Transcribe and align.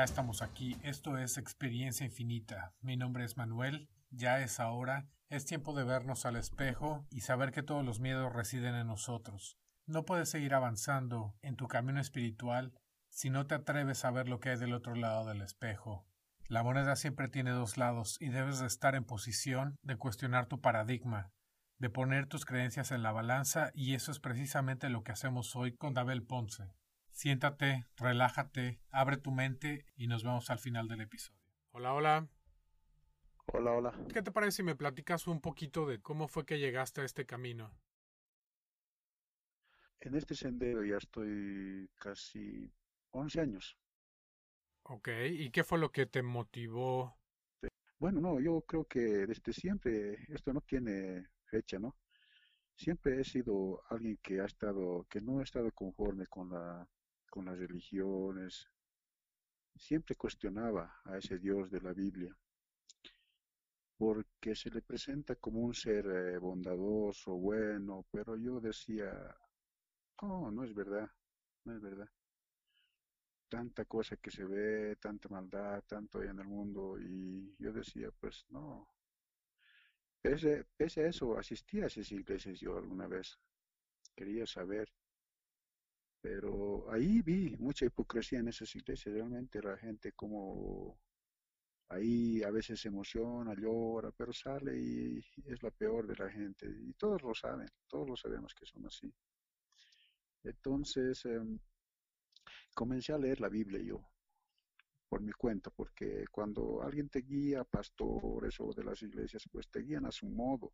Ya 0.00 0.04
estamos 0.04 0.40
aquí, 0.40 0.78
esto 0.82 1.18
es 1.18 1.36
Experiencia 1.36 2.06
Infinita. 2.06 2.72
Mi 2.80 2.96
nombre 2.96 3.22
es 3.22 3.36
Manuel, 3.36 3.90
ya 4.08 4.40
es 4.40 4.58
ahora, 4.58 5.10
es 5.28 5.44
tiempo 5.44 5.74
de 5.74 5.84
vernos 5.84 6.24
al 6.24 6.36
espejo 6.36 7.06
y 7.10 7.20
saber 7.20 7.52
que 7.52 7.62
todos 7.62 7.84
los 7.84 8.00
miedos 8.00 8.32
residen 8.32 8.76
en 8.76 8.86
nosotros. 8.86 9.58
No 9.84 10.06
puedes 10.06 10.30
seguir 10.30 10.54
avanzando 10.54 11.34
en 11.42 11.56
tu 11.56 11.68
camino 11.68 12.00
espiritual 12.00 12.72
si 13.10 13.28
no 13.28 13.46
te 13.46 13.56
atreves 13.56 14.06
a 14.06 14.10
ver 14.10 14.26
lo 14.26 14.40
que 14.40 14.48
hay 14.48 14.56
del 14.56 14.72
otro 14.72 14.94
lado 14.94 15.26
del 15.26 15.42
espejo. 15.42 16.06
La 16.48 16.62
moneda 16.62 16.96
siempre 16.96 17.28
tiene 17.28 17.50
dos 17.50 17.76
lados 17.76 18.16
y 18.20 18.30
debes 18.30 18.58
de 18.58 18.68
estar 18.68 18.94
en 18.94 19.04
posición 19.04 19.76
de 19.82 19.98
cuestionar 19.98 20.46
tu 20.46 20.62
paradigma, 20.62 21.30
de 21.76 21.90
poner 21.90 22.26
tus 22.26 22.46
creencias 22.46 22.90
en 22.90 23.02
la 23.02 23.12
balanza 23.12 23.70
y 23.74 23.92
eso 23.92 24.12
es 24.12 24.18
precisamente 24.18 24.88
lo 24.88 25.02
que 25.02 25.12
hacemos 25.12 25.54
hoy 25.56 25.76
con 25.76 25.92
Dabel 25.92 26.22
Ponce. 26.22 26.72
Siéntate, 27.20 27.84
relájate, 27.98 28.80
abre 28.88 29.18
tu 29.18 29.30
mente 29.30 29.84
y 29.94 30.06
nos 30.06 30.24
vemos 30.24 30.48
al 30.48 30.58
final 30.58 30.88
del 30.88 31.02
episodio. 31.02 31.38
Hola, 31.70 31.92
hola. 31.92 32.28
Hola, 33.52 33.72
hola. 33.72 34.06
¿Qué 34.10 34.22
te 34.22 34.30
parece 34.30 34.52
si 34.52 34.62
me 34.62 34.74
platicas 34.74 35.26
un 35.26 35.42
poquito 35.42 35.84
de 35.84 36.00
cómo 36.00 36.28
fue 36.28 36.46
que 36.46 36.58
llegaste 36.58 37.02
a 37.02 37.04
este 37.04 37.26
camino? 37.26 37.78
En 40.00 40.14
este 40.14 40.34
sendero 40.34 40.82
ya 40.82 40.96
estoy 40.96 41.90
casi 41.98 42.72
11 43.10 43.40
años. 43.42 43.76
Ok, 44.84 45.08
¿y 45.28 45.50
qué 45.50 45.62
fue 45.62 45.78
lo 45.78 45.92
que 45.92 46.06
te 46.06 46.22
motivó? 46.22 47.18
Bueno, 47.98 48.22
no, 48.22 48.40
yo 48.40 48.62
creo 48.62 48.86
que 48.86 49.26
desde 49.26 49.52
siempre 49.52 50.24
esto 50.30 50.54
no 50.54 50.62
tiene 50.62 51.28
fecha, 51.44 51.78
¿no? 51.78 51.98
Siempre 52.76 53.20
he 53.20 53.24
sido 53.24 53.82
alguien 53.90 54.18
que 54.22 54.40
ha 54.40 54.46
estado, 54.46 55.06
que 55.10 55.20
no 55.20 55.40
ha 55.40 55.42
estado 55.42 55.70
conforme 55.72 56.26
con 56.26 56.48
la, 56.48 56.88
con 57.30 57.46
las 57.46 57.58
religiones. 57.58 58.68
Siempre 59.74 60.14
cuestionaba 60.14 61.00
a 61.04 61.18
ese 61.18 61.38
Dios 61.38 61.70
de 61.70 61.80
la 61.80 61.92
Biblia, 61.92 62.36
porque 63.96 64.56
se 64.56 64.68
le 64.68 64.82
presenta 64.82 65.36
como 65.36 65.60
un 65.60 65.74
ser 65.74 66.04
eh, 66.06 66.38
bondadoso, 66.38 67.36
bueno, 67.36 68.04
pero 68.10 68.36
yo 68.36 68.58
decía, 68.60 69.12
no, 70.22 70.50
no 70.52 70.64
es 70.64 70.72
verdad, 70.74 71.10
no 71.64 71.74
es 71.74 71.80
verdad. 71.80 72.08
Tanta 73.50 73.84
cosa 73.84 74.16
que 74.16 74.30
se 74.30 74.46
ve, 74.46 74.96
tanta 74.96 75.28
maldad, 75.28 75.84
tanto 75.86 76.20
hay 76.20 76.28
en 76.28 76.38
el 76.38 76.46
mundo, 76.48 76.98
y 76.98 77.54
yo 77.58 77.70
decía, 77.70 78.10
pues 78.18 78.46
no, 78.48 78.88
Pese, 80.22 80.64
pese 80.78 81.00
a 81.02 81.08
eso, 81.08 81.36
asistí 81.38 81.80
a 81.80 81.86
esas 81.86 82.10
iglesias 82.12 82.60
yo 82.60 82.76
alguna 82.76 83.06
vez. 83.06 83.38
Quería 84.16 84.46
saber. 84.46 84.88
Pero 86.20 86.90
ahí 86.90 87.22
vi 87.22 87.56
mucha 87.58 87.86
hipocresía 87.86 88.40
en 88.40 88.48
esas 88.48 88.74
iglesias. 88.76 89.14
Realmente 89.14 89.62
la 89.62 89.76
gente 89.76 90.12
como 90.12 90.98
ahí 91.88 92.42
a 92.42 92.50
veces 92.50 92.80
se 92.80 92.88
emociona, 92.88 93.54
llora, 93.54 94.10
pero 94.12 94.32
sale 94.32 94.78
y 94.78 95.18
es 95.46 95.62
la 95.62 95.70
peor 95.70 96.06
de 96.06 96.16
la 96.16 96.30
gente. 96.30 96.66
Y 96.66 96.92
todos 96.94 97.22
lo 97.22 97.34
saben, 97.34 97.68
todos 97.88 98.08
lo 98.08 98.16
sabemos 98.16 98.54
que 98.54 98.66
son 98.66 98.86
así. 98.86 99.12
Entonces, 100.44 101.24
em, 101.26 101.58
comencé 102.74 103.12
a 103.12 103.18
leer 103.18 103.40
la 103.40 103.48
Biblia 103.48 103.80
yo 103.82 104.00
por 105.08 105.20
mi 105.20 105.32
cuenta, 105.32 105.70
porque 105.70 106.24
cuando 106.30 106.82
alguien 106.82 107.08
te 107.08 107.20
guía, 107.20 107.64
pastores 107.64 108.60
o 108.60 108.72
de 108.72 108.84
las 108.84 109.02
iglesias, 109.02 109.42
pues 109.50 109.68
te 109.68 109.80
guían 109.80 110.06
a 110.06 110.12
su 110.12 110.26
modo. 110.28 110.72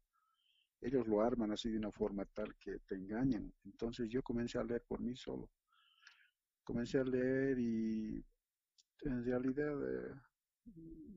Ellos 0.80 1.06
lo 1.06 1.20
arman 1.22 1.52
así 1.52 1.70
de 1.70 1.78
una 1.78 1.90
forma 1.90 2.24
tal 2.26 2.54
que 2.56 2.78
te 2.80 2.94
engañan. 2.94 3.52
Entonces 3.64 4.08
yo 4.08 4.22
comencé 4.22 4.58
a 4.58 4.64
leer 4.64 4.82
por 4.86 5.00
mí 5.00 5.16
solo. 5.16 5.50
Comencé 6.64 6.98
a 6.98 7.04
leer 7.04 7.58
y 7.58 8.24
en 9.02 9.24
realidad, 9.24 9.74
eh, 9.88 10.14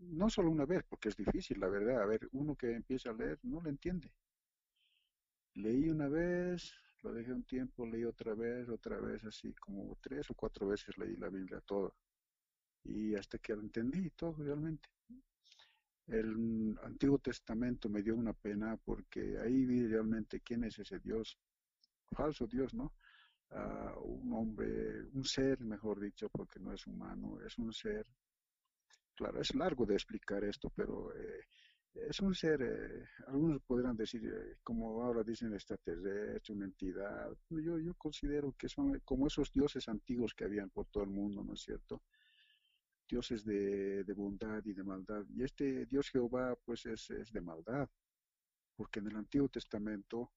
no 0.02 0.30
solo 0.30 0.52
una 0.52 0.66
vez, 0.66 0.84
porque 0.88 1.10
es 1.10 1.16
difícil, 1.16 1.60
la 1.60 1.68
verdad. 1.68 2.02
A 2.02 2.06
ver, 2.06 2.28
uno 2.32 2.56
que 2.56 2.72
empieza 2.74 3.10
a 3.10 3.14
leer 3.14 3.40
no 3.44 3.62
lo 3.62 3.70
entiende. 3.70 4.12
Leí 5.56 5.90
una 5.90 6.08
vez, 6.08 6.74
lo 7.04 7.14
dejé 7.14 7.34
un 7.34 7.44
tiempo, 7.44 7.86
leí 7.86 8.06
otra 8.06 8.34
vez, 8.34 8.70
otra 8.70 9.00
vez, 9.00 9.24
así 9.26 9.54
como 9.56 9.98
tres 10.02 10.30
o 10.30 10.36
cuatro 10.36 10.68
veces 10.68 10.98
leí 10.98 11.16
la 11.16 11.30
Biblia 11.30 11.60
toda 11.62 11.92
y 12.84 13.16
hasta 13.16 13.38
que 13.38 13.54
entendí 13.54 14.10
todo 14.12 14.34
realmente. 14.44 14.90
El 16.10 16.78
Antiguo 16.84 17.20
Testamento 17.20 17.88
me 17.88 18.02
dio 18.02 18.16
una 18.16 18.34
pena 18.34 18.78
porque 18.78 19.38
ahí 19.40 19.66
vi 19.66 19.86
realmente 19.86 20.42
quién 20.42 20.64
es 20.64 20.80
ese 20.80 21.00
Dios, 21.00 21.38
falso 22.12 22.48
Dios, 22.48 22.74
¿no? 22.74 22.94
Ah, 23.52 23.96
un 24.02 24.34
hombre, 24.34 25.04
un 25.14 25.24
ser, 25.24 25.60
mejor 25.62 26.00
dicho, 26.00 26.30
porque 26.30 26.60
no 26.60 26.74
es 26.74 26.86
humano, 26.88 27.40
es 27.46 27.58
un 27.58 27.74
ser. 27.74 28.06
Claro, 29.16 29.42
es 29.42 29.54
largo 29.54 29.86
de 29.86 29.96
explicar 29.96 30.44
esto, 30.44 30.72
pero 30.76 31.14
eh, 31.16 31.42
es 31.94 32.20
un 32.22 32.34
ser, 32.34 32.62
eh, 32.62 33.06
algunos 33.28 33.62
podrán 33.62 33.96
decir, 33.96 34.26
eh, 34.26 34.58
como 34.64 35.04
ahora 35.04 35.24
dicen 35.24 35.54
extraterrestre, 35.54 36.54
una 36.56 36.66
entidad. 36.66 37.32
Yo, 37.50 37.78
yo 37.80 37.94
considero 37.96 38.54
que 38.58 38.70
son 38.70 39.00
como 39.02 39.28
esos 39.28 39.52
dioses 39.52 39.88
antiguos 39.90 40.34
que 40.34 40.46
habían 40.46 40.70
por 40.70 40.88
todo 40.88 41.04
el 41.04 41.10
mundo, 41.10 41.44
¿no 41.44 41.54
es 41.54 41.62
cierto? 41.62 42.02
Dioses 43.10 43.44
de, 43.44 44.14
bondad 44.16 44.64
y 44.66 44.74
de 44.74 44.84
maldad. 44.84 45.26
Y 45.36 45.44
este 45.44 45.86
Dios 45.88 46.10
Jehová, 46.10 46.56
pues 46.64 46.86
es, 46.86 47.10
es 47.10 47.32
de 47.32 47.42
maldad, 47.42 47.90
porque 48.76 49.00
en 49.00 49.08
el 49.08 49.16
Antiguo 49.18 49.50
Testamento 49.50 50.32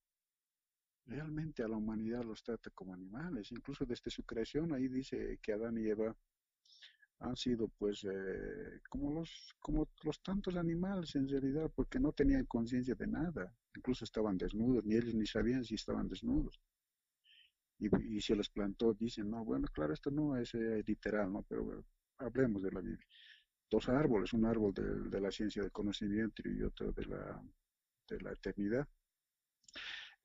realmente 1.07 1.63
a 1.63 1.69
la 1.69 1.77
humanidad 1.77 2.25
los 2.25 2.43
trata 2.43 2.71
como 2.71 2.95
animales. 2.95 3.53
Incluso 3.53 3.85
desde 3.85 4.11
su 4.11 4.25
creación 4.25 4.73
ahí 4.73 4.89
dice 4.89 5.39
que 5.43 5.53
Adán 5.53 5.79
y 5.79 5.89
Eva 5.89 6.17
han 7.23 7.37
sido 7.37 7.69
pues 7.69 8.05
eh, 8.05 8.81
como 8.89 9.13
los 9.13 9.55
como 9.61 9.89
los 10.03 10.23
tantos 10.23 10.57
animales 10.57 11.15
en 11.15 11.29
realidad 11.29 11.71
porque 11.75 12.01
no 12.01 12.13
tenían 12.13 12.47
conciencia 12.47 12.97
de 12.97 13.07
nada 13.07 13.55
incluso 13.77 14.05
estaban 14.05 14.37
desnudos 14.37 14.85
ni 14.85 14.97
ellos 14.97 15.15
ni 15.15 15.25
sabían 15.25 15.65
si 15.65 15.77
estaban 15.77 16.09
desnudos 16.09 16.61
y, 17.79 18.17
y 18.17 18.21
se 18.21 18.35
les 18.35 18.49
plantó 18.49 18.93
dicen 18.95 19.31
no 19.31 19.45
bueno 19.45 19.69
claro 19.73 19.93
esto 19.95 20.11
no 20.11 20.37
es 20.37 20.53
eh, 20.55 20.83
literal 20.85 21.33
no 21.33 21.43
pero 21.43 21.85
hablemos 22.23 22.63
de 22.63 22.73
la 22.73 22.81
Biblia. 22.81 23.07
Dos 23.71 23.89
árboles, 23.89 24.33
un 24.33 24.45
árbol 24.45 24.75
de, 24.75 25.21
la 25.21 25.31
ciencia 25.31 25.63
del 25.63 25.73
conocimiento 25.73 26.43
y 26.45 26.63
otro 26.63 26.93
de 26.93 27.07
la, 27.07 27.43
de 28.09 28.21
la 28.21 28.33
eternidad. 28.33 28.87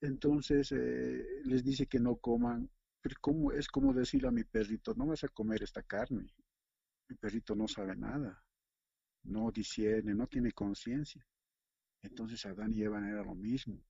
Entonces 0.00 0.70
eh, 0.72 1.24
les 1.44 1.64
dice 1.64 1.86
que 1.86 1.98
no 1.98 2.16
coman, 2.16 2.70
pero 3.00 3.16
¿cómo, 3.20 3.52
es 3.52 3.68
como 3.68 3.92
decirle 3.92 4.28
a 4.28 4.32
mi 4.32 4.44
perrito, 4.44 4.94
no 4.94 5.06
vas 5.06 5.24
a 5.24 5.28
comer 5.28 5.62
esta 5.62 5.82
carne. 5.82 6.32
Mi 7.08 7.16
perrito 7.16 7.54
no 7.54 7.66
sabe 7.66 7.96
nada, 7.96 8.44
no 9.24 9.50
discierne, 9.50 10.14
no 10.14 10.26
tiene 10.26 10.52
conciencia. 10.52 11.26
Entonces 12.02 12.44
Adán 12.46 12.72
y 12.72 12.82
Eva 12.82 12.98
era 13.08 13.24
lo 13.24 13.34
mismo. 13.34 13.82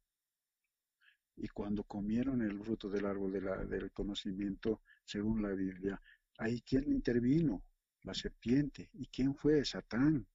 Y 1.37 1.49
cuando 1.49 1.85
comieron 1.85 2.43
el 2.43 2.59
fruto 2.61 2.89
del 2.89 3.07
árbol 3.07 3.33
de 3.33 3.41
del 3.67 3.93
conocimiento, 3.93 4.83
según 5.05 5.43
la 5.43 5.51
Biblia, 5.51 6.01
ahí 6.39 6.63
quién 6.63 6.91
intervino, 6.91 7.63
la 8.03 8.15
serpiente. 8.15 8.91
¿Y 8.93 9.07
quién 9.07 9.35
fue? 9.35 9.65
Satán. 9.65 10.27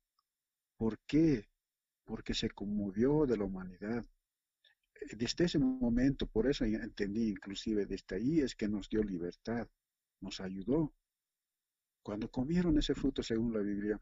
¿Por 0.77 0.99
qué? 0.99 1.49
Porque 2.03 2.33
se 2.33 2.49
conmovió 2.49 3.25
de 3.25 3.37
la 3.37 3.45
humanidad. 3.45 4.05
Eh, 4.95 5.15
desde 5.15 5.45
ese 5.45 5.59
momento, 5.59 6.27
por 6.27 6.47
eso 6.47 6.65
entendí 6.65 7.29
inclusive 7.29 7.85
desde 7.85 8.15
ahí 8.15 8.39
es 8.41 8.55
que 8.55 8.67
nos 8.67 8.89
dio 8.89 9.03
libertad, 9.03 9.67
nos 10.19 10.39
ayudó. 10.39 10.93
Cuando 12.01 12.29
comieron 12.29 12.77
ese 12.77 12.95
fruto, 12.95 13.23
según 13.23 13.53
la 13.53 13.61
Biblia, 13.61 13.99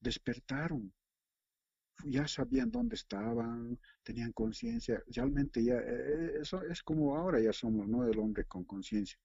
despertaron, 0.00 0.92
ya 2.04 2.26
sabían 2.26 2.70
dónde 2.70 2.96
estaban, 2.96 3.78
tenían 4.02 4.32
conciencia, 4.32 5.02
realmente 5.08 5.62
ya, 5.62 5.76
eh, 5.76 6.38
eso 6.40 6.62
es 6.62 6.82
como 6.82 7.16
ahora 7.16 7.40
ya 7.40 7.52
somos, 7.52 7.86
¿no? 7.88 8.06
El 8.06 8.18
hombre 8.18 8.44
con 8.44 8.64
conciencia. 8.64 9.18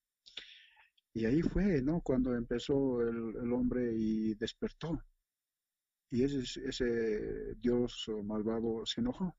Y 1.14 1.26
ahí 1.26 1.42
fue, 1.42 1.82
¿no? 1.82 2.02
Cuando 2.02 2.36
empezó 2.36 3.02
el, 3.02 3.52
hombre 3.54 3.94
y 3.96 4.36
despertó. 4.36 5.04
Y 6.12 6.24
ese, 6.24 6.68
ese 6.68 7.56
Dios 7.56 8.10
malvado 8.24 8.86
se 8.86 9.02
enojó. 9.02 9.36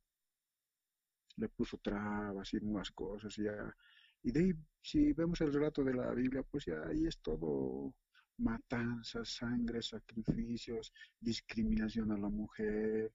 Le 1.37 1.49
puso 1.49 1.79
trabas 1.79 2.53
y 2.55 2.61
más 2.61 2.91
cosas. 2.91 3.37
Y, 3.39 3.45
ya. 3.45 3.77
y 4.23 4.33
de 4.33 4.41
ahí, 4.41 4.53
si 4.83 5.13
vemos 5.13 5.41
el 5.41 5.53
relato 5.53 5.83
de 5.85 5.95
la 5.95 6.13
Biblia, 6.13 6.43
pues 6.43 6.67
ya 6.67 6.83
ahí 6.89 7.07
es 7.07 7.19
todo 7.21 7.95
matanzas, 8.41 9.29
sangre, 9.29 9.83
sacrificios, 9.83 10.93
discriminación 11.21 12.11
a 12.13 12.19
la 12.19 12.29
mujer, 12.29 13.13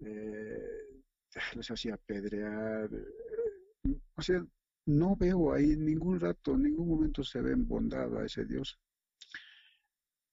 eh, 0.00 1.02
les 1.54 1.70
hacía 1.70 1.94
apedrear. 1.94 2.90
Eh, 2.92 3.98
o 4.14 4.22
sea, 4.22 4.44
no 4.88 5.16
veo 5.16 5.52
ahí 5.52 5.72
en 5.72 5.84
ningún 5.84 6.18
rato, 6.18 6.54
en 6.54 6.62
ningún 6.62 6.88
momento 6.88 7.22
se 7.22 7.42
ve 7.42 7.52
en 7.52 7.68
bondad 7.68 8.16
a 8.16 8.24
ese 8.24 8.46
Dios. 8.46 8.80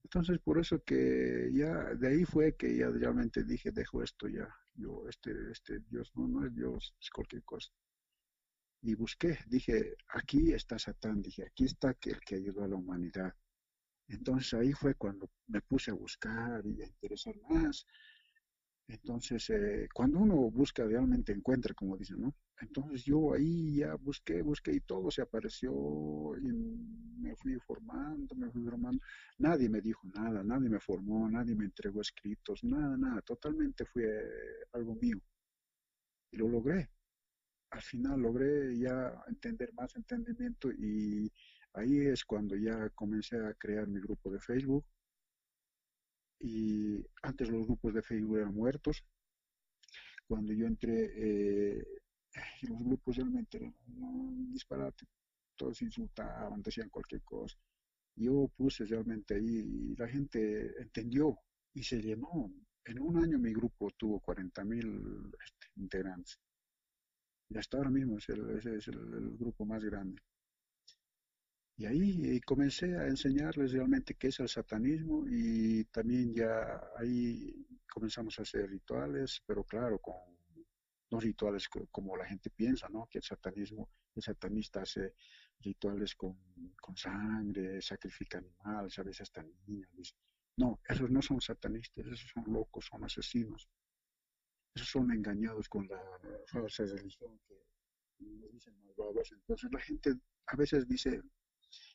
Entonces, 0.04 0.40
por 0.40 0.58
eso 0.60 0.82
que 0.84 1.52
ya, 1.54 1.94
de 1.96 2.08
ahí 2.08 2.24
fue 2.24 2.56
que 2.56 2.78
ya 2.78 2.90
realmente 2.90 3.44
dije, 3.44 3.72
dejo 3.72 4.02
esto 4.02 4.30
ya. 4.30 4.48
Yo, 4.76 5.04
este, 5.10 5.32
este 5.52 5.80
Dios 5.90 6.12
no, 6.16 6.28
no 6.28 6.46
es 6.46 6.56
Dios, 6.56 6.96
es 7.02 7.10
cualquier 7.10 7.44
cosa. 7.44 7.70
Y 8.82 8.96
busqué, 8.96 9.40
dije, 9.48 9.98
aquí 10.08 10.54
está 10.54 10.80
Satán, 10.80 11.22
dije, 11.22 11.44
aquí 11.44 11.66
está 11.66 11.90
el 12.04 12.20
que 12.22 12.36
ayudó 12.36 12.64
a 12.64 12.70
la 12.70 12.76
humanidad. 12.78 13.34
Entonces 14.08 14.54
ahí 14.54 14.72
fue 14.72 14.96
cuando 14.96 15.30
me 15.48 15.62
puse 15.62 15.92
a 15.92 15.96
buscar 15.96 16.66
y 16.66 16.82
a 16.82 16.88
interesar 16.88 17.36
más. 17.50 17.86
Entonces, 18.88 19.50
eh, 19.50 19.90
cuando 19.94 20.20
uno 20.20 20.36
busca, 20.50 20.86
realmente 20.86 21.34
encuentra, 21.34 21.74
como 21.74 21.98
dicen, 21.98 22.22
¿no? 22.22 22.36
Entonces 22.62 23.04
yo 23.04 23.34
ahí 23.34 23.78
ya 23.78 23.96
busqué, 23.96 24.42
busqué 24.42 24.74
y 24.74 24.80
todo 24.80 25.12
se 25.12 25.22
apareció 25.22 25.72
y 26.38 26.48
me 27.20 27.36
fui 27.36 27.58
formando, 27.60 28.34
me 28.36 28.50
fui 28.50 28.64
formando. 28.64 29.02
Nadie 29.40 29.70
me 29.70 29.82
dijo 29.82 30.08
nada, 30.14 30.44
nadie 30.44 30.70
me 30.70 30.80
formó, 30.80 31.30
nadie 31.30 31.56
me 31.56 31.66
entregó 31.66 32.02
escritos, 32.02 32.64
nada, 32.64 32.96
nada. 32.98 33.22
Totalmente 33.22 33.86
fue 33.86 34.06
algo 34.74 34.96
mío. 34.96 35.20
Y 36.32 36.38
lo 36.38 36.48
logré. 36.48 36.90
Al 37.72 37.82
final 37.82 38.22
logré 38.22 38.78
ya 38.78 39.22
entender 39.28 39.74
más 39.74 39.96
entendimiento 39.96 40.72
y 40.72 41.32
ahí 41.74 42.00
es 42.08 42.24
cuando 42.24 42.56
ya 42.56 42.90
comencé 42.92 43.38
a 43.38 43.54
crear 43.54 43.88
mi 43.88 44.00
grupo 44.00 44.32
de 44.32 44.40
Facebook 44.40 44.86
y 46.40 47.06
antes 47.24 47.50
los 47.50 47.66
grupos 47.66 47.94
de 47.94 48.02
Facebook 48.02 48.38
eran 48.38 48.54
muertos. 48.54 49.04
Cuando 50.28 50.54
yo 50.54 50.66
entré, 50.68 51.12
eh, 51.16 51.84
los 52.64 52.84
grupos 52.84 53.16
realmente 53.18 53.58
eran 53.58 53.76
un 53.98 54.52
disparate, 54.52 55.06
todos 55.56 55.82
insultaban, 55.82 56.62
decían 56.62 56.90
cualquier 56.90 57.22
cosa. 57.24 57.58
Yo 58.16 58.50
puse 58.56 58.86
realmente 58.86 59.36
ahí 59.36 59.92
y 59.92 59.96
la 59.96 60.08
gente 60.08 60.82
entendió 60.82 61.38
y 61.74 61.84
se 61.84 62.02
llenó. 62.02 62.52
En 62.86 63.00
un 63.00 63.18
año 63.18 63.38
mi 63.40 63.54
grupo 63.54 63.92
tuvo 63.98 64.20
40 64.20 64.64
mil 64.64 65.32
este, 65.44 65.68
integrantes. 65.76 66.40
Y 67.50 67.58
hasta 67.58 67.78
ahora 67.78 67.90
mismo 67.90 68.18
es 68.18 68.30
ese 68.30 68.76
es 68.76 68.88
el 68.88 69.38
grupo 69.38 69.66
más 69.66 69.84
grande. 69.84 70.22
Y 71.78 71.86
ahí 71.86 72.40
comencé 72.42 72.98
a 72.98 73.08
enseñarles 73.08 73.74
realmente 73.74 74.14
qué 74.16 74.28
es 74.30 74.40
el 74.40 74.48
satanismo 74.48 75.26
y 75.28 75.84
también 75.86 76.34
ya 76.34 76.82
ahí 76.98 77.68
comenzamos 77.86 78.40
a 78.40 78.44
hacer 78.44 78.70
rituales, 78.70 79.42
pero 79.46 79.66
claro, 79.66 80.00
con 80.00 80.16
no 81.12 81.20
rituales 81.20 81.70
como 81.92 82.18
la 82.18 82.26
gente 82.26 82.50
piensa, 82.50 82.90
¿no? 82.90 83.08
Que 83.08 83.20
el 83.20 83.24
satanismo, 83.24 83.90
el 84.16 84.24
satanista 84.24 84.82
hace 84.82 85.14
rituales 85.60 86.16
con, 86.16 86.38
con 86.82 86.98
sangre, 86.98 87.82
sacrifica 87.82 88.40
animales, 88.40 88.98
a 89.00 89.04
veces 89.04 89.22
hasta 89.22 89.44
niños. 89.68 90.16
No, 90.58 90.80
esos 90.88 91.10
no 91.10 91.22
son 91.22 91.42
satanistas, 91.42 92.06
esos 92.08 92.32
son 92.32 92.46
locos, 92.52 92.86
son 92.86 93.04
asesinos. 93.04 93.70
Esos 94.74 94.90
son 94.90 95.12
engañados 95.12 95.70
con 95.70 95.88
la 95.88 96.02
falsa 96.48 96.84
religión 96.84 97.40
que 97.48 97.56
dicen 98.52 98.78
malvados. 98.80 99.32
Entonces 99.32 99.72
la 99.72 99.80
gente 99.80 100.16
a 100.48 100.56
veces 100.56 100.88
dice, 100.88 101.22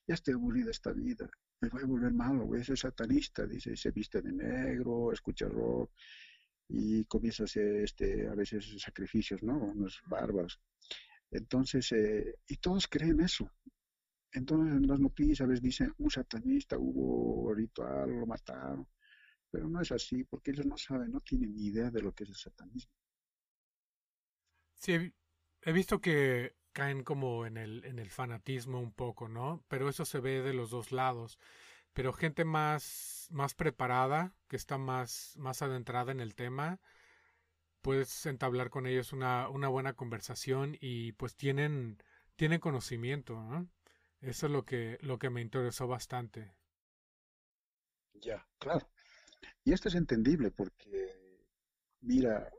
ya 0.06 0.14
estoy 0.14 0.34
aburrida 0.34 0.70
esta 0.70 0.92
vida, 0.92 1.28
me 1.60 1.68
voy 1.68 1.82
a 1.82 1.86
volver 1.86 2.12
malo, 2.12 2.46
voy 2.46 2.60
a 2.60 2.64
ser 2.64 2.78
satanista, 2.78 3.46
dice, 3.46 3.76
se 3.76 3.90
viste 3.90 4.22
de 4.22 4.32
negro, 4.32 5.12
escucha 5.12 5.46
rock 5.46 5.90
y 6.72 7.04
comienza 7.04 7.42
a 7.42 7.46
hacer 7.46 7.76
este, 7.76 8.28
a 8.28 8.34
veces 8.34 8.80
sacrificios, 8.80 9.42
¿no? 9.42 9.58
Unos 9.58 10.00
bárbaros. 10.06 10.60
Entonces, 11.30 11.90
eh, 11.92 12.36
y 12.46 12.56
todos 12.56 12.86
creen 12.88 13.20
eso. 13.20 13.50
Entonces 14.32 14.76
en 14.76 14.86
las 14.86 15.00
noticias 15.00 15.48
les 15.48 15.60
dicen, 15.60 15.92
un 15.98 16.10
satanista 16.10 16.76
hubo 16.78 17.52
ritual, 17.52 18.10
lo 18.20 18.26
mataron. 18.26 18.86
Pero 19.50 19.68
no 19.68 19.80
es 19.80 19.90
así, 19.90 20.22
porque 20.24 20.52
ellos 20.52 20.66
no 20.66 20.76
saben, 20.76 21.10
no 21.10 21.20
tienen 21.20 21.54
ni 21.54 21.66
idea 21.66 21.90
de 21.90 22.02
lo 22.02 22.12
que 22.12 22.22
es 22.22 22.30
el 22.30 22.36
satanismo. 22.36 22.92
Sí, 24.74 25.12
he 25.62 25.72
visto 25.72 26.00
que 26.00 26.54
caen 26.72 27.02
como 27.02 27.46
en 27.46 27.56
el, 27.56 27.84
en 27.84 27.98
el 27.98 28.10
fanatismo 28.10 28.78
un 28.78 28.92
poco, 28.92 29.28
¿no? 29.28 29.64
Pero 29.68 29.88
eso 29.88 30.04
se 30.04 30.20
ve 30.20 30.40
de 30.40 30.54
los 30.54 30.70
dos 30.70 30.92
lados. 30.92 31.38
Pero 31.92 32.12
gente 32.12 32.44
más, 32.44 33.28
más 33.30 33.54
preparada, 33.54 34.34
que 34.48 34.56
está 34.56 34.78
más, 34.78 35.34
más 35.36 35.62
adentrada 35.62 36.12
en 36.12 36.20
el 36.20 36.34
tema, 36.34 36.80
puedes 37.82 38.26
entablar 38.26 38.70
con 38.70 38.86
ellos 38.86 39.12
una, 39.12 39.48
una 39.48 39.68
buena 39.68 39.94
conversación 39.94 40.76
y 40.80 41.12
pues 41.12 41.34
tienen, 41.36 41.98
tienen 42.36 42.60
conocimiento, 42.60 43.40
¿no? 43.42 43.68
Eso 44.20 44.46
es 44.46 44.52
lo 44.52 44.64
que, 44.64 44.98
lo 45.00 45.18
que 45.18 45.30
me 45.30 45.40
interesó 45.40 45.88
bastante. 45.88 46.52
Ya, 48.14 48.46
claro. 48.58 48.88
Y 49.64 49.72
esto 49.72 49.88
es 49.88 49.94
entendible 49.94 50.50
porque, 50.50 51.46
mira, 52.02 52.50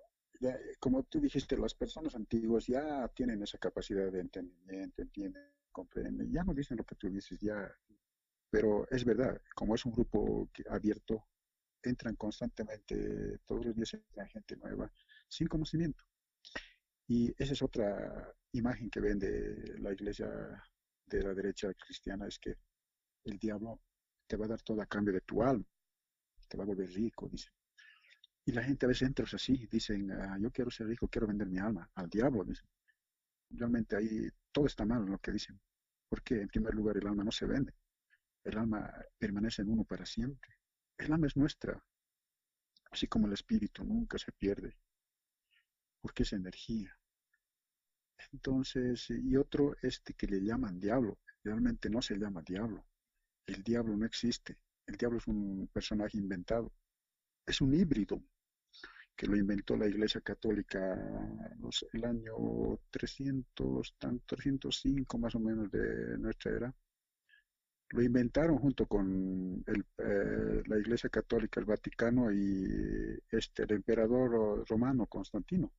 como 0.80 1.04
tú 1.04 1.20
dijiste, 1.20 1.58
las 1.58 1.74
personas 1.76 2.16
antiguas 2.16 2.66
ya 2.66 3.08
tienen 3.10 3.44
esa 3.44 3.60
capacidad 3.60 4.12
de 4.12 4.22
entendimiento, 4.22 5.02
entienden, 5.02 5.44
comprenden, 5.72 6.32
ya 6.32 6.44
no 6.44 6.54
dicen 6.54 6.78
lo 6.78 6.84
que 6.84 6.96
tú 6.96 7.10
dices, 7.10 7.40
ya, 7.40 7.72
pero 8.52 8.86
es 8.92 9.06
verdad, 9.06 9.42
como 9.56 9.76
es 9.76 9.86
un 9.86 9.94
grupo 9.94 10.50
abierto, 10.70 11.26
entran 11.82 12.16
constantemente, 12.16 13.40
todos 13.46 13.66
los 13.66 13.76
días 13.76 13.94
entra 13.94 14.28
gente 14.28 14.58
nueva, 14.58 14.92
sin 15.28 15.48
conocimiento. 15.48 16.04
Y 17.08 17.34
esa 17.42 17.54
es 17.54 17.62
otra 17.62 18.36
imagen 18.52 18.90
que 18.90 19.00
ven 19.00 19.18
de 19.18 19.80
la 19.80 19.94
iglesia 19.94 20.30
de 21.06 21.24
la 21.24 21.34
derecha 21.34 21.74
cristiana, 21.74 22.28
es 22.28 22.40
que 22.40 22.58
el 23.24 23.40
diablo 23.40 23.82
te 24.28 24.36
va 24.36 24.46
a 24.46 24.50
dar 24.50 24.62
todo 24.62 24.82
a 24.82 24.86
cambio 24.86 25.14
de 25.14 25.22
tu 25.22 25.42
alma, 25.42 25.66
te 26.48 26.58
va 26.58 26.64
a 26.64 26.68
volver 26.68 26.90
rico, 26.90 27.30
dicen. 27.30 27.54
Y 28.46 28.52
la 28.52 28.64
gente 28.64 28.86
a 28.86 28.90
veces 28.90 29.08
entra 29.08 29.26
así, 29.32 29.68
dicen, 29.68 30.12
ah, 30.12 30.38
yo 30.40 30.52
quiero 30.52 30.72
ser 30.72 30.88
rico, 30.88 31.08
quiero 31.08 31.28
vender 31.28 31.48
mi 31.48 31.60
alma 31.60 31.90
al 31.96 32.10
diablo, 32.10 32.44
dicen. 32.44 32.68
Realmente 33.52 33.96
ahí 33.96 34.28
todo 34.52 34.66
está 34.66 34.86
mal 34.86 35.04
en 35.04 35.12
lo 35.12 35.20
que 35.20 35.32
dicen. 35.32 35.60
Porque 36.10 36.42
en 36.42 36.48
primer 36.48 36.74
lugar 36.74 36.98
el 36.98 37.08
alma 37.08 37.24
no 37.24 37.32
se 37.32 37.46
vende. 37.46 37.74
El 38.44 38.58
alma 38.58 38.94
permanece 39.18 39.62
en 39.62 39.70
uno 39.70 39.84
para 39.84 40.06
siempre. 40.06 40.58
El 40.98 41.14
alma 41.14 41.28
es 41.28 41.38
nuestra, 41.38 41.84
así 42.92 43.08
como 43.08 43.28
el 43.28 43.34
espíritu 43.34 43.84
nunca 43.84 44.18
se 44.18 44.32
pierde, 44.32 44.78
porque 46.02 46.24
es 46.24 46.34
energía. 46.34 46.98
Entonces, 48.32 49.10
y 49.10 49.36
otro, 49.36 49.76
este 49.82 50.14
que 50.14 50.28
le 50.28 50.42
llaman 50.42 50.80
diablo, 50.80 51.20
realmente 51.44 51.90
no 51.90 52.02
se 52.02 52.16
llama 52.18 52.42
diablo. 52.42 52.86
El 53.46 53.64
diablo 53.64 53.98
no 53.98 54.06
existe. 54.06 54.58
El 54.86 54.96
diablo 54.96 55.18
es 55.18 55.28
un 55.28 55.68
personaje 55.74 56.18
inventado 56.18 56.72
es 57.46 57.62
un 57.62 57.74
híbrido 57.74 58.24
que 59.16 59.28
lo 59.28 59.36
inventó 59.36 59.76
la 59.76 59.88
Iglesia 59.88 60.22
Católica 60.22 60.98
el 61.94 62.06
año 62.06 62.80
300, 62.90 63.96
305 64.26 65.18
más 65.18 65.36
o 65.36 65.40
menos 65.40 65.70
de 65.70 66.18
nuestra 66.18 66.56
era. 66.56 66.76
Lo 67.92 68.02
inventaron 68.02 68.58
junto 68.58 68.86
con 68.86 69.64
eh, 69.68 70.64
la 70.66 70.78
Iglesia 70.78 71.10
Católica, 71.10 71.60
el 71.60 71.66
Vaticano 71.66 72.32
y 72.32 73.20
este, 73.30 73.64
el 73.64 73.72
emperador 73.72 74.66
romano 74.68 75.08
Constantino. 75.08 75.72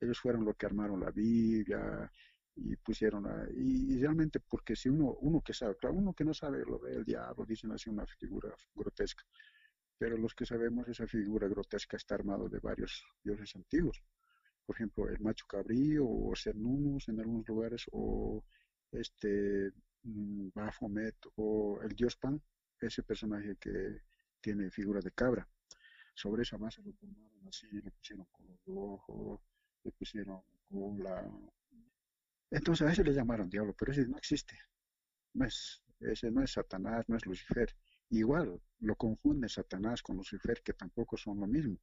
Ellos 0.00 0.20
fueron 0.20 0.44
los 0.44 0.56
que 0.56 0.66
armaron 0.66 1.00
la 1.00 1.10
Biblia 1.10 2.10
y 2.56 2.76
pusieron, 2.76 3.26
y, 3.56 3.98
realmente 3.98 4.38
porque 4.40 4.76
si 4.76 4.88
uno, 4.88 5.16
uno 5.20 5.40
que 5.40 5.54
sabe, 5.54 5.76
claro, 5.76 5.96
uno 5.96 6.12
que 6.12 6.24
no 6.24 6.34
sabe 6.34 6.64
lo 6.64 6.78
ve 6.78 6.94
el 6.94 7.04
diablo, 7.04 7.44
dicen 7.46 7.72
así 7.72 7.90
una 7.90 8.06
figura 8.06 8.54
grotesca 8.74 9.24
pero 9.98 10.16
los 10.16 10.34
que 10.34 10.44
sabemos 10.44 10.88
esa 10.88 11.06
figura 11.06 11.48
grotesca 11.48 11.96
está 11.96 12.14
armado 12.14 12.48
de 12.48 12.58
varios 12.58 13.04
dioses 13.22 13.54
antiguos. 13.54 14.02
Por 14.66 14.76
ejemplo, 14.76 15.08
el 15.08 15.20
macho 15.20 15.46
cabrío 15.46 16.06
o 16.06 16.34
Cernunnos 16.36 17.08
en 17.08 17.20
algunos 17.20 17.46
lugares, 17.48 17.86
o 17.92 18.44
este 18.92 19.72
Baphomet 20.04 21.16
o 21.36 21.80
el 21.82 21.94
dios 21.94 22.16
Pan, 22.16 22.40
ese 22.80 23.02
personaje 23.02 23.56
que 23.56 24.02
tiene 24.40 24.70
figura 24.70 25.00
de 25.00 25.10
cabra. 25.12 25.48
Sobre 26.14 26.42
esa 26.42 26.58
masa 26.58 26.82
lo 26.82 26.92
formaron 26.92 27.48
así, 27.48 27.66
le 27.70 27.90
pusieron 27.90 28.26
color 28.30 29.40
le 29.84 29.92
pusieron 29.92 30.42
cola. 30.68 31.30
Entonces 32.50 32.86
a 32.86 32.92
ese 32.92 33.04
le 33.04 33.12
llamaron 33.12 33.50
diablo, 33.50 33.74
pero 33.76 33.92
ese 33.92 34.06
no 34.06 34.16
existe. 34.16 34.58
No 35.34 35.46
es, 35.46 35.82
ese 36.00 36.30
no 36.30 36.42
es 36.42 36.52
Satanás, 36.52 37.04
no 37.08 37.16
es 37.16 37.26
Lucifer. 37.26 37.74
Igual 38.10 38.60
lo 38.80 38.96
confunde 38.96 39.48
Satanás 39.48 40.02
con 40.02 40.16
Lucifer, 40.16 40.62
que 40.62 40.74
tampoco 40.74 41.16
son 41.16 41.40
lo 41.40 41.46
mismo. 41.46 41.78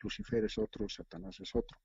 Lucifer 0.00 0.44
es 0.44 0.56
otro, 0.58 0.88
Satanás 0.88 1.38
es 1.40 1.54
otro. 1.54 1.78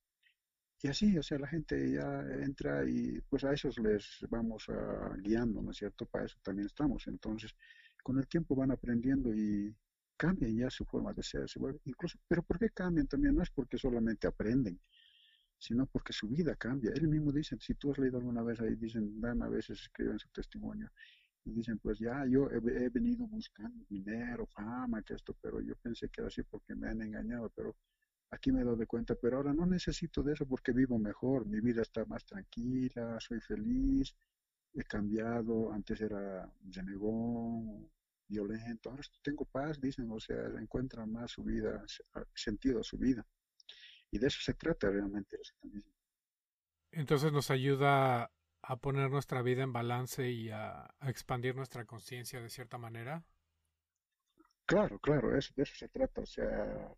Y 0.83 0.89
así, 0.89 1.17
o 1.17 1.23
sea, 1.23 1.39
la 1.39 1.47
gente 1.47 1.93
ya 1.93 2.21
entra 2.41 2.83
y 2.85 3.17
pues 3.29 3.45
a 3.45 3.53
esos 3.53 3.79
les 3.79 4.05
vamos 4.29 4.67
a, 4.67 5.15
guiando, 5.17 5.61
¿no 5.61 5.71
es 5.71 5.77
cierto? 5.77 6.05
Para 6.05 6.25
eso 6.25 6.37
también 6.43 6.65
estamos. 6.65 7.07
Entonces, 7.07 7.55
con 8.03 8.19
el 8.19 8.27
tiempo 8.27 8.53
van 8.53 8.71
aprendiendo 8.71 9.33
y 9.33 9.73
cambian 10.17 10.57
ya 10.57 10.69
su 10.69 10.83
forma 10.83 11.13
de 11.13 11.23
ser. 11.23 11.45
incluso, 11.85 12.19
pero 12.27 12.43
¿por 12.43 12.59
qué 12.59 12.69
cambian 12.69 13.07
también? 13.07 13.33
No 13.33 13.43
es 13.43 13.49
porque 13.49 13.77
solamente 13.77 14.27
aprenden, 14.27 14.77
sino 15.57 15.85
porque 15.87 16.11
su 16.11 16.27
vida 16.27 16.53
cambia. 16.57 16.91
Él 16.93 17.07
mismo 17.07 17.31
dice, 17.31 17.55
si 17.61 17.75
tú 17.75 17.91
has 17.91 17.97
leído 17.97 18.17
alguna 18.17 18.43
vez 18.43 18.59
ahí, 18.59 18.75
dicen, 18.75 19.21
dan 19.21 19.41
a 19.41 19.47
veces 19.47 19.79
escriben 19.79 20.19
su 20.19 20.27
testimonio, 20.29 20.91
y 21.45 21.51
dicen, 21.51 21.79
pues 21.79 21.97
ya, 21.99 22.25
yo 22.25 22.49
he, 22.51 22.89
venido 22.89 23.25
buscando 23.27 23.85
dinero, 23.89 24.45
fama, 24.47 25.01
que 25.01 25.13
esto, 25.13 25.33
pero 25.41 25.61
yo 25.61 25.75
pensé 25.77 26.09
que 26.09 26.21
era 26.21 26.27
así 26.27 26.43
porque 26.43 26.75
me 26.75 26.89
han 26.89 27.01
engañado, 27.01 27.49
pero 27.55 27.73
aquí 28.33 28.51
me 28.51 28.63
doy 28.63 28.85
cuenta, 28.85 29.15
pero 29.15 29.37
ahora 29.37 29.53
no 29.53 29.65
necesito 29.65 30.23
de 30.23 30.33
eso 30.33 30.45
porque 30.45 30.71
vivo 30.71 30.97
mejor, 30.97 31.45
mi 31.45 31.59
vida 31.61 31.81
está 31.81 32.05
más 32.05 32.25
tranquila, 32.25 33.19
soy 33.19 33.39
feliz, 33.39 34.15
he 34.73 34.83
cambiado, 34.83 35.71
antes 35.71 36.01
era 36.01 36.51
renegón, 36.69 37.89
violento. 38.27 38.89
Ahora 38.89 39.03
tengo 39.21 39.45
paz, 39.45 39.79
dicen, 39.79 40.09
o 40.11 40.19
sea, 40.19 40.37
encuentran 40.59 41.11
más 41.11 41.31
su 41.31 41.43
vida, 41.43 41.83
sentido 42.33 42.79
a 42.79 42.83
su 42.83 42.97
vida. 42.97 43.25
Y 44.11 44.17
de 44.19 44.27
eso 44.27 44.39
se 44.41 44.53
trata 44.53 44.89
realmente 44.89 45.37
el 45.37 45.45
satanismo. 45.45 45.93
Entonces 46.91 47.31
nos 47.31 47.49
ayuda 47.49 48.31
a 48.61 48.75
poner 48.77 49.09
nuestra 49.09 49.41
vida 49.41 49.63
en 49.63 49.73
balance 49.73 50.29
y 50.29 50.49
a, 50.49 50.93
expandir 51.01 51.55
nuestra 51.55 51.85
conciencia 51.85 52.41
de 52.41 52.49
cierta 52.49 52.77
manera. 52.77 53.23
Claro, 54.65 54.99
claro, 54.99 55.35
eso, 55.35 55.53
de 55.55 55.63
eso 55.63 55.75
se 55.75 55.89
trata. 55.89 56.21
O 56.21 56.25
sea, 56.25 56.95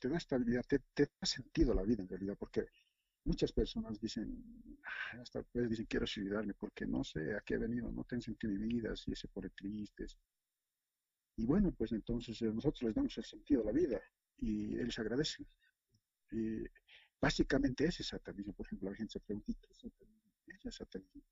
te 0.00 0.08
da 0.08 0.16
estabilidad, 0.18 0.64
te, 0.66 0.80
te 0.92 1.04
da 1.20 1.26
sentido 1.26 1.74
la 1.74 1.82
vida 1.82 2.02
en 2.02 2.08
realidad, 2.08 2.36
porque 2.38 2.66
muchas 3.24 3.52
personas 3.52 4.00
dicen, 4.00 4.44
ah, 4.84 5.20
hasta 5.20 5.42
pues 5.42 5.68
dicen, 5.70 5.86
quiero 5.86 6.06
suicidarme 6.06 6.54
porque 6.54 6.86
no 6.86 7.04
sé 7.04 7.34
a 7.34 7.40
qué 7.40 7.54
he 7.54 7.58
venido, 7.58 7.90
no 7.90 8.04
tengo 8.04 8.22
sentido 8.22 8.52
mi 8.52 8.66
vida, 8.66 8.94
si 8.96 9.14
se 9.14 9.28
pone 9.28 9.50
tristes. 9.50 10.18
Y 11.36 11.46
bueno, 11.46 11.72
pues 11.72 11.92
entonces 11.92 12.40
eh, 12.42 12.52
nosotros 12.52 12.82
les 12.82 12.94
damos 12.94 13.16
el 13.18 13.24
sentido 13.24 13.62
a 13.62 13.66
la 13.66 13.72
vida 13.72 14.00
y 14.38 14.78
ellos 14.78 14.98
agradecen. 14.98 15.46
Y 16.30 16.64
básicamente 17.20 17.86
ese 17.86 18.04
satanismo, 18.04 18.52
por 18.52 18.66
ejemplo, 18.66 18.90
la 18.90 18.96
gente 18.96 19.12
se 19.12 19.20
pregunta, 19.20 19.68
¿qué 19.70 20.68
es 20.68 20.74
satanismo? 20.74 21.22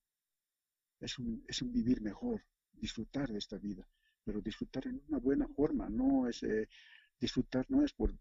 Es. 1.01 1.13
Es 1.13 1.19
un, 1.19 1.45
es 1.49 1.63
un 1.63 1.73
vivir 1.73 2.01
mejor, 2.01 2.45
disfrutar 2.73 3.31
de 3.31 3.39
esta 3.39 3.59
vida, 3.59 3.87
pero 4.25 4.41
disfrutar 4.41 4.87
en 4.87 5.03
una 5.09 5.19
buena 5.19 5.49
forma, 5.49 5.89
no 5.89 6.29
es 6.29 6.43
eh, 6.45 6.69
disfrutar 7.23 7.65
no 7.69 7.85
es 7.85 7.93
por, 7.93 8.13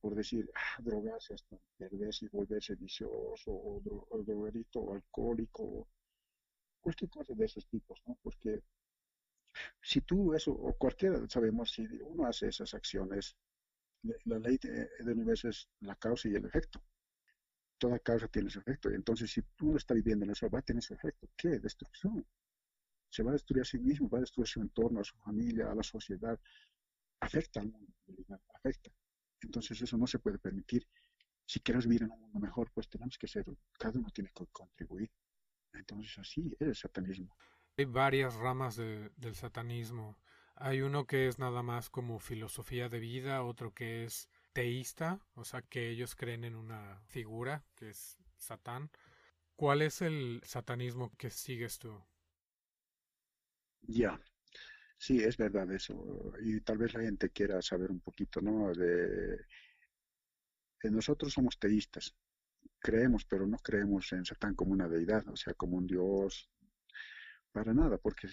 por, 0.00 0.14
decir, 0.14 0.50
ah, 0.54 0.80
drogarse 0.82 1.34
hasta 1.34 1.58
perderse 1.76 2.24
y 2.24 2.28
volverse 2.28 2.74
vicioso 2.74 3.50
o, 3.52 3.82
o 4.10 4.22
drogadito 4.22 4.80
o 4.80 4.94
alcohólico, 4.94 5.86
cualquier 6.80 7.10
cosa 7.10 7.34
de 7.34 7.44
esos 7.44 7.66
tipos. 7.68 8.02
Porque 8.22 8.62
si 9.82 10.00
tú 10.00 10.32
eso, 10.32 10.52
o 10.52 10.72
cualquiera, 10.78 11.28
sabemos, 11.28 11.70
si 11.70 11.86
uno 12.00 12.26
hace 12.26 12.48
esas 12.48 12.72
acciones, 12.72 13.36
la 14.24 14.38
ley 14.38 14.56
del 14.58 15.10
universo 15.10 15.50
es 15.50 15.68
la 15.80 15.94
causa 15.96 16.28
y 16.28 16.34
el 16.34 16.46
efecto. 16.46 16.82
Toda 17.76 17.98
causa 17.98 18.26
tiene 18.28 18.48
su 18.48 18.60
efecto. 18.60 18.88
Entonces, 18.88 19.30
si 19.30 19.42
tú 19.54 19.72
no 19.72 19.76
estás 19.76 19.96
viviendo 19.96 20.24
en 20.24 20.30
eso, 20.30 20.48
va 20.48 20.60
a 20.60 20.62
tener 20.62 20.82
su 20.82 20.94
efecto. 20.94 21.28
¿Qué? 21.36 21.58
Destrucción. 21.58 22.26
Se 23.10 23.22
va 23.22 23.32
a 23.32 23.34
destruir 23.34 23.60
a 23.60 23.64
sí 23.66 23.78
mismo, 23.78 24.08
va 24.08 24.18
a 24.18 24.22
destruir 24.22 24.48
su 24.48 24.60
entorno, 24.62 25.00
a 25.00 25.04
su 25.04 25.14
familia, 25.18 25.70
a 25.70 25.74
la 25.74 25.82
sociedad, 25.82 26.40
afecta 27.20 27.60
al 27.60 27.68
mundo, 27.70 27.92
afecta. 28.54 28.90
Entonces 29.40 29.80
eso 29.82 29.96
no 29.96 30.06
se 30.06 30.18
puede 30.18 30.38
permitir. 30.38 30.86
Si 31.44 31.60
quieres 31.60 31.86
vivir 31.86 32.02
en 32.02 32.10
un 32.10 32.20
mundo 32.20 32.40
mejor, 32.40 32.70
pues 32.72 32.88
tenemos 32.88 33.16
que 33.18 33.28
ser, 33.28 33.44
cada 33.78 33.98
uno 33.98 34.10
tiene 34.10 34.30
que 34.34 34.46
contribuir. 34.46 35.10
Entonces 35.72 36.18
así 36.18 36.56
es 36.58 36.68
el 36.68 36.74
satanismo. 36.74 37.36
Hay 37.76 37.84
varias 37.84 38.34
ramas 38.34 38.76
del 38.76 39.34
satanismo. 39.34 40.18
Hay 40.54 40.80
uno 40.80 41.06
que 41.06 41.28
es 41.28 41.38
nada 41.38 41.62
más 41.62 41.90
como 41.90 42.18
filosofía 42.18 42.88
de 42.88 42.98
vida, 42.98 43.42
otro 43.42 43.74
que 43.74 44.04
es 44.04 44.28
teísta, 44.54 45.20
o 45.34 45.44
sea 45.44 45.60
que 45.60 45.90
ellos 45.90 46.14
creen 46.14 46.44
en 46.44 46.56
una 46.56 47.02
figura 47.08 47.62
que 47.74 47.90
es 47.90 48.16
Satán. 48.38 48.90
¿Cuál 49.54 49.82
es 49.82 50.00
el 50.00 50.40
satanismo 50.44 51.12
que 51.18 51.28
sigues 51.30 51.78
tú? 51.78 52.02
Ya, 53.82 54.18
Sí, 54.98 55.22
es 55.22 55.36
verdad 55.36 55.70
eso. 55.72 56.32
Y 56.42 56.60
tal 56.60 56.78
vez 56.78 56.94
la 56.94 57.02
gente 57.02 57.30
quiera 57.30 57.60
saber 57.62 57.90
un 57.90 58.00
poquito, 58.00 58.40
¿no? 58.40 58.72
De, 58.74 59.46
nosotros 60.90 61.32
somos 61.32 61.58
teístas. 61.58 62.14
Creemos, 62.78 63.24
pero 63.26 63.46
no 63.46 63.58
creemos 63.58 64.12
en 64.12 64.24
Satán 64.24 64.54
como 64.54 64.72
una 64.72 64.88
deidad, 64.88 65.26
o 65.28 65.36
sea, 65.36 65.54
como 65.54 65.76
un 65.76 65.86
dios. 65.86 66.50
Para 67.52 67.72
nada, 67.74 67.98
porque 67.98 68.28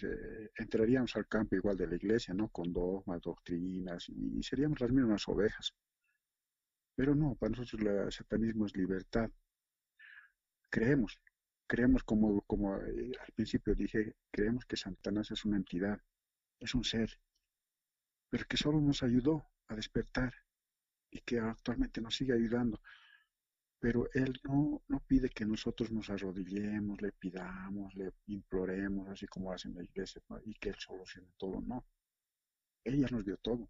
entraríamos 0.58 1.16
al 1.16 1.28
campo 1.28 1.56
igual 1.56 1.78
de 1.78 1.88
la 1.88 1.96
iglesia, 1.96 2.34
¿no? 2.34 2.50
Con 2.50 2.74
dogmas, 2.74 3.22
doctrinas, 3.22 4.10
y, 4.10 4.42
seríamos 4.44 4.82
las 4.82 4.92
mismas 4.92 5.28
ovejas. 5.28 5.74
Pero 6.96 7.16
no, 7.16 7.36
para 7.36 7.52
nosotros 7.52 7.82
el 7.82 8.12
satanismo 8.12 8.66
es 8.66 8.76
libertad. 8.76 9.30
Creemos, 10.70 11.20
creemos 11.68 12.04
como, 12.04 12.42
como 12.42 12.76
eh, 12.78 13.12
al 13.20 13.34
principio 13.34 13.76
dije, 13.76 14.16
creemos 14.32 14.66
que 14.66 14.78
Satanás 14.78 15.32
es 15.32 15.46
una 15.46 15.58
entidad, 15.58 16.00
es 16.60 16.76
un 16.76 16.84
ser, 16.84 17.20
pero 18.30 18.46
que 18.46 18.58
solo 18.58 18.82
nos 18.82 19.04
ayudó 19.04 19.46
a 19.68 19.76
despertar 19.76 20.34
y 21.12 21.22
que 21.22 21.40
actualmente 21.40 22.02
nos 22.02 22.16
sigue 22.16 22.34
ayudando. 22.34 22.82
Pero 23.80 24.10
Él 24.14 24.40
no, 24.44 24.82
no 24.88 25.00
pide 25.02 25.30
que 25.30 25.46
nosotros 25.46 25.92
nos 25.92 26.10
arrodillemos, 26.10 27.02
le 27.02 27.12
pidamos, 27.12 27.94
le 27.96 28.12
imploremos, 28.28 29.10
así 29.10 29.28
como 29.28 29.52
hacen 29.52 29.76
la 29.76 29.84
iglesia, 29.84 30.22
y 30.46 30.54
que 30.56 30.70
Él 30.70 30.76
solucione 30.80 31.34
todo. 31.38 31.62
No. 31.62 31.86
Ella 32.84 33.08
nos 33.12 33.26
dio 33.26 33.38
todo. 33.38 33.70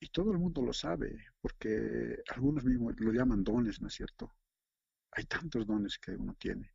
Y 0.00 0.08
todo 0.08 0.32
el 0.32 0.38
mundo 0.38 0.62
lo 0.62 0.72
sabe, 0.72 1.26
porque 1.40 2.22
algunos 2.28 2.64
mismos 2.64 2.98
lo 2.98 3.12
llaman 3.12 3.44
dones, 3.44 3.80
¿no 3.80 3.88
es 3.88 3.94
cierto? 3.94 4.34
Hay 5.12 5.24
tantos 5.26 5.66
dones 5.66 5.98
que 5.98 6.12
uno 6.12 6.34
tiene 6.34 6.74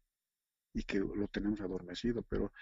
y 0.74 0.84
que 0.84 1.00
lo 1.00 1.28
tenemos 1.28 1.60
adormecido, 1.62 2.24
pero 2.24 2.54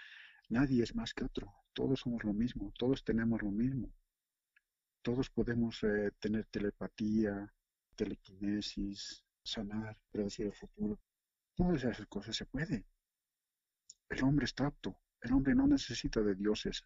nadie 0.48 0.82
es 0.82 0.94
más 0.94 1.14
que 1.14 1.24
otro 1.24 1.54
todos 1.78 2.00
somos 2.00 2.24
lo 2.24 2.32
mismo, 2.32 2.72
todos 2.76 3.04
tenemos 3.04 3.40
lo 3.40 3.52
mismo. 3.52 3.88
Todos 5.00 5.30
podemos 5.30 5.80
eh, 5.84 6.10
tener 6.18 6.44
telepatía, 6.46 7.54
telequinesis, 7.94 9.24
sanar, 9.44 9.96
predecir 10.10 10.46
el 10.46 10.54
futuro. 10.54 10.98
Todas 11.54 11.84
esas 11.84 12.04
cosas 12.08 12.34
se 12.34 12.46
puede. 12.46 12.84
El 14.08 14.24
hombre 14.24 14.46
está 14.46 14.66
apto. 14.66 14.98
El 15.20 15.32
hombre 15.34 15.54
no 15.54 15.68
necesita 15.68 16.20
de 16.20 16.34
dioses. 16.34 16.82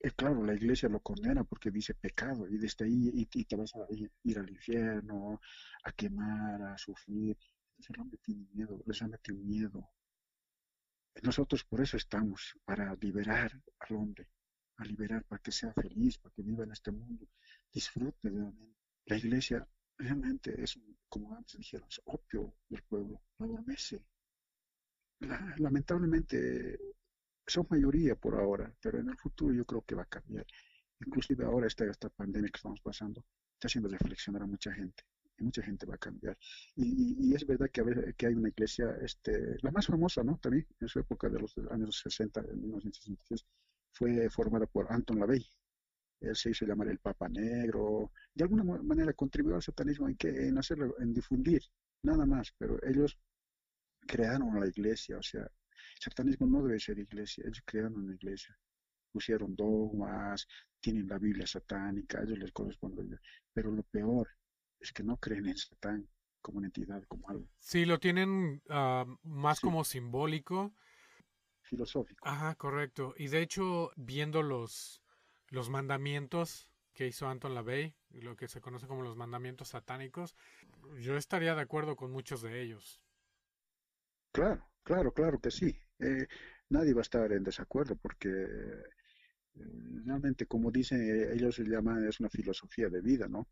Eh, 0.00 0.10
claro, 0.10 0.44
la 0.44 0.54
iglesia 0.54 0.90
lo 0.90 1.00
condena 1.00 1.42
porque 1.44 1.70
dice 1.70 1.94
pecado 1.94 2.46
y 2.46 2.58
desde 2.58 2.84
ahí 2.84 3.26
y, 3.32 3.44
te 3.46 3.56
vas 3.56 3.74
a 3.74 3.86
ir, 3.88 4.38
al 4.38 4.50
infierno, 4.50 5.40
a 5.82 5.92
quemar, 5.92 6.60
a 6.60 6.76
sufrir. 6.76 7.38
Entonces 7.70 7.90
el 7.96 8.00
hombre 8.02 8.18
tiene 8.22 8.46
miedo, 8.52 8.82
les 8.84 9.00
ha 9.00 9.08
metido 9.08 9.38
miedo, 9.38 9.88
nosotros 11.22 11.64
por 11.64 11.80
eso 11.80 11.96
estamos, 11.96 12.56
para 12.64 12.94
liberar 12.96 13.52
al 13.80 13.96
hombre, 13.96 14.28
a 14.76 14.84
liberar 14.84 15.24
para 15.24 15.42
que 15.42 15.52
sea 15.52 15.72
feliz, 15.72 16.18
para 16.18 16.34
que 16.34 16.42
viva 16.42 16.64
en 16.64 16.72
este 16.72 16.90
mundo, 16.90 17.26
disfrute 17.72 18.28
realmente. 18.28 18.76
La 19.06 19.16
iglesia 19.16 19.68
realmente 19.98 20.62
es, 20.62 20.78
como 21.08 21.34
antes 21.34 21.58
dijeron, 21.58 21.88
es 21.88 22.00
opio 22.04 22.54
del 22.68 22.82
pueblo, 22.82 23.22
no 23.38 23.46
adormece. 23.46 24.02
lamentablemente 25.58 26.78
son 27.46 27.66
mayoría 27.68 28.14
por 28.14 28.36
ahora, 28.36 28.72
pero 28.80 28.98
en 29.00 29.10
el 29.10 29.18
futuro 29.18 29.52
yo 29.52 29.64
creo 29.64 29.82
que 29.82 29.94
va 29.94 30.02
a 30.02 30.06
cambiar. 30.06 30.46
Inclusive 31.04 31.44
ahora 31.44 31.66
esta, 31.66 31.84
esta 31.84 32.08
pandemia 32.08 32.50
que 32.50 32.58
estamos 32.58 32.80
pasando 32.80 33.24
está 33.54 33.66
haciendo 33.66 33.88
reflexionar 33.88 34.42
a 34.42 34.46
mucha 34.46 34.72
gente 34.72 35.04
mucha 35.40 35.62
gente 35.62 35.86
va 35.86 35.94
a 35.94 35.98
cambiar. 35.98 36.36
Y, 36.76 37.34
es 37.34 37.46
verdad 37.46 37.70
que, 37.72 37.80
a 37.80 37.84
ver, 37.84 38.14
que 38.14 38.26
hay 38.26 38.34
una 38.34 38.48
iglesia, 38.48 38.96
este, 39.02 39.56
la 39.62 39.70
más 39.70 39.86
famosa, 39.86 40.22
¿no? 40.22 40.38
También 40.38 40.66
en 40.80 40.88
su 40.88 41.00
época 41.00 41.28
de 41.28 41.40
los 41.40 41.54
años 41.70 42.00
60, 42.02 42.40
en 42.40 42.60
1966, 42.60 43.46
fue 43.92 44.30
formada 44.30 44.66
por 44.66 44.92
Anton 44.92 45.18
LaVey. 45.18 45.44
Él 46.20 46.36
se 46.36 46.50
hizo 46.50 46.66
llamar 46.66 46.88
el 46.88 46.98
Papa 46.98 47.28
Negro. 47.28 48.12
De 48.34 48.44
alguna 48.44 48.64
manera 48.64 49.12
contribuyó 49.14 49.56
al 49.56 49.62
satanismo 49.62 50.08
en, 50.08 50.16
que, 50.16 50.28
en 50.28 50.58
hacerlo, 50.58 50.94
en 51.00 51.12
difundir, 51.14 51.62
nada 52.02 52.26
más. 52.26 52.54
Pero 52.58 52.78
ellos 52.84 53.18
crearon 54.06 54.60
la 54.60 54.66
iglesia, 54.66 55.18
o 55.18 55.22
sea, 55.22 55.42
el 55.42 56.00
satanismo 56.00 56.46
no 56.46 56.62
debe 56.62 56.78
ser 56.78 56.98
iglesia, 56.98 57.44
ellos 57.46 57.62
crearon 57.64 57.96
una 57.96 58.14
iglesia 58.14 58.56
pusieron 59.10 59.54
dogmas, 59.56 60.46
tienen 60.80 61.08
la 61.08 61.18
Biblia 61.18 61.46
satánica, 61.46 62.22
ellos 62.22 62.38
les 62.38 62.52
corresponde. 62.52 63.18
Pero 63.52 63.70
lo 63.70 63.82
peor 63.82 64.28
es 64.80 64.92
que 64.92 65.02
no 65.02 65.16
creen 65.18 65.46
en 65.46 65.56
Satán 65.56 66.08
como 66.40 66.58
una 66.58 66.68
entidad, 66.68 67.02
como 67.04 67.28
algo. 67.28 67.46
Sí, 67.58 67.84
lo 67.84 67.98
tienen 68.00 68.62
ah, 68.70 69.04
más 69.22 69.60
como 69.60 69.84
simbólico. 69.84 70.74
Filosófico. 71.62 72.26
Ajá, 72.26 72.54
correcto. 72.54 73.14
Y 73.16 73.28
de 73.28 73.42
hecho, 73.42 73.90
viendo 73.96 74.42
los, 74.42 75.02
los 75.48 75.68
mandamientos 75.70 76.72
que 76.94 77.06
hizo 77.06 77.28
Anton 77.28 77.54
LaVey, 77.54 77.94
lo 78.10 78.36
que 78.36 78.48
se 78.48 78.60
conoce 78.60 78.86
como 78.86 79.02
los 79.02 79.16
mandamientos 79.16 79.68
satánicos, 79.68 80.34
yo 80.98 81.16
estaría 81.16 81.54
de 81.54 81.60
acuerdo 81.60 81.94
con 81.94 82.10
muchos 82.10 82.42
de 82.42 82.62
ellos. 82.62 83.04
Claro, 84.32 84.66
claro, 84.82 85.12
claro 85.12 85.38
que 85.38 85.50
sí. 85.50 85.78
Eh, 85.98 86.26
nadie 86.70 86.94
va 86.94 87.00
a 87.00 87.02
estar 87.02 87.30
en 87.32 87.44
desacuerdo 87.44 87.96
porque 87.96 88.28
eh, 88.28 88.84
realmente, 90.04 90.46
como 90.46 90.70
dicen, 90.70 91.30
ellos 91.32 91.54
se 91.54 91.64
llaman, 91.64 92.06
es 92.08 92.20
una 92.20 92.30
filosofía 92.30 92.88
de 92.88 93.00
vida, 93.00 93.28
¿no? 93.28 93.48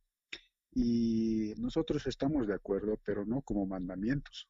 Y 0.73 1.55
nosotros 1.59 2.07
estamos 2.07 2.47
de 2.47 2.55
acuerdo, 2.55 3.01
pero 3.05 3.25
no 3.25 3.43
como 3.43 3.67
mandamientos, 3.67 4.49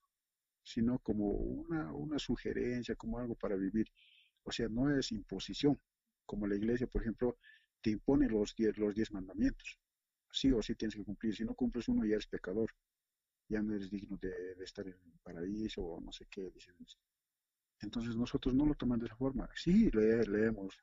sino 0.63 0.99
como 0.99 1.31
una, 1.31 1.93
una 1.93 2.19
sugerencia, 2.19 2.97
como 2.97 3.19
algo 3.19 3.35
para 3.35 3.57
vivir. 3.57 3.87
O 4.43 4.53
sea, 4.53 4.69
no 4.69 4.95
es 4.97 5.13
imposición, 5.13 5.81
como 6.27 6.47
la 6.47 6.57
iglesia, 6.57 6.87
por 6.87 7.03
ejemplo, 7.03 7.39
te 7.81 7.91
impone 7.91 8.29
los 8.29 8.55
diez, 8.55 8.77
los 8.79 8.95
diez 8.95 9.13
mandamientos. 9.13 9.79
Sí 10.31 10.53
o 10.53 10.63
sí 10.63 10.75
tienes 10.75 10.95
que 10.97 11.05
cumplir. 11.05 11.35
Si 11.35 11.45
no 11.45 11.55
cumples 11.55 11.89
uno, 11.89 12.05
ya 12.05 12.15
eres 12.15 12.27
pecador. 12.27 12.71
Ya 13.49 13.63
no 13.63 13.75
eres 13.75 13.91
digno 13.91 14.19
de, 14.19 14.63
estar 14.63 14.87
en 14.87 14.93
el 14.93 15.19
paraíso 15.23 15.83
o 15.83 16.01
no 16.01 16.13
sé 16.13 16.27
qué, 16.31 16.51
dicen. 16.51 16.75
Entonces 17.81 18.17
nosotros 18.17 18.55
no 18.55 18.67
lo 18.67 18.75
tomamos 18.75 19.01
de 19.01 19.07
esa 19.07 19.17
forma. 19.17 19.49
Sí, 19.55 19.91
leemos, 19.91 20.79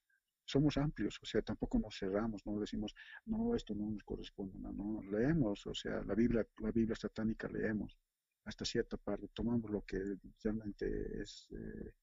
somos 0.46 0.78
amplios, 0.78 1.20
o 1.22 1.26
sea, 1.26 1.42
tampoco 1.42 1.80
nos 1.80 1.98
cerramos, 1.98 2.46
no 2.46 2.60
decimos, 2.60 2.96
no, 3.26 3.56
esto 3.56 3.74
no 3.74 3.90
nos 3.90 4.04
corresponde, 4.04 4.60
no, 4.60 5.02
leemos, 5.12 5.66
o 5.66 5.74
sea, 5.74 6.04
la 6.04 6.14
Biblia, 6.14 6.48
la 6.60 6.72
Biblia 6.72 6.96
satánica 6.96 7.48
leemos 7.48 7.98
hasta 8.46 8.64
cierta 8.64 8.98
parte, 8.98 9.28
tomamos 9.34 9.72
lo 9.72 9.82
que 9.82 10.18
realmente 10.44 11.22
es 11.22 11.48
eh, 11.52 11.94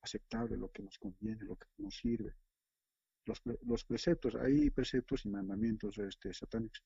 aceptable, 0.00 0.56
lo 0.56 0.70
que 0.72 0.82
nos 0.82 0.98
conviene, 0.98 1.44
lo 1.44 1.56
que 1.56 1.66
nos 1.78 1.94
sirve. 1.94 2.34
Los, 3.26 3.42
los 3.66 3.84
preceptos, 3.84 4.34
hay 4.34 4.70
preceptos 4.70 5.26
y 5.26 5.28
mandamientos 5.28 5.98
este, 5.98 6.32
satánicos. 6.32 6.82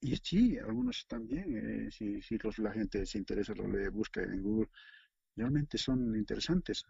Y 0.00 0.16
sí, 0.16 0.58
algunos 0.58 1.06
también, 1.06 1.86
eh, 1.86 1.90
si, 1.92 2.20
si 2.20 2.36
los, 2.38 2.58
la 2.58 2.72
gente 2.72 3.06
se 3.06 3.18
interesa, 3.18 3.54
lo 3.54 3.68
lee, 3.68 3.88
busca 3.88 4.22
en 4.22 4.42
Google, 4.42 4.68
realmente 5.36 5.78
son 5.78 6.16
interesantes. 6.16 6.84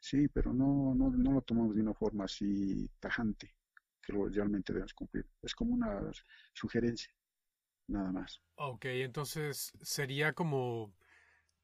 Sí, 0.00 0.28
pero 0.28 0.52
no, 0.52 0.94
no, 0.94 1.10
no 1.10 1.32
lo 1.32 1.42
tomamos 1.42 1.74
de 1.74 1.82
una 1.82 1.94
forma 1.94 2.24
así 2.24 2.88
tajante, 3.00 3.54
que 4.02 4.12
lo 4.12 4.28
realmente 4.28 4.72
debemos 4.72 4.94
cumplir. 4.94 5.26
Es 5.42 5.54
como 5.54 5.74
una 5.74 6.10
sugerencia, 6.52 7.12
nada 7.88 8.12
más. 8.12 8.40
Ok, 8.56 8.86
entonces 8.86 9.72
sería 9.82 10.32
como 10.32 10.92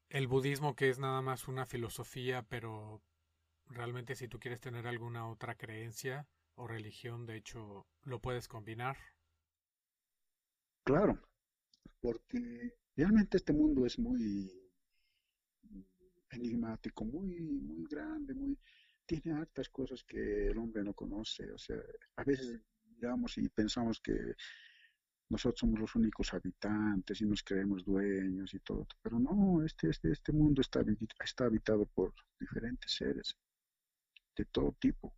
el 0.09 0.27
budismo 0.27 0.75
que 0.75 0.89
es 0.89 0.99
nada 0.99 1.21
más 1.21 1.47
una 1.47 1.65
filosofía, 1.65 2.43
pero 2.43 3.01
realmente 3.67 4.15
si 4.15 4.27
tú 4.27 4.39
quieres 4.39 4.61
tener 4.61 4.87
alguna 4.87 5.27
otra 5.27 5.55
creencia 5.55 6.27
o 6.55 6.67
religión, 6.67 7.25
de 7.25 7.37
hecho, 7.37 7.85
lo 8.03 8.19
puedes 8.19 8.47
combinar. 8.47 8.97
Claro, 10.83 11.19
porque 12.01 12.73
realmente 12.95 13.37
este 13.37 13.53
mundo 13.53 13.85
es 13.85 13.97
muy 13.99 14.64
enigmático, 16.29 17.05
muy, 17.05 17.39
muy 17.41 17.85
grande, 17.89 18.33
muy, 18.33 18.57
tiene 19.05 19.33
hartas 19.39 19.69
cosas 19.69 20.03
que 20.03 20.47
el 20.47 20.57
hombre 20.57 20.83
no 20.83 20.93
conoce. 20.93 21.51
O 21.51 21.57
sea, 21.57 21.77
a 22.17 22.23
veces 22.23 22.59
miramos 22.95 23.37
y 23.37 23.49
pensamos 23.49 23.99
que 23.99 24.35
nosotros 25.29 25.59
somos 25.59 25.79
los 25.79 25.95
únicos 25.95 26.33
habitantes 26.33 27.21
y 27.21 27.25
nos 27.25 27.43
creemos 27.43 27.83
dueños 27.83 28.53
y 28.53 28.59
todo, 28.59 28.87
pero 29.01 29.19
no, 29.19 29.63
este, 29.63 29.89
este, 29.89 30.11
este 30.11 30.31
mundo 30.31 30.61
está, 30.61 30.83
está 31.23 31.45
habitado 31.45 31.85
por 31.87 32.13
diferentes 32.39 32.91
seres 32.91 33.35
de 34.35 34.45
todo 34.45 34.75
tipo, 34.79 35.15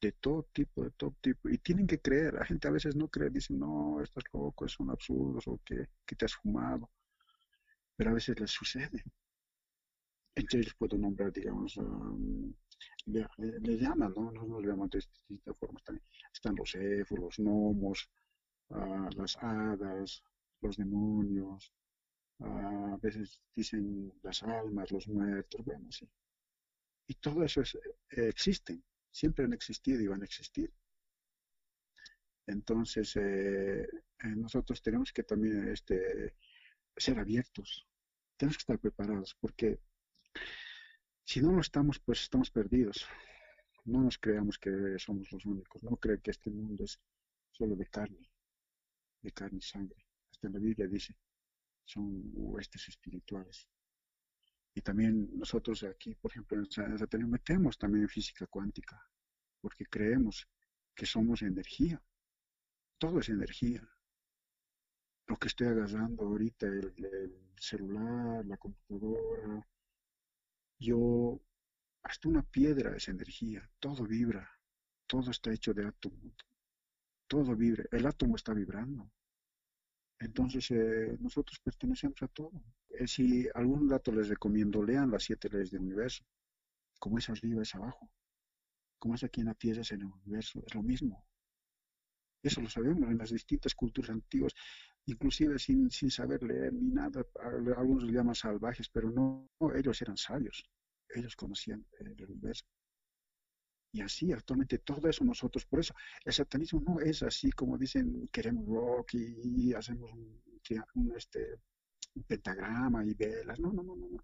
de 0.00 0.12
todo 0.12 0.48
tipo, 0.52 0.84
de 0.84 0.90
todo 0.92 1.14
tipo, 1.20 1.48
y 1.48 1.58
tienen 1.58 1.86
que 1.86 2.00
creer, 2.00 2.34
la 2.34 2.44
gente 2.44 2.66
a 2.66 2.72
veces 2.72 2.96
no 2.96 3.08
cree, 3.08 3.30
dice, 3.30 3.54
no, 3.54 4.00
estás 4.02 4.24
loco, 4.32 4.66
son 4.68 4.90
absurdos, 4.90 5.46
o 5.46 5.60
que, 5.64 5.88
que 6.04 6.16
te 6.16 6.24
has 6.24 6.34
fumado, 6.34 6.90
pero 7.96 8.10
a 8.10 8.14
veces 8.14 8.38
les 8.40 8.50
sucede, 8.50 9.04
entre 10.38 10.60
ellos 10.60 10.74
puedo 10.74 10.96
nombrar, 10.96 11.32
digamos, 11.32 11.76
um, 11.76 12.52
le, 13.06 13.76
llaman, 13.76 14.12
¿no? 14.14 14.30
Nos, 14.30 14.64
llaman 14.64 14.88
de 14.88 14.98
distintas 14.98 15.56
formas 15.58 15.82
también. 15.82 16.04
Están 16.32 16.54
los 16.54 16.74
elfos, 16.74 17.18
los 17.18 17.38
gnomos, 17.38 18.10
uh, 18.68 19.08
las 19.16 19.36
hadas, 19.38 20.22
los 20.60 20.76
demonios, 20.76 21.72
uh, 22.38 22.94
a 22.94 22.98
veces 23.02 23.42
dicen 23.54 24.12
las 24.22 24.42
almas, 24.42 24.92
los 24.92 25.08
muertos, 25.08 25.64
bueno, 25.64 25.90
sí. 25.90 26.08
Y 27.08 27.14
todo 27.14 27.42
eso 27.42 27.62
es, 27.62 27.76
existen, 28.10 28.84
siempre 29.10 29.44
han 29.44 29.54
existido 29.54 30.00
y 30.02 30.06
van 30.06 30.22
a 30.22 30.26
existir. 30.26 30.72
Entonces, 32.46 33.16
eh, 33.16 33.82
eh, 33.82 34.36
nosotros 34.36 34.80
tenemos 34.82 35.12
que 35.12 35.22
también 35.22 35.68
este, 35.68 36.34
ser 36.96 37.18
abiertos, 37.18 37.86
tenemos 38.36 38.56
que 38.56 38.62
estar 38.62 38.78
preparados, 38.78 39.36
porque 39.40 39.80
si 41.28 41.42
no 41.42 41.52
lo 41.52 41.60
estamos, 41.60 41.98
pues 41.98 42.22
estamos 42.22 42.50
perdidos. 42.50 43.06
No 43.84 44.00
nos 44.00 44.16
creamos 44.16 44.56
que 44.58 44.98
somos 44.98 45.30
los 45.30 45.44
únicos. 45.44 45.82
No 45.82 45.94
creen 45.98 46.22
que 46.22 46.30
este 46.30 46.48
mundo 46.48 46.84
es 46.84 46.98
solo 47.52 47.76
de 47.76 47.84
carne, 47.84 48.30
de 49.20 49.30
carne 49.32 49.58
y 49.58 49.60
sangre. 49.60 50.06
Hasta 50.30 50.48
la 50.48 50.58
Biblia 50.58 50.86
dice, 50.86 51.14
son 51.84 52.22
huestes 52.32 52.88
espirituales. 52.88 53.68
Y 54.72 54.80
también 54.80 55.28
nosotros 55.38 55.82
aquí, 55.82 56.14
por 56.14 56.30
ejemplo, 56.30 56.56
en 56.56 57.30
metemos 57.30 57.76
también 57.76 58.08
física 58.08 58.46
cuántica, 58.46 58.98
porque 59.60 59.84
creemos 59.84 60.48
que 60.94 61.04
somos 61.04 61.42
energía. 61.42 62.02
Todo 62.96 63.20
es 63.20 63.28
energía. 63.28 63.86
Lo 65.26 65.36
que 65.36 65.48
estoy 65.48 65.66
agarrando 65.66 66.24
ahorita, 66.24 66.68
el 66.68 67.52
celular, 67.58 68.46
la 68.46 68.56
computadora, 68.56 69.68
yo, 70.78 71.40
hasta 72.02 72.28
una 72.28 72.42
piedra 72.42 72.96
es 72.96 73.08
energía, 73.08 73.68
todo 73.78 74.04
vibra, 74.04 74.50
todo 75.06 75.30
está 75.30 75.52
hecho 75.52 75.74
de 75.74 75.86
átomos, 75.86 76.34
todo 77.26 77.54
vibra, 77.56 77.84
el 77.90 78.06
átomo 78.06 78.36
está 78.36 78.54
vibrando. 78.54 79.10
Entonces, 80.20 80.70
eh, 80.72 81.16
nosotros 81.20 81.60
pertenecemos 81.60 82.20
a 82.22 82.28
todo. 82.28 82.60
Eh, 82.90 83.06
si 83.06 83.46
algún 83.54 83.86
dato 83.88 84.10
les 84.10 84.28
recomiendo, 84.28 84.82
lean 84.82 85.10
las 85.10 85.22
siete 85.22 85.48
leyes 85.48 85.70
del 85.70 85.82
universo. 85.82 86.24
Como 86.98 87.18
es 87.18 87.28
arriba, 87.28 87.62
es 87.62 87.74
abajo. 87.74 88.10
Como 88.98 89.14
es 89.14 89.22
aquí 89.22 89.40
en 89.40 89.46
la 89.46 89.54
Tierra, 89.54 89.82
es 89.82 89.92
en 89.92 90.00
el 90.00 90.06
universo. 90.06 90.60
Es 90.66 90.74
lo 90.74 90.82
mismo. 90.82 91.24
Eso 92.42 92.60
lo 92.60 92.68
sabemos 92.68 93.10
en 93.10 93.18
las 93.18 93.30
distintas 93.30 93.74
culturas 93.74 94.10
antiguas, 94.10 94.54
inclusive 95.10 95.58
sin, 95.58 95.90
sin 95.90 96.10
saber 96.10 96.42
leer 96.42 96.72
ni 96.72 96.90
nada. 96.90 97.24
Algunos 97.76 98.04
lo 98.04 98.10
llaman 98.10 98.34
salvajes, 98.34 98.88
pero 98.88 99.10
no, 99.10 99.48
ellos 99.74 100.00
eran 100.02 100.16
sabios. 100.16 100.68
Ellos 101.08 101.34
conocían 101.36 101.84
el 101.98 102.30
universo. 102.30 102.64
Y 103.92 104.02
así, 104.02 104.32
actualmente, 104.32 104.78
todo 104.78 105.08
eso 105.08 105.24
nosotros, 105.24 105.64
por 105.64 105.80
eso, 105.80 105.94
el 106.24 106.32
satanismo 106.32 106.80
no 106.86 107.00
es 107.00 107.22
así 107.22 107.50
como 107.52 107.78
dicen, 107.78 108.28
queremos 108.30 108.66
rock 108.66 109.14
y, 109.14 109.72
hacemos 109.72 110.12
un, 110.12 111.12
este, 111.16 111.56
un 112.14 112.22
pentagrama 112.24 113.04
y 113.04 113.14
velas. 113.14 113.58
No, 113.58 113.72
no, 113.72 113.82
no, 113.82 113.96
no. 113.96 114.22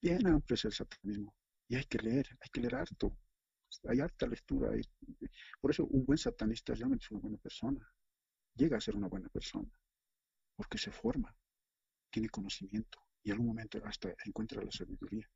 Bien 0.00 0.26
amplio 0.26 0.54
es 0.54 0.64
el 0.64 0.72
satanismo. 0.72 1.34
Y 1.68 1.76
hay 1.76 1.84
que 1.84 1.98
leer, 1.98 2.26
hay 2.40 2.48
que 2.50 2.60
leer 2.60 2.74
harto 2.76 3.16
hay 3.88 4.00
harta 4.00 4.26
lectura. 4.26 4.70
Hay, 4.70 4.82
por 5.60 5.70
eso 5.70 5.86
un 5.86 6.04
buen 6.04 6.18
satanista 6.18 6.74
realmente 6.74 7.04
es 7.04 7.10
una 7.10 7.20
buena 7.20 7.38
persona. 7.38 7.94
Llega 8.54 8.76
a 8.76 8.80
ser 8.80 8.96
una 8.96 9.08
buena 9.08 9.28
persona. 9.28 9.70
Porque 10.62 10.78
se 10.78 10.92
forma, 10.92 11.36
tiene 12.08 12.28
conocimiento 12.28 13.00
y 13.24 13.30
en 13.30 13.32
algún 13.32 13.48
momento 13.48 13.80
hasta 13.84 14.14
encuentra 14.24 14.62
la 14.62 14.70
sabiduría. 14.70 15.28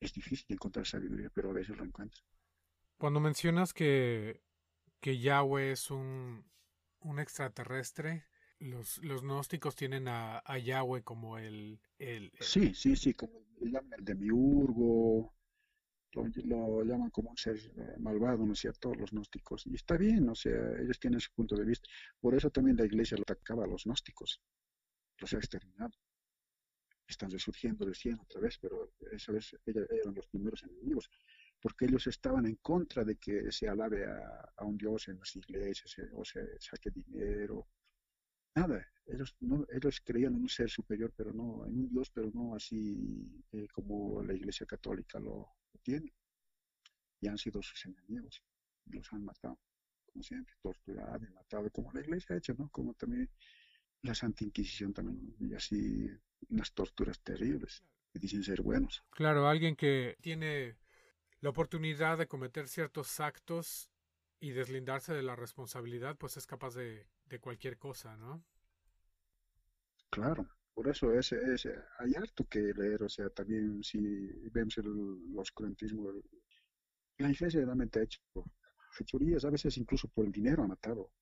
Es 0.00 0.14
difícil 0.14 0.46
encontrar 0.48 0.86
sabiduría, 0.86 1.28
pero 1.34 1.50
a 1.50 1.52
veces 1.52 1.76
lo 1.76 1.84
encuentra. 1.84 2.22
Cuando 2.96 3.20
mencionas 3.20 3.74
que, 3.74 4.40
que 4.98 5.18
Yahweh 5.18 5.72
es 5.72 5.90
un, 5.90 6.50
un 7.00 7.18
extraterrestre, 7.18 8.24
los, 8.60 8.96
los 9.04 9.20
gnósticos 9.20 9.76
tienen 9.76 10.08
a, 10.08 10.42
Yahweh 10.56 11.02
como 11.02 11.36
el, 11.36 11.78
el, 11.98 12.32
Sí, 12.40 12.72
sí, 12.74 12.96
sí, 12.96 13.12
como 13.12 13.44
llaman 13.60 13.92
el 13.98 14.04
demiurgo, 14.06 15.34
lo, 16.12 16.84
llaman 16.84 17.10
como 17.10 17.30
un 17.30 17.36
ser 17.36 17.56
eh, 17.56 17.96
malvado, 17.98 18.44
¿no 18.44 18.52
es 18.52 18.58
cierto?, 18.58 18.94
los 18.94 19.10
gnósticos. 19.12 19.66
Y 19.66 19.74
está 19.74 19.96
bien, 19.96 20.28
o 20.28 20.34
sea, 20.34 20.52
ellos 20.80 20.98
tienen 20.98 21.20
su 21.20 21.32
punto 21.32 21.56
de 21.56 21.64
vista. 21.64 21.88
Por 22.20 22.34
eso 22.34 22.50
también 22.50 22.76
la 22.76 22.84
iglesia 22.84 23.16
lo 23.16 23.22
atacaba 23.22 23.64
a 23.64 23.68
los 23.68 23.84
gnósticos, 23.84 24.40
los 25.18 25.32
ha 25.34 25.36
exterminado. 25.38 25.92
Están 27.06 27.30
resurgiendo 27.30 27.84
recién 27.84 28.18
otra 28.20 28.40
vez, 28.40 28.58
pero 28.58 28.92
esa 29.12 29.32
vez 29.32 29.56
ellos 29.66 29.86
eran 29.90 30.14
los 30.14 30.26
primeros 30.28 30.62
enemigos, 30.62 31.10
porque 31.60 31.86
ellos 31.86 32.06
estaban 32.06 32.46
en 32.46 32.56
contra 32.56 33.04
de 33.04 33.16
que 33.16 33.50
se 33.50 33.68
alabe 33.68 34.06
a, 34.06 34.64
un 34.64 34.76
dios 34.76 35.08
en 35.08 35.18
las 35.18 35.34
iglesias, 35.36 35.98
eh, 35.98 36.08
o 36.14 36.24
se 36.24 36.58
saque 36.60 36.90
dinero. 36.90 37.68
Nada, 38.54 38.84
ellos, 39.06 39.36
no, 39.40 39.66
ellos 39.70 40.00
creían 40.04 40.34
en 40.34 40.42
un 40.42 40.48
ser 40.48 40.68
superior, 40.70 41.12
pero 41.16 41.32
no, 41.32 41.66
en 41.66 41.78
un 41.78 41.88
dios, 41.88 42.10
pero 42.10 42.30
no 42.32 42.54
así 42.54 43.44
eh, 43.52 43.66
como 43.72 44.22
la 44.22 44.34
iglesia 44.34 44.66
católica 44.66 45.18
lo, 45.20 45.54
tienen. 45.78 46.12
Y 47.20 47.28
han 47.28 47.38
sido 47.38 47.62
sus 47.62 47.84
enemigos. 47.86 48.42
Los 48.86 49.12
han 49.12 49.24
matado, 49.24 49.58
como 50.06 50.22
siempre, 50.22 50.54
torturado 50.62 51.24
y 51.24 51.32
matado, 51.32 51.70
como 51.70 51.92
la 51.92 52.00
iglesia 52.00 52.34
ha 52.34 52.38
hecho, 52.38 52.54
¿no? 52.54 52.68
Como 52.70 52.94
también 52.94 53.30
la 54.02 54.14
Santa 54.14 54.44
Inquisición 54.44 54.92
también, 54.92 55.36
y 55.38 55.54
así 55.54 56.08
unas 56.48 56.72
torturas 56.72 57.20
terribles, 57.20 57.84
que 58.12 58.18
dicen 58.18 58.42
ser 58.42 58.62
buenos. 58.62 59.04
Claro, 59.10 59.46
alguien 59.46 59.76
que 59.76 60.16
tiene 60.20 60.78
la 61.40 61.50
oportunidad 61.50 62.18
de 62.18 62.26
cometer 62.26 62.68
ciertos 62.68 63.20
actos 63.20 63.90
y 64.40 64.50
deslindarse 64.50 65.12
de 65.12 65.22
la 65.22 65.36
responsabilidad, 65.36 66.16
pues 66.16 66.36
es 66.38 66.46
capaz 66.46 66.74
de, 66.74 67.06
de 67.26 67.38
cualquier 67.40 67.78
cosa, 67.78 68.16
¿no? 68.16 68.42
Claro, 70.08 70.48
por 70.74 70.88
eso 70.88 71.12
es, 71.12 71.32
hay 71.98 72.14
harto 72.14 72.44
que 72.48 72.72
leer, 72.74 73.02
o 73.02 73.08
sea, 73.08 73.28
también 73.30 73.82
si 73.82 73.98
vemos 74.50 74.78
el, 74.78 74.86
los 75.34 75.52
la 77.18 77.30
iglesia 77.30 77.64
realmente 77.64 78.00
ha 78.00 78.02
hecho 78.02 78.20
fechorías, 78.92 79.44
a 79.44 79.50
veces 79.50 79.76
incluso 79.76 80.08
por 80.08 80.26
el 80.26 80.32
dinero 80.32 80.62
ha 80.62 80.68
matado. 80.68 81.12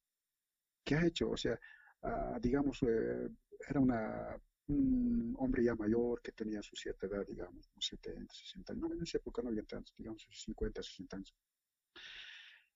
¿Qué 0.84 0.94
ha 0.94 1.06
hecho? 1.06 1.30
O 1.30 1.36
sea, 1.36 1.58
ah, 2.02 2.38
digamos, 2.40 2.82
eh, 2.82 3.28
era 3.68 3.80
una, 3.80 4.38
un 4.68 5.34
hombre 5.38 5.64
ya 5.64 5.74
mayor 5.74 6.22
que 6.22 6.32
tenía 6.32 6.62
su 6.62 6.76
cierta 6.76 7.06
edad, 7.06 7.26
digamos, 7.26 7.70
70, 7.78 8.32
60 8.34 8.72
años, 8.72 8.92
en 8.92 9.02
esa 9.02 9.18
época 9.18 9.42
no 9.42 9.48
había 9.48 9.64
tantos, 9.64 9.94
digamos, 9.96 10.26
50, 10.30 10.82
60 10.82 11.16
años. 11.16 11.34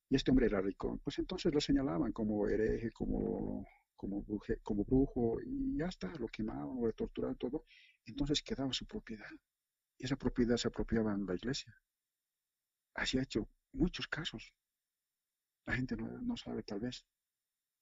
y 0.09 0.17
este 0.17 0.31
hombre 0.31 0.47
era 0.47 0.61
rico. 0.61 1.01
Pues 1.03 1.19
entonces 1.19 1.53
lo 1.55 1.61
señalaban 1.61 2.13
como 2.13 2.47
hereje, 2.49 2.91
como, 2.93 3.67
como, 4.03 4.25
como 4.65 4.85
brujo, 4.85 5.41
y 5.41 5.79
ya 5.79 5.87
está, 5.87 6.13
lo 6.19 6.27
quemaban, 6.27 6.77
lo 6.81 6.93
torturaban, 6.93 7.37
todo. 7.37 7.65
Entonces 8.05 8.43
quedaba 8.43 8.73
su 8.73 8.85
propiedad. 8.85 9.31
Y 9.97 10.07
esa 10.07 10.17
propiedad 10.17 10.57
se 10.57 10.67
apropiaba 10.67 11.15
en 11.15 11.25
la 11.25 11.37
iglesia. 11.37 11.73
Así 12.95 13.17
ha 13.19 13.23
hecho 13.23 13.49
muchos 13.73 14.09
casos. 14.09 14.53
La 15.67 15.75
gente 15.75 15.97
no, 15.97 16.09
no 16.21 16.37
sabe 16.37 16.65
tal 16.65 16.81
vez. 16.81 17.07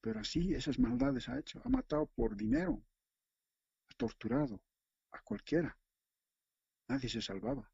Pero 0.02 0.20
así 0.20 0.52
esas 0.52 0.78
maldades 0.78 1.26
ha 1.30 1.38
hecho. 1.38 1.62
Ha 1.64 1.70
matado 1.70 2.06
por 2.14 2.37
dinero. 2.37 2.85
Ha 3.88 3.94
torturado 3.94 4.62
a 5.12 5.22
cualquiera. 5.22 5.74
Nadie 6.88 7.09
se 7.09 7.22
salvaba. 7.22 7.72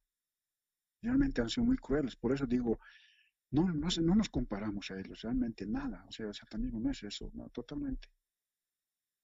Realmente 1.03 1.43
han 1.43 1.51
sido 1.51 1.65
muy 1.65 1.79
crueles. 1.79 2.15
Por 2.15 2.33
eso 2.33 2.47
digo, 2.47 2.79
no, 3.51 3.73
no, 3.73 3.89
no 4.03 4.15
nos 4.15 4.29
comparamos 4.29 4.91
a 4.93 5.01
ellos, 5.01 5.23
realmente 5.23 5.67
nada. 5.67 6.05
O 6.09 6.13
sea, 6.13 6.27
el 6.27 6.35
satanismo 6.35 6.79
no 6.79 6.91
es 6.93 7.03
eso, 7.03 7.31
no, 7.35 7.49
totalmente. 7.49 8.09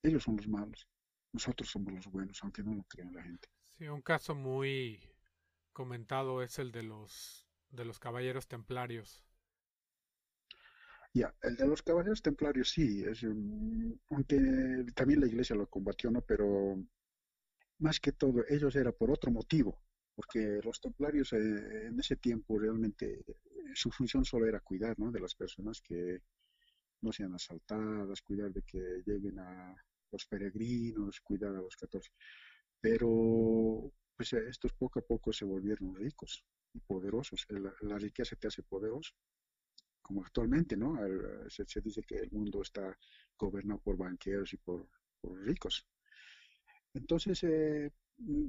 Ellos 0.03 0.23
son 0.23 0.37
los 0.37 0.49
malos. 0.49 0.89
Nosotros 1.33 1.71
somos 1.71 1.93
los 1.93 2.07
buenos, 2.09 2.39
aunque 2.43 2.63
no 2.63 2.75
lo 2.75 2.85
crean 2.85 3.15
la 3.15 3.23
gente. 3.23 3.49
Sí, 3.71 3.89
un 3.89 4.03
caso 4.03 4.35
muy 4.35 5.01
comentado 5.73 6.43
es 6.43 6.59
el 6.59 6.73
de 6.73 6.83
los 6.83 7.47
de 7.71 7.85
los 7.85 7.99
caballeros 7.99 8.47
templarios. 8.47 9.25
Ya, 11.15 11.35
el 11.43 11.57
de 11.57 11.67
los 11.67 11.83
caballeros 11.83 12.23
templarios 12.23 12.71
sí, 12.71 13.03
es, 13.05 13.25
aunque 13.25 14.87
también 14.95 15.21
la 15.21 15.27
iglesia 15.27 15.57
lo 15.57 15.67
combatió, 15.69 16.11
¿no? 16.11 16.23
Pero 16.23 16.83
más 17.79 18.01
que 18.01 18.13
todo, 18.13 18.45
ellos 18.49 18.77
era 18.77 18.93
por 18.93 19.11
otro 19.11 19.31
motivo, 19.31 19.83
porque 20.15 20.61
los 20.63 20.81
templarios 20.81 21.33
eh, 21.35 21.87
en 21.87 21.99
ese 22.01 22.17
tiempo 22.17 22.59
realmente 22.59 23.21
eh, 23.21 23.35
su 23.75 23.91
función 23.91 24.25
solo 24.25 24.47
era 24.47 24.61
cuidar, 24.61 24.99
¿no? 24.99 25.11
De 25.11 25.21
las 25.21 25.35
personas 25.35 25.83
que 25.83 26.23
no 27.03 27.13
sean 27.13 27.35
asaltadas, 27.35 28.23
cuidar 28.23 28.51
de 28.53 28.63
que 28.63 29.03
lleguen 29.05 29.39
a 29.39 29.75
los 30.13 30.27
peregrinos, 30.27 31.21
cuidar 31.21 31.57
a 31.57 31.63
los 31.63 31.77
católicos. 31.77 32.17
Pero 32.81 33.93
pues 34.17 34.33
estos 34.35 34.73
poco 34.75 35.01
a 35.01 35.03
poco 35.03 35.33
se 35.33 35.45
volvieron 35.45 35.95
ricos 35.95 36.45
y 36.75 36.81
poderosos. 36.81 37.47
La, 37.49 37.75
la 37.81 37.99
riqueza 37.99 38.37
te 38.37 38.49
hace 38.49 38.63
poderoso 38.63 39.15
como 40.03 40.23
actualmente, 40.23 40.77
¿no? 40.77 40.99
Se, 41.49 41.81
dice 41.81 42.03
que 42.03 42.17
el 42.17 42.31
mundo 42.33 42.61
está 42.61 42.97
gobernado 43.39 43.81
por 43.81 43.97
banqueros 43.97 44.53
y 44.53 44.57
por, 44.59 44.89
ricos. 45.45 45.87
Entonces, 46.93 47.43
eh, 47.45 47.91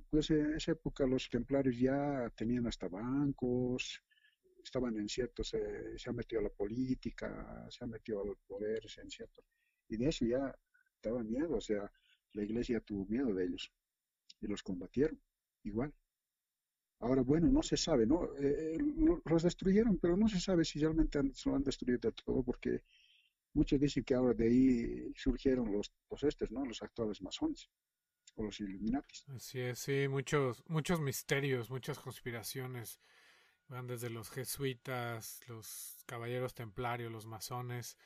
pues 0.09 0.31
en 0.31 0.55
esa 0.55 0.71
época 0.71 1.05
los 1.05 1.29
templarios 1.29 1.77
ya 1.77 2.29
tenían 2.35 2.65
hasta 2.67 2.87
bancos, 2.87 4.03
estaban 4.63 4.97
en 4.97 5.07
ciertos, 5.07 5.53
eh, 5.53 5.97
se 5.97 6.09
han 6.09 6.15
metido 6.15 6.41
a 6.41 6.43
la 6.45 6.49
política, 6.49 7.67
se 7.69 7.83
han 7.83 7.91
metido 7.91 8.23
al 8.23 8.35
poder, 8.47 8.81
en 8.97 9.09
ciertos, 9.09 9.45
y 9.87 9.97
de 9.97 10.09
eso 10.09 10.25
ya 10.25 10.53
estaba 11.03 11.21
miedo, 11.21 11.57
o 11.57 11.61
sea, 11.61 11.91
la 12.31 12.43
iglesia 12.43 12.79
tuvo 12.79 13.05
miedo 13.05 13.33
de 13.33 13.43
ellos 13.45 13.71
y 14.39 14.47
los 14.47 14.63
combatieron, 14.63 15.19
igual. 15.63 15.93
Ahora, 16.99 17.21
bueno, 17.21 17.47
no 17.47 17.61
se 17.61 17.75
sabe, 17.75 18.05
¿no? 18.05 18.29
Eh, 18.39 18.77
los 19.25 19.43
destruyeron, 19.43 19.97
pero 19.97 20.15
no 20.15 20.29
se 20.29 20.39
sabe 20.39 20.63
si 20.63 20.79
realmente 20.79 21.19
se 21.33 21.49
lo 21.49 21.57
han 21.57 21.63
destruido 21.63 21.99
de 21.99 22.13
todo, 22.13 22.41
porque 22.41 22.83
muchos 23.53 23.79
dicen 23.81 24.05
que 24.05 24.13
ahora 24.13 24.33
de 24.33 24.45
ahí 24.47 25.11
surgieron 25.15 25.69
los, 25.73 25.91
los 26.09 26.23
estos, 26.23 26.49
¿no? 26.51 26.63
Los 26.65 26.81
actuales 26.81 27.21
masones 27.21 27.69
o 28.35 28.43
los 28.43 28.61
Illuminatis. 28.61 29.27
Así 29.27 29.59
es, 29.59 29.79
sí, 29.79 30.07
muchos, 30.07 30.63
muchos 30.67 31.01
misterios, 31.01 31.69
muchas 31.69 31.99
conspiraciones. 31.99 33.01
Van 33.67 33.87
desde 33.87 34.09
los 34.09 34.29
jesuitas, 34.29 35.41
los 35.49 35.97
caballeros 36.05 36.53
templarios, 36.53 37.11
los 37.11 37.25
masones. 37.25 37.97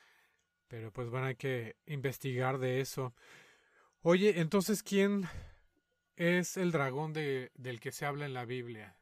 Pero 0.68 0.92
pues 0.92 1.08
bueno, 1.08 1.26
hay 1.26 1.36
que 1.36 1.76
investigar 1.86 2.58
de 2.58 2.80
eso. 2.80 3.14
Oye, 4.02 4.40
entonces, 4.40 4.82
¿quién 4.82 5.24
es 6.16 6.56
el 6.56 6.72
dragón 6.72 7.12
de, 7.12 7.50
del 7.54 7.80
que 7.80 7.90
se 7.90 8.04
habla 8.04 8.26
en 8.26 8.34
la 8.34 8.44
Biblia? 8.44 8.96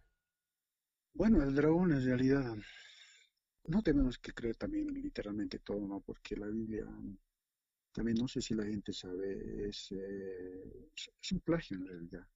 Bueno, 1.13 1.43
el 1.43 1.55
dragón 1.55 1.93
en 1.93 2.05
realidad 2.05 2.57
no 3.65 3.83
tenemos 3.83 4.19
que 4.19 4.33
creer 4.33 4.57
también 4.57 4.87
literalmente 4.95 5.59
todo, 5.59 5.87
¿no? 5.87 6.01
Porque 6.01 6.37
la 6.37 6.47
Biblia 6.47 6.87
también 7.93 8.19
no 8.19 8.29
sé 8.29 8.41
si 8.43 8.55
la 8.55 8.65
gente 8.65 8.93
sabe, 8.93 9.69
es, 9.69 9.91
eh, 9.93 10.91
es 10.95 11.33
un 11.33 11.41
plagio 11.41 11.79
en 11.79 11.87
realidad. 11.87 12.29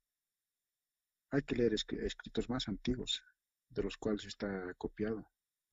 Hay 1.31 1.43
que 1.43 1.55
leer 1.55 1.75
escritos 1.75 2.49
más 2.49 2.67
antiguos, 2.67 3.23
de 3.69 3.83
los 3.83 3.97
cuales 3.97 4.25
está 4.25 4.75
copiado, 4.75 5.31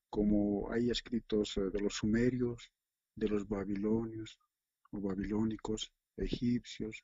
como 0.10 0.72
hay 0.72 0.92
escritos 0.92 1.58
eh, 1.58 1.70
de 1.72 1.80
los 1.80 1.96
sumerios, 1.96 2.72
de 3.18 3.28
los 3.28 3.48
babilonios 3.48 4.40
o 4.92 5.02
babilónicos, 5.02 5.92
egipcios, 6.16 7.04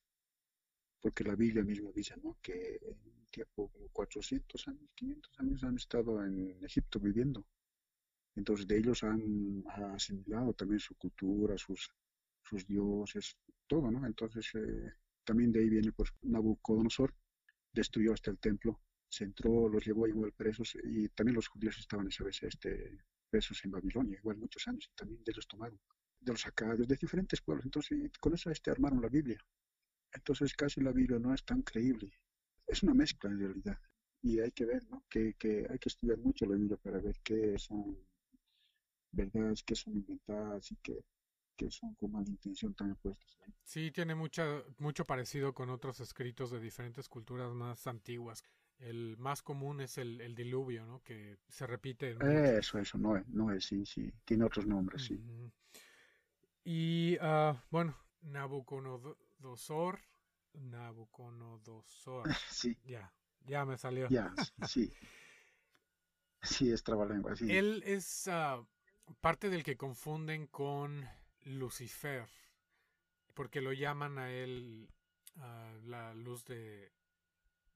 porque 1.02 1.24
la 1.24 1.36
Biblia 1.36 1.64
misma 1.64 1.92
dice 1.94 2.16
¿no? 2.24 2.38
que 2.42 2.80
en 2.82 3.28
tiempo 3.30 3.70
como 3.72 3.90
400 3.90 4.68
años, 4.68 4.90
500 4.96 5.40
años 5.40 5.64
han 5.64 5.76
estado 5.76 6.24
en 6.24 6.64
Egipto 6.64 7.00
viviendo. 7.00 7.46
Entonces 8.36 8.68
de 8.68 8.78
ellos 8.78 9.04
han 9.04 9.64
asimilado 9.96 10.54
también 10.54 10.80
su 10.80 10.96
cultura, 10.96 11.58
sus, 11.58 11.92
sus 12.44 12.66
dioses, 12.66 13.36
todo, 13.68 13.92
¿no? 13.92 14.06
Entonces 14.06 14.50
eh, 14.56 14.94
también 15.24 15.52
de 15.52 15.60
ahí 15.60 15.70
viene 15.70 15.92
pues 15.92 16.12
Nabucodonosor, 16.22 17.14
destruyó 17.72 18.14
hasta 18.14 18.32
el 18.32 18.40
templo, 18.40 18.80
se 19.10 19.24
entró, 19.24 19.68
los 19.68 19.86
llevó 19.86 20.08
igual 20.08 20.32
presos 20.32 20.76
y 20.84 21.10
también 21.10 21.36
los 21.36 21.48
judíos 21.48 21.78
estaban 21.78 22.08
esa 22.08 22.24
vez 22.24 22.42
este, 22.44 23.04
presos 23.30 23.64
en 23.66 23.72
Babilonia, 23.72 24.18
igual 24.18 24.38
muchos 24.38 24.68
años, 24.68 24.90
y 24.92 24.96
también 24.96 25.24
de 25.24 25.32
ellos 25.32 25.48
tomaron, 25.48 25.80
de 26.24 26.32
los 26.32 26.42
sacados, 26.42 26.88
de 26.88 26.96
diferentes 26.96 27.42
pueblos. 27.42 27.66
Entonces 27.66 28.12
con 28.20 28.34
eso 28.34 28.50
este, 28.50 28.72
armaron 28.72 29.02
la 29.02 29.10
Biblia. 29.10 29.40
Entonces 30.12 30.54
casi 30.54 30.82
la 30.82 30.92
Biblia 30.92 31.20
no 31.20 31.34
es 31.34 31.44
tan 31.44 31.62
creíble. 31.62 32.12
Es 32.68 32.84
una 32.84 32.94
mezcla 32.94 33.30
en 33.30 33.40
realidad. 33.40 33.80
Y 34.22 34.40
hay 34.40 34.52
que 34.52 34.66
ver, 34.66 34.84
¿no? 34.90 35.04
Que, 35.10 35.34
que 35.34 35.68
hay 35.70 35.80
que 35.80 35.90
estudiar 35.90 36.18
mucho 36.18 36.46
la 36.46 36.56
Biblia 36.56 36.78
para 36.78 37.00
ver 37.00 37.20
qué 37.24 37.58
son 37.58 37.98
verdades, 39.12 39.64
qué 39.64 39.76
son 39.76 39.96
inventadas 39.96 40.72
y 40.72 40.76
qué, 40.78 41.04
qué 41.56 41.70
son 41.70 41.94
con 41.96 42.12
mala 42.12 42.30
intención 42.30 42.74
también 42.74 42.98
puestas 43.02 43.38
ahí. 43.42 43.54
Sí, 43.64 43.92
tiene 43.92 44.16
mucha, 44.16 44.64
mucho 44.80 45.06
parecido 45.06 45.54
con 45.54 45.70
otros 45.70 46.00
escritos 46.00 46.52
de 46.52 46.60
diferentes 46.60 47.10
culturas 47.10 47.52
más 47.54 47.86
antiguas. 47.88 48.44
El 48.80 49.18
más 49.18 49.42
común 49.42 49.82
es 49.82 49.98
el, 49.98 50.20
el 50.20 50.36
diluvio, 50.36 50.86
¿no? 50.86 51.02
Que 51.04 51.38
se 51.48 51.68
repite. 51.68 52.18
eso, 52.58 52.80
eso, 52.80 52.98
no 52.98 53.16
es, 53.16 53.28
no 53.28 53.52
es, 53.52 53.66
sí, 53.66 53.86
sí. 53.86 54.12
Tiene 54.26 54.46
otros 54.46 54.66
nombres, 54.66 55.04
sí. 55.04 55.22
Y, 56.64 57.18
uh, 57.20 57.58
bueno, 57.70 57.98
Nabucodonosor 58.22 60.00
Nabucodonosor. 60.54 62.24
Sí. 62.50 62.78
Ya, 62.86 63.12
ya 63.46 63.66
me 63.66 63.78
salió. 63.78 64.08
Ya, 64.10 64.34
sí. 64.68 64.94
Sí, 66.42 66.72
es 66.72 66.84
trabalengua, 66.84 67.36
sí. 67.36 67.50
Él 67.50 67.84
es 67.86 68.28
ah, 68.28 68.66
parte 69.22 69.50
del 69.50 69.64
que 69.64 69.78
confunden 69.78 70.48
con 70.48 71.08
Lucifer, 71.46 72.28
porque 73.34 73.62
lo 73.62 73.72
llaman 73.72 74.18
a 74.18 74.32
él 74.32 74.90
uh, 75.38 75.88
la 75.88 76.14
luz 76.14 76.46
de, 76.46 76.92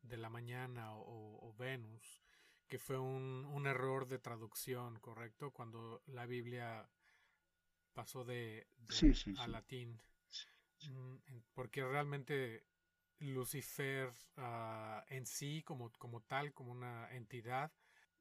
de 0.02 0.17
la 0.17 0.30
mañana 0.30 0.91
o, 0.95 1.56
Venus, 1.58 2.21
que 2.67 2.78
fue 2.78 3.00
un, 3.00 3.45
un, 3.45 3.65
error 3.65 4.08
de 4.08 4.19
traducción, 4.19 5.00
¿correcto? 5.00 5.52
Cuando 5.52 6.04
la 6.06 6.26
Biblia 6.26 6.88
pasó 7.98 8.24
de, 8.24 8.68
a 9.40 9.48
latín. 9.48 10.00
Mm, 10.88 11.16
porque 11.56 11.84
realmente 11.84 12.64
Lucifer 13.18 14.14
uh, 14.38 15.02
en 15.10 15.26
sí, 15.26 15.64
como, 15.64 15.92
como 15.94 16.22
tal, 16.22 16.54
como 16.54 16.74
una 16.74 17.12
entidad, 17.12 17.72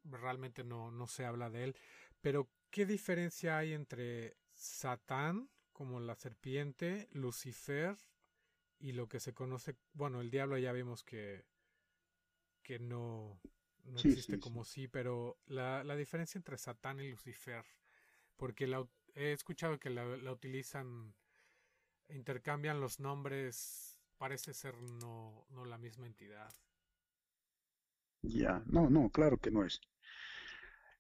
realmente 0.03 0.65
no, 0.65 0.91
no 0.91 1.07
se 1.07 1.27
habla 1.27 1.51
de 1.51 1.65
él. 1.65 1.77
Pero, 2.23 2.51
¿qué 2.71 2.87
diferencia 2.87 3.59
hay 3.59 3.75
entre 3.75 4.39
Satán, 4.55 5.51
como 5.75 6.01
la 6.01 6.15
serpiente, 6.15 7.07
Lucifer 7.13 7.99
y 8.79 8.93
lo 8.93 9.09
que 9.09 9.21
se 9.21 9.35
conoce, 9.35 9.77
bueno, 9.93 10.23
el 10.23 10.31
diablo 10.31 10.57
ya 10.57 10.73
vimos 10.73 11.05
que, 11.05 11.45
que 12.63 12.79
no, 12.79 13.39
no 13.85 13.99
existe 13.99 14.41
como 14.41 14.65
sí. 14.65 14.89
pero 14.89 15.37
la, 15.45 15.85
la, 15.85 15.97
diferencia 15.97 16.39
entre 16.39 16.57
Satán 16.57 17.01
y 17.01 17.11
Lucifer, 17.11 17.67
porque 18.39 18.67
la, 18.67 18.87
he 19.17 19.33
escuchado 19.33 19.81
que 19.81 19.91
la, 19.91 20.05
la 20.05 20.33
utilizan 20.33 21.15
intercambian 22.09 22.81
los 22.81 23.01
nombres, 23.01 23.99
parece 24.17 24.55
ser 24.55 24.77
no, 24.77 25.47
no 25.51 25.65
la 25.65 25.79
misma 25.79 26.07
entidad. 26.07 26.53
Ya, 28.23 28.63
no, 28.67 28.91
no, 28.91 29.11
claro 29.11 29.39
que 29.39 29.51
no 29.51 29.65
es. 29.65 29.81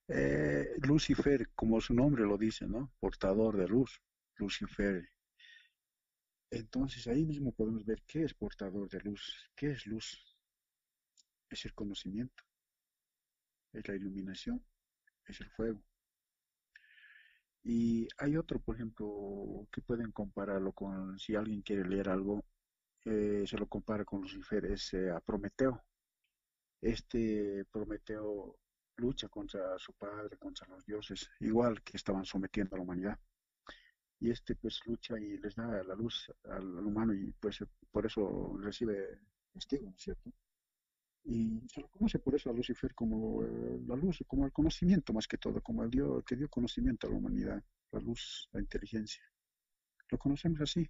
Eh, 0.08 0.74
Lucifer, 0.82 1.50
como 1.54 1.80
su 1.80 1.94
nombre 1.94 2.24
lo 2.24 2.38
dice, 2.38 2.66
¿no? 2.66 2.92
Portador 3.00 3.56
de 3.56 3.68
luz, 3.68 4.00
Lucifer. 4.36 5.10
Entonces 6.50 7.06
ahí 7.08 7.24
mismo 7.24 7.52
podemos 7.52 7.84
ver 7.84 8.02
qué 8.06 8.22
es 8.22 8.34
portador 8.34 8.88
de 8.88 9.00
luz, 9.00 9.50
qué 9.56 9.72
es 9.72 9.86
luz. 9.86 10.36
Es 11.50 11.64
el 11.64 11.74
conocimiento, 11.74 12.44
es 13.72 13.86
la 13.86 13.94
iluminación, 13.94 14.64
es 15.26 15.40
el 15.40 15.50
fuego. 15.50 15.82
Y 17.68 18.06
hay 18.18 18.36
otro, 18.36 18.60
por 18.60 18.76
ejemplo, 18.76 19.66
que 19.72 19.80
pueden 19.82 20.12
compararlo 20.12 20.72
con, 20.72 21.18
si 21.18 21.34
alguien 21.34 21.62
quiere 21.62 21.84
leer 21.84 22.08
algo, 22.08 22.44
eh, 23.04 23.44
se 23.44 23.58
lo 23.58 23.66
compara 23.68 24.04
con 24.04 24.20
Lucifer, 24.22 24.66
es 24.66 24.94
eh, 24.94 25.10
a 25.10 25.18
Prometeo. 25.20 25.82
Este 26.80 27.64
Prometeo 27.72 28.56
lucha 28.98 29.28
contra 29.28 29.76
su 29.80 29.92
padre, 29.94 30.38
contra 30.38 30.68
los 30.68 30.86
dioses, 30.86 31.28
igual 31.40 31.82
que 31.82 31.96
estaban 31.96 32.24
sometiendo 32.24 32.76
a 32.76 32.78
la 32.78 32.84
humanidad. 32.84 33.18
Y 34.20 34.30
este 34.30 34.54
pues 34.54 34.80
lucha 34.86 35.18
y 35.18 35.36
les 35.38 35.56
da 35.56 35.82
la 35.82 35.94
luz 35.96 36.32
al, 36.44 36.64
humano 36.86 37.14
y 37.14 37.32
pues 37.32 37.64
por 37.90 38.06
eso 38.06 38.56
recibe 38.60 39.18
castigo, 39.52 39.92
cierto? 39.96 40.30
Y 41.28 41.60
se 41.68 41.80
lo 41.80 41.88
conoce 41.88 42.20
por 42.20 42.36
eso 42.36 42.50
a 42.50 42.52
Lucifer 42.52 42.94
como 42.94 43.42
eh, 43.42 43.80
la 43.84 43.96
luz, 43.96 44.22
como 44.28 44.46
el 44.46 44.52
conocimiento 44.52 45.12
más 45.12 45.26
que 45.26 45.38
todo, 45.38 45.60
como 45.60 45.82
el 45.82 45.90
Dios 45.90 46.22
que 46.24 46.36
dio 46.36 46.48
conocimiento 46.48 47.08
a 47.08 47.10
la 47.10 47.16
humanidad, 47.16 47.64
la 47.90 47.98
luz, 47.98 48.48
la 48.52 48.60
inteligencia. 48.60 49.24
Lo 50.08 50.18
conocemos 50.18 50.60
así. 50.60 50.88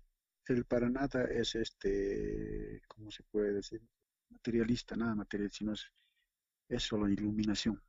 Él 0.48 0.66
para 0.66 0.90
nada 0.90 1.24
es 1.24 1.54
este, 1.54 2.82
¿cómo 2.86 3.10
se 3.10 3.22
puede 3.24 3.54
decir? 3.54 3.80
Materialista, 4.28 4.94
nada 4.94 5.14
material, 5.14 5.50
sino 5.50 5.72
es, 5.72 6.82
solo 6.82 7.08
iluminación. 7.08 7.82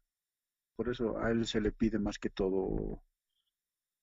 Por 0.76 0.90
eso 0.90 1.18
a 1.18 1.30
él 1.32 1.46
se 1.46 1.60
le 1.60 1.74
pide 1.74 2.00
más 2.00 2.18
que 2.18 2.30
todo 2.30 3.04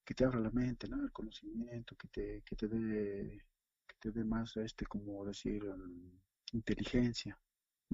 que 0.05 0.15
te 0.15 0.25
abra 0.27 0.39
la 0.39 0.51
mente. 0.51 0.87
El 0.87 1.13
conocimiento, 1.13 1.97
que 1.97 2.09
te, 2.09 2.43
que 2.43 2.57
te 2.57 2.69
dé, 2.69 3.39
que 3.87 3.95
te 3.99 4.11
dé 4.11 4.23
más, 4.23 4.55
este, 4.59 4.85
como 4.85 5.25
decir, 5.25 5.65
um, 5.65 6.21
inteligencia. 6.53 7.39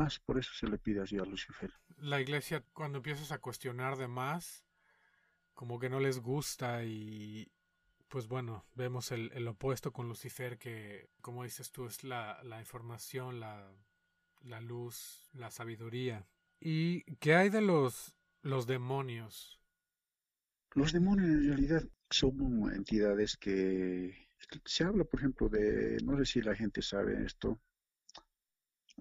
Más 0.00 0.18
por 0.18 0.38
eso 0.38 0.50
se 0.54 0.66
le 0.66 0.78
pide 0.78 1.02
así 1.02 1.18
a 1.18 1.24
Lucifer. 1.24 1.70
La 1.98 2.22
iglesia, 2.22 2.64
cuando 2.72 2.98
empiezas 2.98 3.32
a 3.32 3.38
cuestionar 3.38 3.98
de 3.98 4.08
más, 4.08 4.64
como 5.52 5.78
que 5.78 5.90
no 5.90 6.00
les 6.00 6.20
gusta 6.20 6.84
y, 6.84 7.52
pues 8.08 8.26
bueno, 8.26 8.64
vemos 8.74 9.12
el, 9.12 9.30
el, 9.34 9.46
opuesto 9.46 9.92
con 9.92 10.08
Lucifer, 10.08 10.56
que, 10.56 11.10
como 11.20 11.44
dices 11.44 11.70
tú, 11.70 11.84
es 11.86 12.02
la, 12.02 12.42
la 12.44 12.60
información, 12.60 13.40
la, 13.40 13.70
la, 14.40 14.62
luz, 14.62 15.28
la 15.34 15.50
sabiduría. 15.50 16.26
¿Y 16.60 17.02
qué 17.16 17.34
hay 17.34 17.50
de 17.50 17.60
los 17.60 18.14
los 18.42 18.66
demonios. 18.66 19.60
Los 20.74 20.94
demonios 20.94 21.28
en 21.28 21.46
realidad 21.46 21.84
son 22.08 22.72
entidades 22.72 23.36
que 23.36 24.28
se 24.64 24.84
habla, 24.84 25.04
por 25.04 25.20
ejemplo, 25.20 25.50
de, 25.50 25.98
no 26.02 26.16
sé 26.16 26.24
si 26.24 26.40
la 26.40 26.54
gente 26.54 26.80
sabe 26.80 27.22
esto, 27.22 27.60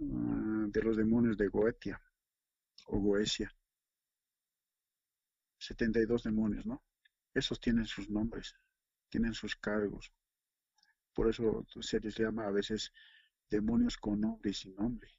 ah, 0.01 0.65
de 0.67 0.81
los 0.81 0.97
demonios 0.97 1.37
de 1.37 1.47
Goetia 1.47 2.01
o 2.87 2.99
Goesia. 2.99 3.53
72 5.59 6.23
demonios, 6.23 6.65
¿no? 6.65 6.83
Esos 7.33 7.59
tienen 7.59 7.85
sus 7.85 8.09
nombres, 8.09 8.55
tienen 9.09 9.33
sus 9.33 9.55
cargos. 9.55 10.11
Por 11.13 11.29
eso 11.29 11.65
se 11.81 11.99
les 11.99 12.17
llama 12.17 12.47
a 12.47 12.51
veces 12.51 12.91
demonios 13.49 13.97
con 13.97 14.21
nombre 14.21 14.51
y 14.51 14.53
sin 14.53 14.75
nombre. 14.75 15.11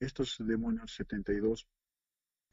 Estos 0.00 0.36
demonios 0.40 0.92
72 0.94 1.68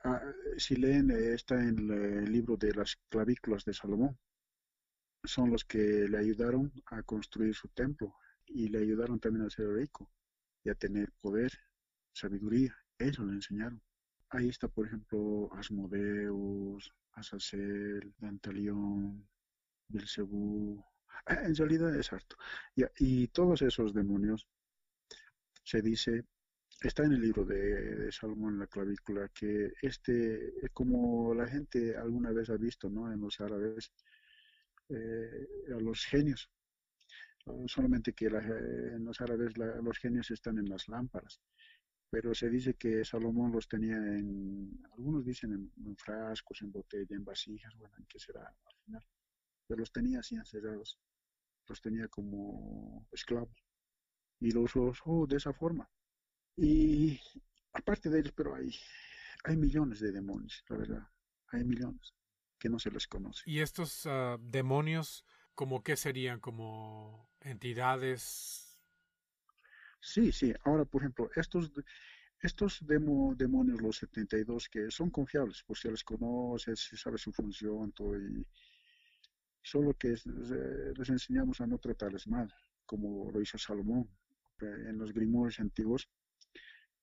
Ah, 0.05 0.21
si 0.57 0.75
leen, 0.75 1.11
eh, 1.11 1.33
está 1.33 1.55
en 1.63 1.89
el 1.89 2.31
libro 2.31 2.57
de 2.57 2.73
las 2.73 2.97
clavículas 3.09 3.63
de 3.63 3.73
Salomón. 3.73 4.17
Son 5.23 5.49
los 5.49 5.63
que 5.63 6.07
le 6.09 6.17
ayudaron 6.17 6.73
a 6.87 7.03
construir 7.03 7.55
su 7.55 7.69
templo 7.69 8.13
y 8.45 8.67
le 8.67 8.79
ayudaron 8.79 9.21
también 9.21 9.45
a 9.45 9.49
ser 9.49 9.69
rico 9.69 10.11
y 10.63 10.69
a 10.69 10.75
tener 10.75 11.11
poder, 11.21 11.51
sabiduría. 12.13 12.75
Ellos 12.97 13.25
le 13.25 13.33
enseñaron. 13.33 13.81
Ahí 14.29 14.49
está, 14.49 14.67
por 14.67 14.87
ejemplo, 14.87 15.49
Asmodeus, 15.53 16.93
Azazel, 17.13 18.13
Dantalión, 18.17 19.27
Belcebú. 19.87 20.83
Ah, 21.25 21.43
en 21.45 21.55
realidad 21.55 21.95
es 21.95 22.11
harto. 22.11 22.35
y 22.97 23.27
todos 23.27 23.61
esos 23.61 23.93
demonios 23.93 24.47
se 25.63 25.81
dice 25.81 26.25
está 26.83 27.03
en 27.03 27.13
el 27.13 27.21
libro 27.21 27.45
de, 27.45 28.11
Salomón, 28.11 28.59
la 28.59 28.67
clavícula, 28.67 29.29
que 29.29 29.73
este, 29.81 30.53
como 30.73 31.33
la 31.33 31.47
gente 31.47 31.95
alguna 31.95 32.31
vez 32.31 32.49
ha 32.49 32.57
visto, 32.57 32.89
¿no? 32.89 33.11
En 33.11 33.21
los 33.21 33.39
árabes, 33.39 33.91
eh, 34.89 35.47
a 35.73 35.79
los 35.79 36.05
genios. 36.05 36.49
Solamente 37.67 38.13
que 38.13 38.27
en 38.27 39.03
los 39.05 39.19
árabes 39.21 39.57
los 39.57 39.97
genios 39.97 40.31
están 40.31 40.57
en 40.57 40.69
las 40.69 40.87
lámparas. 40.87 41.41
Pero 42.09 42.33
se 42.33 42.49
dice 42.49 42.75
que 42.75 43.03
Salomón 43.03 43.51
los 43.51 43.67
tenía 43.67 43.97
en, 43.97 44.79
algunos 44.93 45.25
dicen 45.25 45.71
en, 45.83 45.97
frascos, 45.97 46.61
en 46.61 46.71
botella, 46.71 47.15
en 47.15 47.25
vasijas, 47.25 47.75
bueno, 47.75 47.95
¿en 47.97 48.05
qué 48.05 48.19
será 48.19 48.45
al 48.47 48.75
final? 48.85 49.03
Pero 49.67 49.79
los 49.79 49.91
tenía 49.91 50.19
así 50.19 50.35
encerrados. 50.35 50.99
Los 51.67 51.81
tenía 51.81 52.07
como 52.07 53.07
esclavos. 53.11 53.65
Y 54.39 54.51
los 54.51 54.75
usó 54.75 55.25
de 55.27 55.37
esa 55.37 55.53
forma 55.53 55.89
y 56.55 57.19
aparte 57.73 58.09
de 58.09 58.19
ellos, 58.19 58.33
pero 58.35 58.55
hay, 58.55 58.69
hay 59.43 59.57
millones 59.57 59.99
de 59.99 60.11
demonios, 60.11 60.63
la 60.69 60.77
verdad. 60.77 61.07
Hay 61.47 61.63
millones 61.63 62.13
que 62.59 62.69
no 62.69 62.79
se 62.79 62.91
les 62.91 63.07
conoce. 63.07 63.43
¿Y 63.45 63.59
estos 63.59 64.05
uh, 64.05 64.37
demonios, 64.39 65.25
como 65.55 65.83
qué 65.83 65.95
serían? 65.97 66.39
¿Como 66.39 67.29
entidades? 67.41 68.79
Sí, 69.99 70.31
sí. 70.31 70.53
Ahora, 70.65 70.85
por 70.85 71.01
ejemplo, 71.01 71.29
estos, 71.35 71.71
estos 72.39 72.79
demo, 72.85 73.33
demonios, 73.35 73.81
los 73.81 73.97
72, 73.97 74.69
que 74.69 74.91
son 74.91 75.09
confiables, 75.09 75.63
por 75.63 75.77
si 75.77 75.89
les 75.89 76.03
conoce, 76.03 76.75
si 76.75 76.97
sabe 76.97 77.17
su 77.17 77.31
función, 77.31 77.91
todo, 77.93 78.15
y 78.19 78.45
solo 79.71 79.89
que 80.01 80.09
les 80.99 81.09
enseñamos 81.09 81.59
a 81.61 81.67
no 81.67 81.77
tratarles 81.79 82.27
mal, 82.27 82.47
como 82.85 83.31
lo 83.31 83.41
hizo 83.41 83.57
Salomón. 83.57 84.07
En 84.61 84.97
los 84.97 85.11
grimores 85.11 85.59
antiguos 85.59 86.07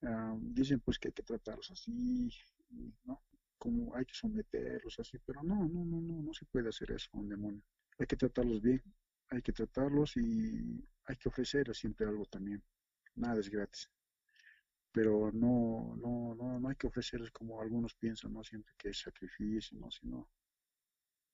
Ah, 0.02 0.34
dicen 0.40 0.80
pues 0.80 0.98
que 0.98 1.08
hay 1.08 1.12
que 1.14 1.22
tratarlos 1.22 1.70
así, 1.70 2.28
¿no? 3.04 3.22
Como 3.58 3.94
hay 3.94 4.04
que 4.06 4.14
someterlos 4.14 4.98
así, 4.98 5.18
pero 5.26 5.42
no, 5.42 5.56
no, 5.68 5.84
no, 5.84 6.00
no, 6.00 6.22
no 6.22 6.32
se 6.34 6.46
puede 6.46 6.68
hacer 6.70 6.90
eso 6.92 7.10
un 7.14 7.28
demonio. 7.28 7.62
Hay 8.00 8.06
que 8.06 8.16
tratarlos 8.16 8.62
bien, 8.62 8.82
hay 9.28 9.42
que 9.42 9.52
tratarlos 9.52 10.16
y 10.16 10.82
hay 11.04 11.16
que 11.16 11.28
ofrecer 11.28 11.74
siempre 11.74 12.06
algo 12.06 12.24
también. 12.24 12.62
Nada 13.14 13.38
es 13.38 13.50
gratis. 13.50 13.90
Pero 14.90 15.30
no, 15.32 15.96
no, 16.00 16.34
no, 16.34 16.58
no 16.58 16.68
hay 16.70 16.76
que 16.76 16.86
ofrecerles 16.86 17.30
como 17.30 17.60
algunos 17.60 17.94
piensan, 17.94 18.32
¿no? 18.32 18.42
Siempre 18.42 18.72
que 18.78 18.88
es 18.88 19.00
sacrificio, 19.00 19.78
¿no? 19.78 19.90
Sino, 19.90 20.30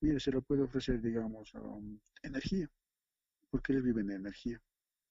mire, 0.00 0.18
se 0.18 0.32
le 0.32 0.40
puede 0.42 0.62
ofrecer, 0.62 1.00
digamos, 1.00 1.54
um, 1.54 2.00
energía, 2.24 2.68
porque 3.48 3.72
ellos 3.72 3.84
viven 3.84 4.08
de 4.08 4.16
energía. 4.16 4.60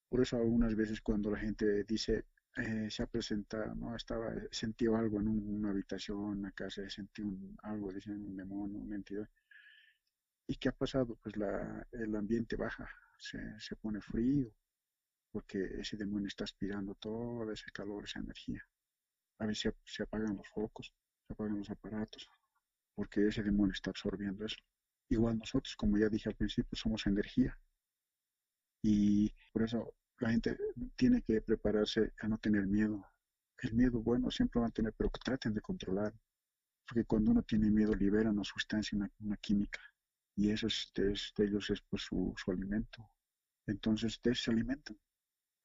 Por 0.10 0.22
eso 0.22 0.36
algunas 0.36 0.76
veces 0.76 1.00
cuando 1.00 1.32
la 1.32 1.40
gente 1.40 1.86
dice, 1.86 2.26
eh, 2.58 2.90
se 2.90 3.02
ha 3.02 3.08
presentado, 3.08 3.74
¿no? 3.76 3.96
Estaba, 3.96 4.34
sentió 4.52 4.98
algo 4.98 5.22
en 5.22 5.30
una 5.30 5.70
habitación, 5.70 6.18
una 6.20 6.52
casa, 6.52 6.90
sentí 6.90 7.22
un, 7.22 7.58
algo, 7.64 7.94
dicen 7.94 8.26
un 8.26 8.36
demonio, 8.36 8.78
una 8.80 8.98
entidad. 8.98 9.30
¿Y 10.48 10.56
qué 10.58 10.70
ha 10.70 10.72
pasado? 10.72 11.18
Pues 11.22 11.36
la, 11.38 11.88
el 11.92 12.16
ambiente 12.16 12.56
baja, 12.56 12.88
se, 13.18 13.40
se 13.60 13.76
pone 13.76 14.02
frío, 14.02 14.52
porque 15.32 15.66
ese 15.82 15.98
demonio 15.98 16.28
está 16.28 16.46
aspirando 16.46 16.96
todo 16.96 17.52
ese 17.52 17.72
calor, 17.72 18.06
esa 18.06 18.20
energía. 18.20 18.64
A 19.40 19.46
veces 19.46 19.74
se, 19.84 20.04
apagan 20.04 20.38
los 20.38 20.48
focos, 20.48 20.94
se 21.28 21.34
apagan 21.34 21.58
los 21.58 21.70
aparatos, 21.70 22.30
porque 22.96 23.28
ese 23.28 23.44
demonio 23.44 23.74
está 23.74 23.90
absorbiendo 23.90 24.46
eso. 24.46 24.58
Igual 25.10 25.38
nosotros, 25.38 25.76
como 25.76 25.98
ya 25.98 26.08
dije 26.10 26.30
al 26.30 26.36
principio, 26.36 26.78
somos 26.78 27.06
energía. 27.06 27.58
Y 28.82 29.30
por 29.52 29.64
eso 29.64 29.94
la 30.20 30.30
gente 30.30 30.58
tiene 30.96 31.22
que 31.22 31.42
prepararse 31.42 32.14
a 32.22 32.28
no 32.28 32.38
tener 32.38 32.66
miedo. 32.66 33.06
El 33.58 33.74
miedo, 33.74 34.02
bueno, 34.02 34.32
siempre 34.32 34.62
van 34.62 34.70
a 34.70 34.74
tener, 34.74 34.94
pero 34.94 35.10
traten 35.10 35.54
de 35.54 35.62
controlar. 35.62 36.14
Porque 36.88 37.04
cuando 37.04 37.32
uno 37.32 37.44
tiene 37.44 37.70
miedo, 37.70 37.94
libera 37.94 38.30
una 38.30 38.44
sustancia, 38.44 38.98
una, 39.20 39.38
química. 39.38 39.82
Y 40.36 40.52
eso 40.52 40.68
es, 40.68 40.92
de, 40.96 41.14
ellos 41.46 41.70
es 41.70 41.82
pues, 41.90 42.04
su, 42.04 42.34
su, 42.38 42.52
alimento. 42.52 43.10
Entonces, 43.68 44.20
de 44.24 44.36
se 44.36 44.52
alimentan. 44.52 44.98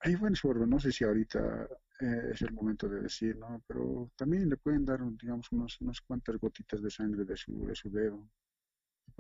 Ahí 0.01 0.15
bueno, 0.15 0.37
sobre, 0.37 0.67
no 0.67 0.81
sé 0.81 0.93
si 0.93 1.05
ahorita 1.05 1.69
eh, 2.01 2.31
es 2.33 2.43
el 2.43 2.53
momento 2.53 2.89
de 2.89 3.03
decir, 3.03 3.37
¿no? 3.37 3.63
Pero 3.67 4.11
también 4.17 4.49
le 4.49 4.57
pueden 4.57 4.85
dar, 4.85 5.01
digamos, 5.17 5.51
unos, 5.53 5.81
unas 5.81 6.01
cuantas 6.01 6.37
gotitas 6.39 6.83
de 6.83 6.91
sangre 6.91 7.25
de 7.25 7.37
su, 7.37 7.67
de 7.67 7.75
su 7.75 7.91
dedo 7.91 8.29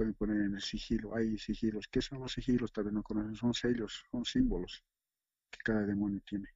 pueden 0.01 0.15
poner 0.15 0.41
en 0.41 0.55
el 0.55 0.63
sigilo. 0.63 1.15
Hay 1.15 1.37
sigilos. 1.37 1.87
¿Qué 1.89 2.01
son 2.01 2.21
los 2.21 2.33
sigilos? 2.33 2.73
Tal 2.73 2.85
vez 2.85 2.93
no 2.93 3.03
conocen. 3.03 3.35
Son 3.35 3.53
sellos, 3.53 4.05
son 4.11 4.25
símbolos 4.25 4.83
que 5.51 5.59
cada 5.63 5.85
demonio 5.85 6.23
tiene. 6.27 6.49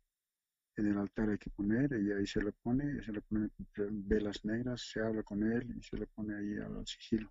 En 0.77 0.87
el 0.87 0.99
altar 0.99 1.29
hay 1.31 1.39
que 1.39 1.51
poner, 1.51 1.93
y 1.93 2.11
ahí 2.13 2.27
se 2.27 2.43
le 2.43 2.53
pone, 2.53 3.03
se 3.05 3.13
le 3.13 3.21
pone 3.21 3.51
velas 3.77 4.45
negras, 4.45 4.81
se 4.91 5.01
habla 5.01 5.23
con 5.23 5.43
él 5.43 5.77
y 5.77 5.83
se 5.83 5.97
le 5.97 6.07
pone 6.07 6.35
ahí 6.35 6.57
al 6.59 6.87
sigilo. 6.87 7.31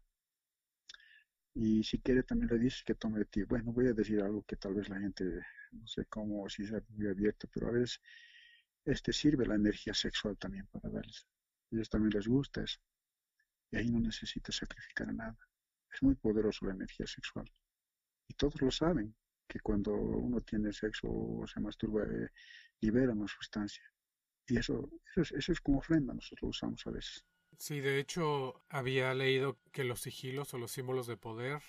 Y 1.56 1.84
si 1.84 2.00
quiere 2.00 2.24
también 2.24 2.50
le 2.52 2.60
dices 2.60 2.84
que 2.84 2.96
tome 2.96 3.20
de 3.20 3.26
ti. 3.26 3.44
Bueno, 3.44 3.72
voy 3.72 3.88
a 3.88 3.94
decir 3.94 4.22
algo 4.22 4.44
que 4.44 4.56
tal 4.56 4.74
vez 4.74 4.90
la 4.90 5.00
gente, 5.00 5.24
no 5.72 5.88
sé 5.88 6.06
cómo, 6.06 6.50
si 6.50 6.66
sea 6.66 6.82
muy 6.90 7.08
abierto, 7.08 7.48
pero 7.54 7.68
a 7.68 7.72
veces 7.72 8.02
este 8.86 9.14
sirve 9.14 9.46
la 9.46 9.56
energía 9.56 9.94
sexual 9.94 10.38
también 10.38 10.68
para 10.68 10.90
darles. 10.90 11.28
A 11.72 11.76
ellos 11.76 11.90
también 11.90 12.12
les 12.14 12.28
gusta 12.28 12.64
eso. 12.64 12.80
Y 13.72 13.78
ahí 13.78 13.90
no 13.90 14.00
necesita 14.00 14.52
sacrificar 14.52 15.14
nada. 15.14 15.38
Es 15.94 16.02
muy 16.02 16.16
poderoso 16.16 16.66
la 16.66 16.74
energía 16.74 17.06
sexual. 17.06 17.50
Y 18.28 18.34
todos 18.34 18.60
lo 18.62 18.72
saben, 18.72 19.16
que 19.48 19.60
cuando 19.60 19.94
uno 19.94 20.42
tiene 20.42 20.74
sexo 20.74 21.08
o 21.10 21.46
se 21.48 21.60
masturba, 21.60 22.04
eh, 22.04 22.30
libera 22.82 23.14
una 23.14 23.28
sustancia. 23.28 23.84
Y 24.48 24.58
eso, 24.58 24.90
eso, 25.12 25.22
es, 25.22 25.32
eso 25.32 25.52
es 25.52 25.62
como 25.62 25.80
ofrenda, 25.80 26.14
nosotros 26.14 26.42
lo 26.42 26.50
usamos 26.50 26.86
a 26.88 26.92
veces. 26.92 27.24
Sí, 27.58 27.80
de 27.80 28.00
hecho, 28.00 28.62
había 28.70 29.14
leído 29.14 29.58
que 29.72 29.84
los 29.84 30.02
sigilos 30.02 30.54
o 30.54 30.58
los 30.58 30.72
símbolos 30.72 31.08
de 31.08 31.18
poder, 31.18 31.62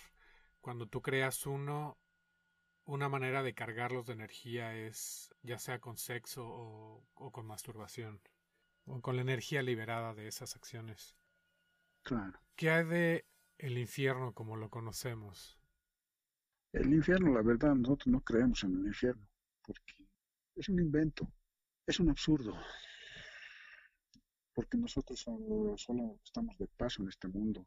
cuando 0.60 0.86
tú 0.86 1.02
creas 1.02 1.46
uno, 1.46 1.98
una 2.84 3.08
manera 3.08 3.42
de 3.42 3.54
cargarlos 3.54 4.06
de 4.06 4.14
energía 4.14 4.76
es 4.76 5.32
ya 5.42 5.58
sea 5.58 5.78
con 5.78 5.96
sexo 5.96 6.44
o, 6.46 7.04
o 7.14 7.30
con 7.30 7.46
masturbación, 7.46 8.20
o 8.86 9.00
con 9.00 9.16
la 9.16 9.22
energía 9.22 9.62
liberada 9.62 10.14
de 10.14 10.26
esas 10.28 10.56
acciones. 10.56 11.16
Claro. 12.02 12.38
¿Qué 12.56 12.70
hay 12.70 12.84
de 12.84 13.26
el 13.58 13.78
infierno 13.78 14.32
como 14.32 14.56
lo 14.56 14.68
conocemos? 14.68 15.58
El 16.72 16.92
infierno, 16.92 17.32
la 17.32 17.42
verdad, 17.42 17.74
nosotros 17.74 18.08
no 18.08 18.20
creemos 18.20 18.64
en 18.64 18.74
el 18.76 18.86
infierno, 18.86 19.26
porque 19.62 19.94
es 20.56 20.68
un 20.68 20.80
invento, 20.80 21.30
es 21.86 22.00
un 22.00 22.10
absurdo, 22.10 22.52
porque 24.54 24.78
nosotros 24.78 25.20
solo, 25.20 25.76
solo 25.76 26.20
estamos 26.24 26.56
de 26.58 26.68
paso 26.68 27.02
en 27.02 27.08
este 27.08 27.28
mundo, 27.28 27.66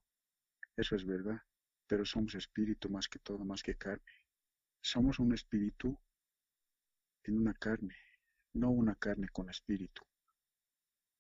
eso 0.76 0.96
es 0.96 1.06
verdad, 1.06 1.42
pero 1.86 2.06
somos 2.06 2.36
espíritu 2.36 2.90
más 2.90 3.08
que 3.08 3.20
todo, 3.20 3.40
más 3.46 3.62
que 3.62 3.76
carne. 3.76 4.14
Somos 4.82 5.20
un 5.20 5.34
espíritu 5.34 5.98
en 7.24 7.38
una 7.38 7.54
carne, 7.54 7.96
no 8.54 8.72
una 8.72 8.96
carne 8.96 9.28
con 9.30 9.50
espíritu. 9.50 10.02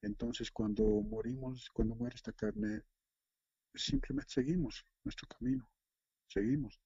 Entonces, 0.01 0.51
cuando 0.51 0.83
morimos, 0.83 1.69
cuando 1.71 1.95
muere 1.95 2.15
esta 2.15 2.31
carne, 2.31 2.83
simplemente 3.73 4.31
seguimos 4.31 4.85
nuestro 5.03 5.27
camino, 5.27 5.69
seguimos. 6.27 6.79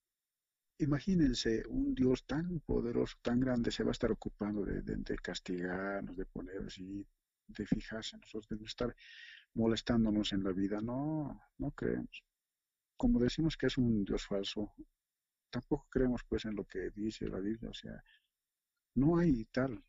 Imagínense 0.79 1.63
un 1.67 1.93
Dios 1.93 2.25
tan 2.25 2.61
poderoso, 2.61 3.17
tan 3.21 3.39
grande, 3.39 3.69
se 3.71 3.83
va 3.83 3.89
a 3.89 3.91
estar 3.91 4.11
ocupando 4.11 4.65
de, 4.65 4.81
de, 4.81 5.15
castigarnos, 5.17 6.17
de 6.17 6.25
poner 6.25 6.63
así, 6.65 7.05
de 7.47 7.65
fijarse 7.65 8.15
en 8.15 8.21
nosotros, 8.21 8.59
de 8.59 8.65
estar 8.65 8.95
molestándonos 9.53 10.33
en 10.33 10.43
la 10.43 10.51
vida. 10.51 10.81
No, 10.81 11.41
no 11.57 11.71
creemos. 11.71 12.23
Como 12.97 13.19
decimos 13.19 13.57
que 13.57 13.67
es 13.67 13.77
un 13.77 14.05
Dios 14.05 14.25
falso, 14.25 14.73
tampoco 15.49 15.87
creemos 15.89 16.23
pues 16.27 16.45
en 16.45 16.55
lo 16.55 16.65
que 16.65 16.91
dice 16.91 17.27
la 17.27 17.39
Biblia. 17.39 17.69
O 17.69 17.73
sea, 17.73 18.03
no 18.95 19.17
hay 19.17 19.45
tal, 19.45 19.83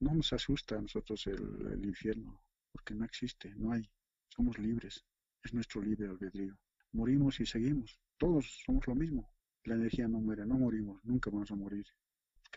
no 0.00 0.14
nos 0.14 0.32
asusta 0.32 0.76
a 0.76 0.82
nosotros 0.82 1.26
el, 1.26 1.66
el 1.72 1.84
infierno, 1.84 2.42
porque 2.72 2.94
no 2.94 3.04
existe, 3.04 3.54
no 3.56 3.72
hay. 3.72 3.88
Somos 4.28 4.58
libres, 4.58 5.04
es 5.42 5.54
nuestro 5.54 5.80
libre 5.82 6.08
albedrío. 6.08 6.58
Morimos 6.92 7.40
y 7.40 7.46
seguimos, 7.46 7.98
todos 8.18 8.62
somos 8.64 8.86
lo 8.86 8.94
mismo 8.94 9.30
la 9.68 9.74
energía 9.74 10.08
no 10.08 10.20
muere, 10.20 10.46
no 10.46 10.58
morimos, 10.58 11.04
nunca 11.04 11.30
vamos 11.30 11.50
a 11.50 11.54
morir. 11.54 11.86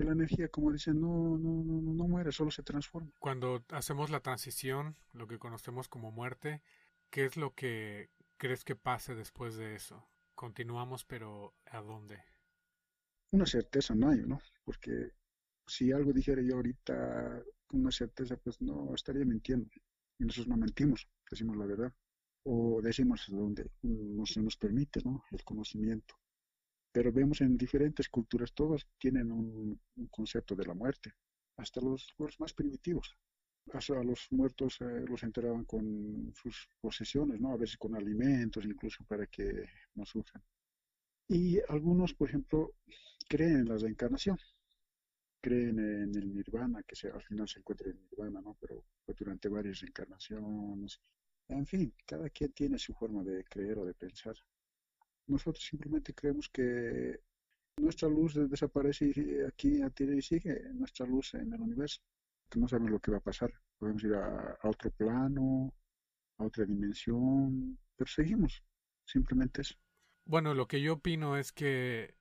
La 0.04 0.14
energía, 0.14 0.48
como 0.48 0.72
dicen, 0.72 1.00
no, 1.00 1.38
no, 1.38 1.64
no, 1.64 1.94
no 1.94 2.08
muere, 2.08 2.32
solo 2.32 2.50
se 2.50 2.64
transforma. 2.64 3.12
Cuando 3.20 3.64
hacemos 3.70 4.10
la 4.10 4.22
transición, 4.22 4.96
lo 5.14 5.28
que 5.28 5.38
conocemos 5.38 5.88
como 5.88 6.12
muerte, 6.12 6.62
¿qué 7.10 7.26
es 7.26 7.38
lo 7.38 7.54
que 7.54 8.10
crees 8.38 8.64
que 8.64 8.76
pase 8.76 9.14
después 9.14 9.56
de 9.56 9.76
eso? 9.76 10.08
Continuamos, 10.34 11.06
pero 11.06 11.54
¿a 11.66 11.82
dónde? 11.82 12.24
Una 13.32 13.46
certeza 13.46 13.94
no 13.94 14.10
hay, 14.10 14.22
¿no? 14.24 14.42
Porque 14.64 15.12
si 15.68 15.92
algo 15.92 16.12
dijera 16.14 16.42
yo 16.42 16.56
ahorita 16.56 17.44
con 17.68 17.82
una 17.82 17.92
certeza, 17.92 18.38
pues 18.38 18.60
no 18.62 18.94
estaría 18.96 19.24
mintiendo. 19.24 19.70
Y 20.18 20.26
nosotros 20.26 20.48
no 20.48 20.58
mentimos, 20.58 21.08
decimos 21.30 21.56
la 21.58 21.66
verdad. 21.66 21.94
O 22.44 22.82
decimos 22.82 23.28
donde 23.30 23.70
nos, 23.84 24.36
nos 24.38 24.58
permite, 24.58 25.02
¿no? 25.06 25.24
El 25.32 25.44
conocimiento 25.44 26.16
pero 26.92 27.12
vemos 27.12 27.42
en 27.42 27.58
diferentes 27.58 28.10
culturas, 28.10 28.54
todos 28.54 28.88
tienen 28.98 29.32
un, 29.32 29.80
concepto 30.10 30.56
de 30.56 30.66
la 30.66 30.74
muerte, 30.74 31.14
hasta 31.58 31.82
los 31.82 32.14
más 32.40 32.54
primitivos. 32.54 33.16
A 33.74 34.04
los 34.04 34.28
muertos 34.32 34.82
eh, 34.82 35.06
los 35.08 35.24
enterraban 35.24 35.66
con 35.66 36.34
sus 36.36 36.68
posesiones, 36.82 37.40
¿no? 37.40 37.52
A 37.54 37.58
veces 37.58 37.78
con 37.78 37.96
alimentos, 37.96 38.66
incluso 38.66 39.04
para 39.06 39.28
que 39.28 39.70
no 39.96 40.06
sufran. 40.06 40.44
Y 41.28 41.60
algunos, 41.70 42.14
por 42.14 42.28
ejemplo, 42.30 42.74
creen 43.30 43.60
en 43.60 43.70
la 43.70 43.78
reencarnación, 43.78 44.38
creen 45.40 45.80
en 45.80 46.16
el 46.16 46.34
nirvana, 46.34 46.84
que 46.84 46.96
se, 46.96 47.10
al 47.10 47.22
final 47.22 47.48
se 47.48 47.60
encuentra 47.60 47.90
en 47.90 48.02
nirvana, 48.02 48.42
¿no? 48.42 48.58
Pero 48.60 48.84
durante 49.18 49.48
varias 49.48 49.80
reencarnaciones. 49.80 51.00
En 51.48 51.66
fin, 51.66 51.94
cada 52.06 52.30
quien 52.30 52.52
tiene 52.54 52.78
su 52.78 52.94
forma 52.94 53.24
de 53.24 53.44
creer 53.46 53.78
o 53.80 53.86
de 53.86 53.94
pensar. 53.94 54.36
Nosotros 55.28 55.64
simplemente 55.64 56.14
creemos 56.14 56.50
que 56.50 57.22
nuestra 57.78 58.10
luz 58.10 58.36
desaparece 58.50 59.46
aquí 59.48 59.82
y 59.82 60.22
sigue 60.22 60.62
nuestra 60.74 61.06
luz 61.06 61.34
en 61.34 61.54
el 61.54 61.62
universo, 61.62 62.02
que 62.50 62.60
no 62.60 62.68
sabemos 62.68 62.92
lo 62.92 63.00
que 63.00 63.12
va 63.12 63.18
a 63.18 63.22
pasar. 63.22 63.52
Podemos 63.78 64.04
ir 64.04 64.14
a, 64.14 64.58
otro 64.64 64.92
plano, 64.92 65.74
a 66.38 66.44
otra 66.44 66.66
dimensión, 66.66 67.78
pero 67.96 68.10
seguimos, 68.10 68.64
simplemente 69.06 69.62
eso. 69.62 69.76
Bueno, 70.26 70.54
lo 70.54 70.68
que 70.68 70.82
yo 70.82 70.94
opino 70.94 71.38
es 71.38 71.52
que 71.52 72.16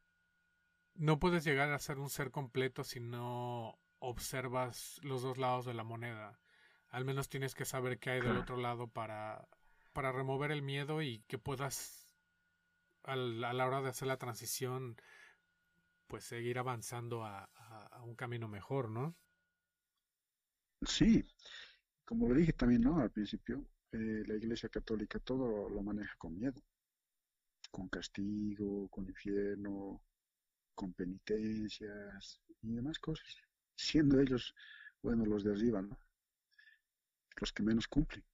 no 0.95 1.19
puedes 1.19 1.45
llegar 1.45 1.71
a 1.73 1.79
ser 1.79 1.99
un 1.99 2.09
ser 2.09 2.31
completo 2.31 2.85
si 2.85 3.01
no 3.01 3.79
observas 3.99 4.99
los 5.03 5.23
dos 5.23 5.39
lados 5.39 5.67
de 5.67 5.75
la 5.75 5.85
moneda. 5.85 6.41
Al 6.89 7.05
menos 7.05 7.29
tienes 7.29 7.55
que 7.55 7.65
saber 7.65 7.99
qué 7.99 8.11
hay 8.11 8.21
del 8.21 8.37
otro 8.37 8.57
lado 8.57 8.89
para, 8.89 9.47
para 9.93 10.13
remover 10.13 10.51
el 10.51 10.63
miedo 10.63 11.03
y 11.03 11.21
que 11.29 11.39
puedas 11.39 12.00
a 13.05 13.17
la 13.17 13.67
hora 13.67 13.83
de 13.83 13.89
hacer 13.89 14.09
la 14.09 14.19
transición, 14.19 14.97
pues 16.11 16.25
seguir 16.25 16.59
avanzando 16.59 17.25
a, 17.25 17.49
un 18.05 18.17
camino 18.17 18.49
mejor, 18.49 18.91
¿no? 18.91 19.15
Sí, 20.83 21.25
como 22.05 22.29
lo 22.29 22.35
dije 22.35 22.53
también, 22.53 22.83
¿no? 22.83 22.99
Al 22.99 23.11
principio, 23.11 23.65
eh, 23.93 24.25
la 24.27 24.35
Iglesia 24.35 24.69
Católica 24.69 25.21
todo 25.21 25.69
lo 25.69 25.83
maneja 25.83 26.15
con 26.19 26.37
miedo, 26.37 26.61
con 27.71 27.89
castigo, 27.89 28.89
con 28.89 29.07
infierno, 29.07 30.03
con 30.75 30.93
penitencias 30.95 32.41
y 32.63 32.73
demás 32.73 32.99
cosas, 32.99 33.37
siendo 33.77 34.21
ellos, 34.21 34.55
bueno, 35.03 35.25
los 35.25 35.45
de 35.45 35.53
arriba, 35.53 35.81
¿no? 35.83 35.97
Los 37.37 37.53
que 37.53 37.63
menos 37.63 37.87
cumplen, 37.87 38.25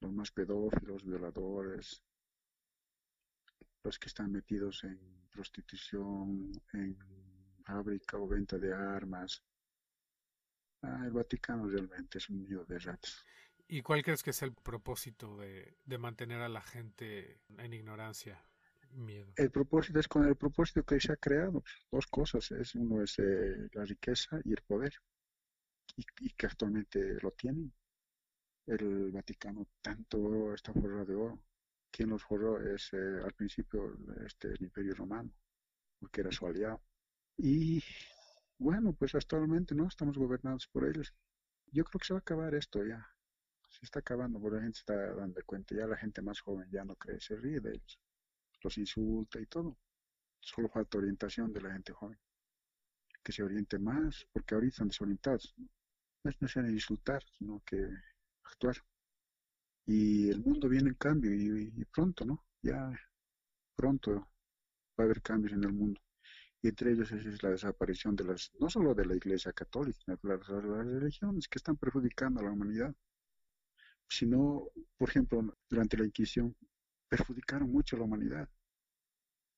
los 0.00 0.12
más 0.12 0.30
pedófilos, 0.30 1.04
violadores, 1.04 2.02
los 3.84 3.98
que 3.98 4.08
están 4.08 4.32
metidos 4.32 4.82
en 4.84 4.98
prostitución, 5.30 6.50
en 6.72 6.96
fábrica 7.62 8.16
o 8.16 8.26
venta 8.26 8.58
de 8.58 8.72
armas. 8.72 9.42
Ah, 10.82 11.02
el 11.04 11.12
Vaticano 11.12 11.68
realmente 11.68 12.18
es 12.18 12.28
un 12.30 12.42
nido 12.42 12.64
de 12.64 12.78
ratas. 12.78 13.24
¿Y 13.68 13.82
cuál 13.82 14.02
crees 14.02 14.22
que 14.22 14.30
es 14.30 14.42
el 14.42 14.54
propósito 14.54 15.36
de, 15.36 15.78
de 15.84 15.98
mantener 15.98 16.40
a 16.40 16.48
la 16.48 16.62
gente 16.62 17.40
en 17.58 17.72
ignorancia? 17.72 18.42
Miedo. 18.90 19.32
El 19.36 19.50
propósito 19.50 19.98
es 19.98 20.06
con 20.06 20.24
el 20.26 20.36
propósito 20.36 20.84
que 20.84 21.00
se 21.00 21.12
ha 21.12 21.16
creado. 21.16 21.64
Dos 21.90 22.06
cosas. 22.06 22.50
Es, 22.52 22.74
uno 22.74 23.02
es 23.02 23.18
eh, 23.18 23.68
la 23.72 23.84
riqueza 23.84 24.38
y 24.44 24.52
el 24.52 24.62
poder. 24.62 24.92
Y, 25.96 26.04
y, 26.20 26.30
que 26.30 26.46
actualmente 26.46 27.18
lo 27.20 27.32
tienen. 27.32 27.72
El 28.66 29.10
Vaticano 29.10 29.66
tanto 29.82 30.54
está 30.54 30.72
forrado 30.72 31.04
de 31.04 31.14
oro 31.14 31.42
quien 31.94 32.10
los 32.10 32.24
forró 32.24 32.60
es 32.60 32.92
eh, 32.92 33.20
al 33.24 33.32
principio 33.34 33.96
este, 34.26 34.48
el 34.48 34.62
Imperio 34.62 34.94
Romano, 34.96 35.32
porque 36.00 36.22
era 36.22 36.32
su 36.32 36.44
aliado. 36.44 36.82
Y 37.36 37.80
bueno, 38.58 38.92
pues 38.94 39.14
actualmente 39.14 39.76
no 39.76 39.86
estamos 39.86 40.18
gobernados 40.18 40.66
por 40.66 40.88
ellos. 40.88 41.14
Yo 41.70 41.84
creo 41.84 42.00
que 42.00 42.06
se 42.06 42.14
va 42.14 42.18
a 42.18 42.20
acabar 42.20 42.52
esto 42.56 42.84
ya. 42.84 43.06
Se 43.70 43.84
está 43.84 44.00
acabando, 44.00 44.40
porque 44.40 44.56
la 44.56 44.62
gente 44.62 44.78
se 44.78 44.80
está 44.80 45.14
dando 45.14 45.40
cuenta. 45.46 45.76
Ya 45.76 45.86
la 45.86 45.96
gente 45.96 46.20
más 46.20 46.40
joven 46.40 46.68
ya 46.68 46.84
no 46.84 46.96
cree, 46.96 47.20
se 47.20 47.36
ríe 47.36 47.60
de 47.60 47.70
ellos. 47.70 48.00
Los 48.62 48.76
insulta 48.76 49.40
y 49.40 49.46
todo. 49.46 49.78
Solo 50.40 50.68
falta 50.68 50.98
orientación 50.98 51.52
de 51.52 51.60
la 51.60 51.72
gente 51.72 51.92
joven. 51.92 52.18
Que 53.22 53.30
se 53.30 53.44
oriente 53.44 53.78
más, 53.78 54.26
porque 54.32 54.56
ahorita 54.56 54.72
están 54.72 54.88
desorientados. 54.88 55.54
No 56.24 56.30
es 56.30 56.42
necesario 56.42 56.72
insultar, 56.72 57.22
sino 57.38 57.62
que 57.64 57.88
actuar 58.42 58.76
y 59.86 60.30
el 60.30 60.40
mundo 60.40 60.68
viene 60.68 60.90
en 60.90 60.94
cambio 60.94 61.32
y, 61.34 61.84
pronto, 61.86 62.24
¿no? 62.24 62.44
Ya 62.62 62.90
pronto 63.76 64.12
va 64.14 64.28
a 64.98 65.02
haber 65.02 65.20
cambios 65.20 65.52
en 65.52 65.64
el 65.64 65.72
mundo. 65.72 66.00
Y 66.62 66.68
entre 66.68 66.92
ellos 66.92 67.12
es 67.12 67.42
la 67.42 67.50
desaparición 67.50 68.16
de 68.16 68.24
las, 68.24 68.50
no 68.58 68.70
solo 68.70 68.94
de 68.94 69.04
la 69.04 69.14
Iglesia 69.14 69.52
Católica, 69.52 69.98
sino 70.02 70.16
de 70.16 70.28
las, 70.28 70.46
religiones 70.86 71.48
que 71.48 71.58
están 71.58 71.76
perjudicando 71.76 72.40
a 72.40 72.44
la 72.44 72.52
humanidad. 72.52 72.94
Sino, 74.08 74.68
por 74.96 75.10
ejemplo, 75.10 75.54
durante 75.68 75.98
la 75.98 76.06
Inquisición, 76.06 76.56
perjudicaron 77.08 77.70
mucho 77.70 77.96
a 77.96 77.98
la 77.98 78.06
humanidad. 78.06 78.48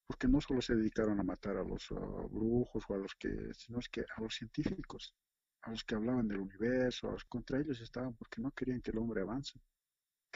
Porque 0.09 0.27
no 0.29 0.41
solo 0.41 0.61
se 0.61 0.75
dedicaron 0.75 1.21
a 1.21 1.25
matar 1.25 1.57
a 1.57 1.65
los 1.65 1.89
brujos 2.31 2.85
o 2.89 2.95
a 2.95 2.99
los 2.99 3.15
que, 3.15 3.55
sino 3.55 3.79
es 3.79 3.89
que 3.89 4.01
a 4.01 4.21
los 4.21 4.35
científicos, 4.35 5.15
a 5.63 5.71
los 5.71 5.85
que 5.85 5.95
hablaban 5.95 6.27
del 6.27 6.41
universo, 6.41 7.09
a 7.09 7.13
los 7.13 7.25
contra 7.25 7.61
ellos 7.61 7.81
estaban 7.81 8.15
porque 8.15 8.41
no 8.41 8.51
querían 8.53 8.81
que 8.81 8.91
el 8.91 8.99
hombre 8.99 9.23
avance 9.23 9.61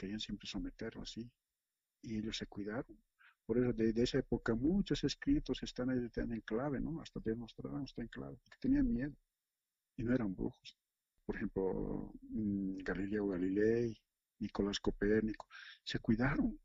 querían 0.01 0.19
siempre 0.19 0.47
someterlo 0.47 1.03
así. 1.03 1.29
Y 2.01 2.17
ellos 2.17 2.35
se 2.35 2.47
cuidaron. 2.47 2.97
Por 3.45 3.59
eso, 3.59 3.71
de, 3.73 3.93
esa 4.01 4.17
época, 4.17 4.55
muchos 4.55 5.03
escritos 5.03 5.61
están, 5.61 5.91
están 6.03 6.31
en 6.31 6.41
clave, 6.41 6.79
¿no? 6.79 7.01
Hasta 7.01 7.19
de 7.19 7.35
Nostradamus 7.35 7.91
está 7.91 8.01
en 8.01 8.07
clave, 8.07 8.37
porque 8.43 8.57
tenían 8.59 8.91
miedo 8.91 9.15
y 9.97 10.03
no 10.03 10.13
eran 10.13 10.35
brujos. 10.35 10.77
Por 11.25 11.35
ejemplo, 11.35 12.11
mm, 12.29 12.77
Galileo 12.77 13.27
Galilei, 13.27 13.95
Nicolás 14.39 14.79
Copérnico, 14.79 15.47
se 15.83 15.99
cuidaron. 15.99 16.59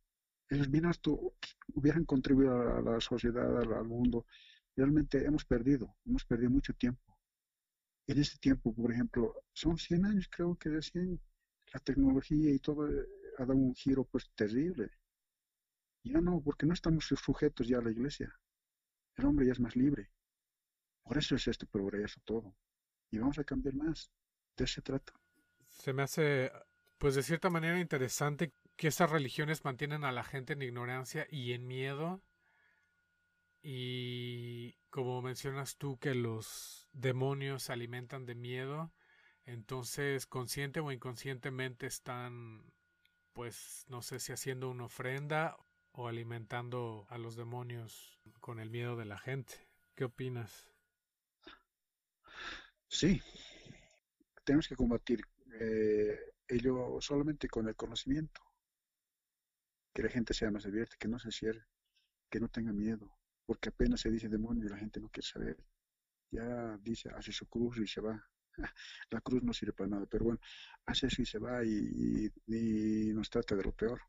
Ellos 0.48 0.70
bien 0.70 0.86
harto 0.86 1.34
hubieran 1.74 2.04
contribuido 2.04 2.76
a 2.76 2.80
la 2.80 3.00
sociedad, 3.00 3.60
al 3.60 3.84
mundo. 3.84 4.26
Realmente 4.74 5.24
hemos 5.26 5.44
perdido, 5.44 5.96
hemos 6.06 6.24
perdido 6.24 6.50
mucho 6.50 6.72
tiempo. 6.72 7.18
En 8.06 8.18
este 8.18 8.38
tiempo, 8.38 8.72
por 8.74 8.92
ejemplo, 8.92 9.34
son 9.52 9.76
100 9.76 10.06
años 10.06 10.28
creo 10.30 10.56
que 10.56 10.70
recién 10.70 11.20
la 11.72 11.80
tecnología 11.80 12.50
y 12.52 12.58
todo 12.58 12.88
eh, 12.88 13.06
ha 13.38 13.44
dado 13.44 13.58
un 13.58 13.74
giro 13.74 14.04
pues 14.04 14.30
terrible. 14.34 14.90
Ya 16.02 16.20
no, 16.20 16.40
porque 16.40 16.66
no 16.66 16.74
estamos 16.74 17.06
sujetos 17.06 17.66
ya 17.66 17.78
a 17.78 17.82
la 17.82 17.90
iglesia. 17.90 18.32
El 19.16 19.26
hombre 19.26 19.46
ya 19.46 19.52
es 19.52 19.60
más 19.60 19.76
libre. 19.76 20.10
Por 21.02 21.18
eso 21.18 21.34
es 21.34 21.48
este 21.48 21.66
progreso 21.66 22.20
todo. 22.24 22.54
Y 23.10 23.18
vamos 23.18 23.38
a 23.38 23.44
cambiar 23.44 23.74
más. 23.74 24.10
De 24.56 24.64
eso 24.64 24.74
se 24.74 24.82
trata. 24.82 25.12
Se 25.68 25.92
me 25.92 26.02
hace, 26.02 26.52
pues 26.98 27.14
de 27.14 27.22
cierta 27.22 27.50
manera 27.50 27.80
interesante 27.80 28.52
que 28.76 28.88
estas 28.88 29.10
religiones 29.10 29.64
mantienen 29.64 30.04
a 30.04 30.12
la 30.12 30.24
gente 30.24 30.52
en 30.52 30.62
ignorancia 30.62 31.26
y 31.30 31.52
en 31.52 31.66
miedo. 31.66 32.22
Y 33.62 34.76
como 34.90 35.22
mencionas 35.22 35.76
tú 35.76 35.98
que 35.98 36.14
los 36.14 36.88
demonios 36.92 37.64
se 37.64 37.72
alimentan 37.72 38.26
de 38.26 38.34
miedo, 38.34 38.92
entonces 39.44 40.26
consciente 40.26 40.80
o 40.80 40.92
inconscientemente 40.92 41.86
están, 41.86 42.72
pues 43.36 43.84
no 43.88 44.00
sé 44.00 44.18
si 44.18 44.32
haciendo 44.32 44.70
una 44.70 44.86
ofrenda 44.86 45.58
o 45.92 46.08
alimentando 46.08 47.06
a 47.10 47.18
los 47.18 47.36
demonios 47.36 48.18
con 48.40 48.60
el 48.60 48.70
miedo 48.70 48.96
de 48.96 49.04
la 49.04 49.18
gente. 49.18 49.52
¿Qué 49.94 50.04
opinas? 50.04 50.70
Sí, 52.88 53.20
tenemos 54.42 54.66
que 54.66 54.74
combatir 54.74 55.20
eh, 55.60 56.18
ello 56.48 56.96
solamente 57.00 57.46
con 57.46 57.68
el 57.68 57.76
conocimiento. 57.76 58.40
Que 59.92 60.04
la 60.04 60.08
gente 60.08 60.32
sea 60.32 60.50
más 60.50 60.64
abierta, 60.64 60.96
que 60.98 61.08
no 61.08 61.18
se 61.18 61.30
cierre, 61.30 61.66
que 62.30 62.40
no 62.40 62.48
tenga 62.48 62.72
miedo, 62.72 63.18
porque 63.44 63.68
apenas 63.68 64.00
se 64.00 64.10
dice 64.10 64.30
demonio 64.30 64.64
y 64.64 64.70
la 64.70 64.78
gente 64.78 64.98
no 64.98 65.10
quiere 65.10 65.28
saber. 65.28 65.58
Ya 66.30 66.78
dice, 66.78 67.10
hace 67.10 67.32
su 67.32 67.46
cruz 67.46 67.76
y 67.76 67.86
se 67.86 68.00
va. 68.00 68.30
La 69.10 69.20
cruz 69.20 69.42
no 69.42 69.52
sirve 69.52 69.72
para 69.72 69.90
nada, 69.90 70.06
pero 70.06 70.24
bueno, 70.24 70.40
hace 70.86 71.08
y 71.18 71.26
se 71.26 71.38
va 71.38 71.64
y, 71.64 72.30
y 72.46 73.12
nos 73.14 73.30
trata 73.30 73.56
de 73.56 73.64
lo 73.64 73.72
peor. 73.72 74.00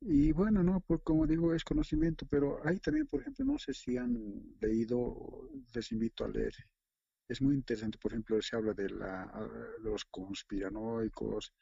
Y 0.00 0.32
bueno, 0.32 0.62
no, 0.62 0.80
por, 0.80 1.02
como 1.02 1.26
digo, 1.26 1.54
es 1.54 1.64
conocimiento, 1.64 2.26
pero 2.26 2.60
hay 2.66 2.78
también, 2.78 3.06
por 3.06 3.22
ejemplo, 3.22 3.44
no 3.44 3.58
sé 3.58 3.72
si 3.72 3.96
han 3.96 4.54
leído, 4.60 5.48
les 5.72 5.92
invito 5.92 6.24
a 6.24 6.28
leer. 6.28 6.52
Es 7.26 7.40
muy 7.40 7.54
interesante, 7.54 7.98
por 7.98 8.12
ejemplo, 8.12 8.40
se 8.42 8.54
habla 8.54 8.74
de, 8.74 8.90
la, 8.90 9.24
los 9.80 10.04
conspiranoicos, 10.04 11.54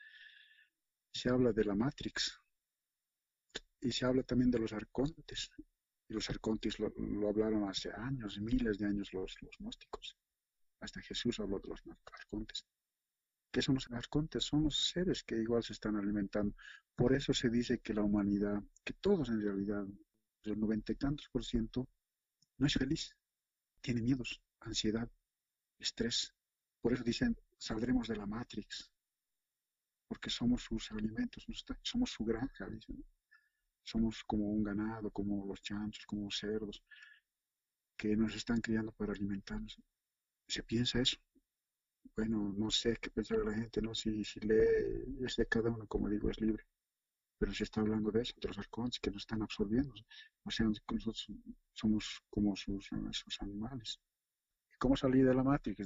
se 1.13 1.29
habla 1.29 1.53
de 1.53 1.65
la 1.65 1.77
Matrix, 1.77 2.37
y 3.81 3.93
se 3.93 4.07
habla 4.07 4.23
también 4.23 4.51
de 4.51 4.59
los 4.59 4.73
arcontes. 4.73 5.51
Y 6.09 6.15
los 6.15 6.29
arcontes 6.31 6.79
lo, 6.79 6.93
hablaron 7.29 7.69
hace 7.69 7.91
años, 7.93 8.41
miles 8.41 8.79
de 8.79 8.87
años 8.87 9.13
los, 9.13 9.37
los 9.41 9.57
gnósticos. 9.59 10.17
Hasta 10.83 11.01
Jesús 11.01 11.39
habló 11.39 11.61
de 11.61 11.69
los 11.69 11.81
arcontes. 12.13 12.67
¿Qué 13.53 13.63
son 13.63 13.77
los 13.77 13.89
arcontes? 13.93 14.43
Son 14.43 14.65
los 14.65 14.89
seres 14.89 15.23
que 15.23 15.37
igual 15.37 15.63
se 15.63 15.75
están 15.75 15.95
alimentando. 15.95 16.57
Por 16.97 17.15
eso 17.15 17.33
se 17.33 17.49
dice 17.51 17.79
que 17.79 17.95
la 17.95 18.03
humanidad, 18.03 18.61
que 18.85 18.93
todos 18.95 19.29
en 19.29 19.41
realidad, 19.41 19.87
el 20.43 20.59
noventa 20.59 20.91
y 20.91 20.97
tantos 20.97 21.29
por 21.29 21.45
ciento, 21.45 21.87
no 22.59 22.67
es 22.67 22.75
feliz. 22.75 23.17
Tiene 23.81 24.03
miedos, 24.03 24.43
ansiedad, 24.59 25.09
estrés. 25.79 26.35
Por 26.81 26.93
eso 26.93 27.05
dicen, 27.05 27.37
saldremos 27.57 28.09
de 28.09 28.17
la 28.17 28.27
Matrix. 28.27 28.91
Porque 30.09 30.31
somos 30.31 30.65
sus 30.65 30.91
alimentos, 30.91 31.47
somos 31.83 32.11
su 32.11 32.25
granja. 32.25 32.67
Somos 33.85 34.25
como 34.25 34.51
un 34.51 34.65
ganado, 34.65 35.13
como 35.13 35.47
los 35.47 35.63
chanchos, 35.63 36.07
como 36.07 36.29
cerdos, 36.31 36.83
que 37.97 38.17
nos 38.17 38.35
están 38.35 38.61
criando 38.61 38.91
para 38.91 39.13
alimentarnos. 39.13 39.81
Se 40.53 40.63
piensa 40.63 41.01
eso 41.01 41.17
bueno, 42.17 42.53
no 42.57 42.71
sé 42.71 42.97
qué 43.01 43.11
pensar 43.11 43.39
la 43.39 43.55
gente, 43.55 43.81
¿no? 43.81 43.95
Si, 43.95 44.25
si 44.25 44.41
lee, 44.41 45.25
es 45.25 45.37
de 45.37 45.47
cada 45.47 45.71
uno, 45.71 45.87
como 45.87 46.09
digo, 46.09 46.31
es 46.31 46.41
libre. 46.41 46.67
Pero 47.39 47.53
se 47.55 47.65
está 47.65 47.81
hablando 47.81 48.11
de 48.11 48.23
eso, 48.23 48.35
de 48.41 48.49
los 48.49 48.59
arcontes 48.59 49.01
que 49.01 49.11
nos 49.11 49.23
están 49.23 49.43
absorbiendo. 49.43 49.95
O 50.45 50.51
sea, 50.51 50.67
nosotros 50.67 51.27
somos 51.73 52.23
como 52.31 52.55
sus, 52.55 52.89
sus 53.13 53.43
animales. 53.43 53.99
¿Y 54.73 54.77
cómo 54.77 54.97
salir 54.97 55.27
de 55.27 55.35
la 55.35 55.43
matriz? 55.43 55.79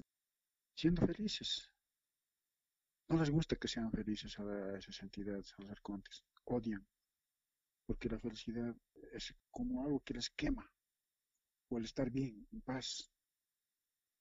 Siendo 0.74 1.06
felices. 1.06 1.70
No 3.08 3.18
les 3.18 3.30
gusta 3.30 3.56
que 3.56 3.68
sean 3.68 3.90
felices 3.92 4.38
a, 4.38 4.76
esas 4.76 5.00
entidades, 5.02 5.54
a 5.56 5.62
los 5.62 5.70
arcontes. 5.70 6.24
Odian. 6.44 6.86
Porque 7.86 8.08
la 8.08 8.18
felicidad 8.18 8.74
es 9.12 9.32
como 9.50 9.84
algo 9.84 10.00
que 10.00 10.14
les 10.14 10.28
quema. 10.30 10.68
O 11.68 11.78
el 11.78 11.84
estar 11.84 12.10
bien, 12.10 12.46
en 12.52 12.60
paz. 12.62 13.10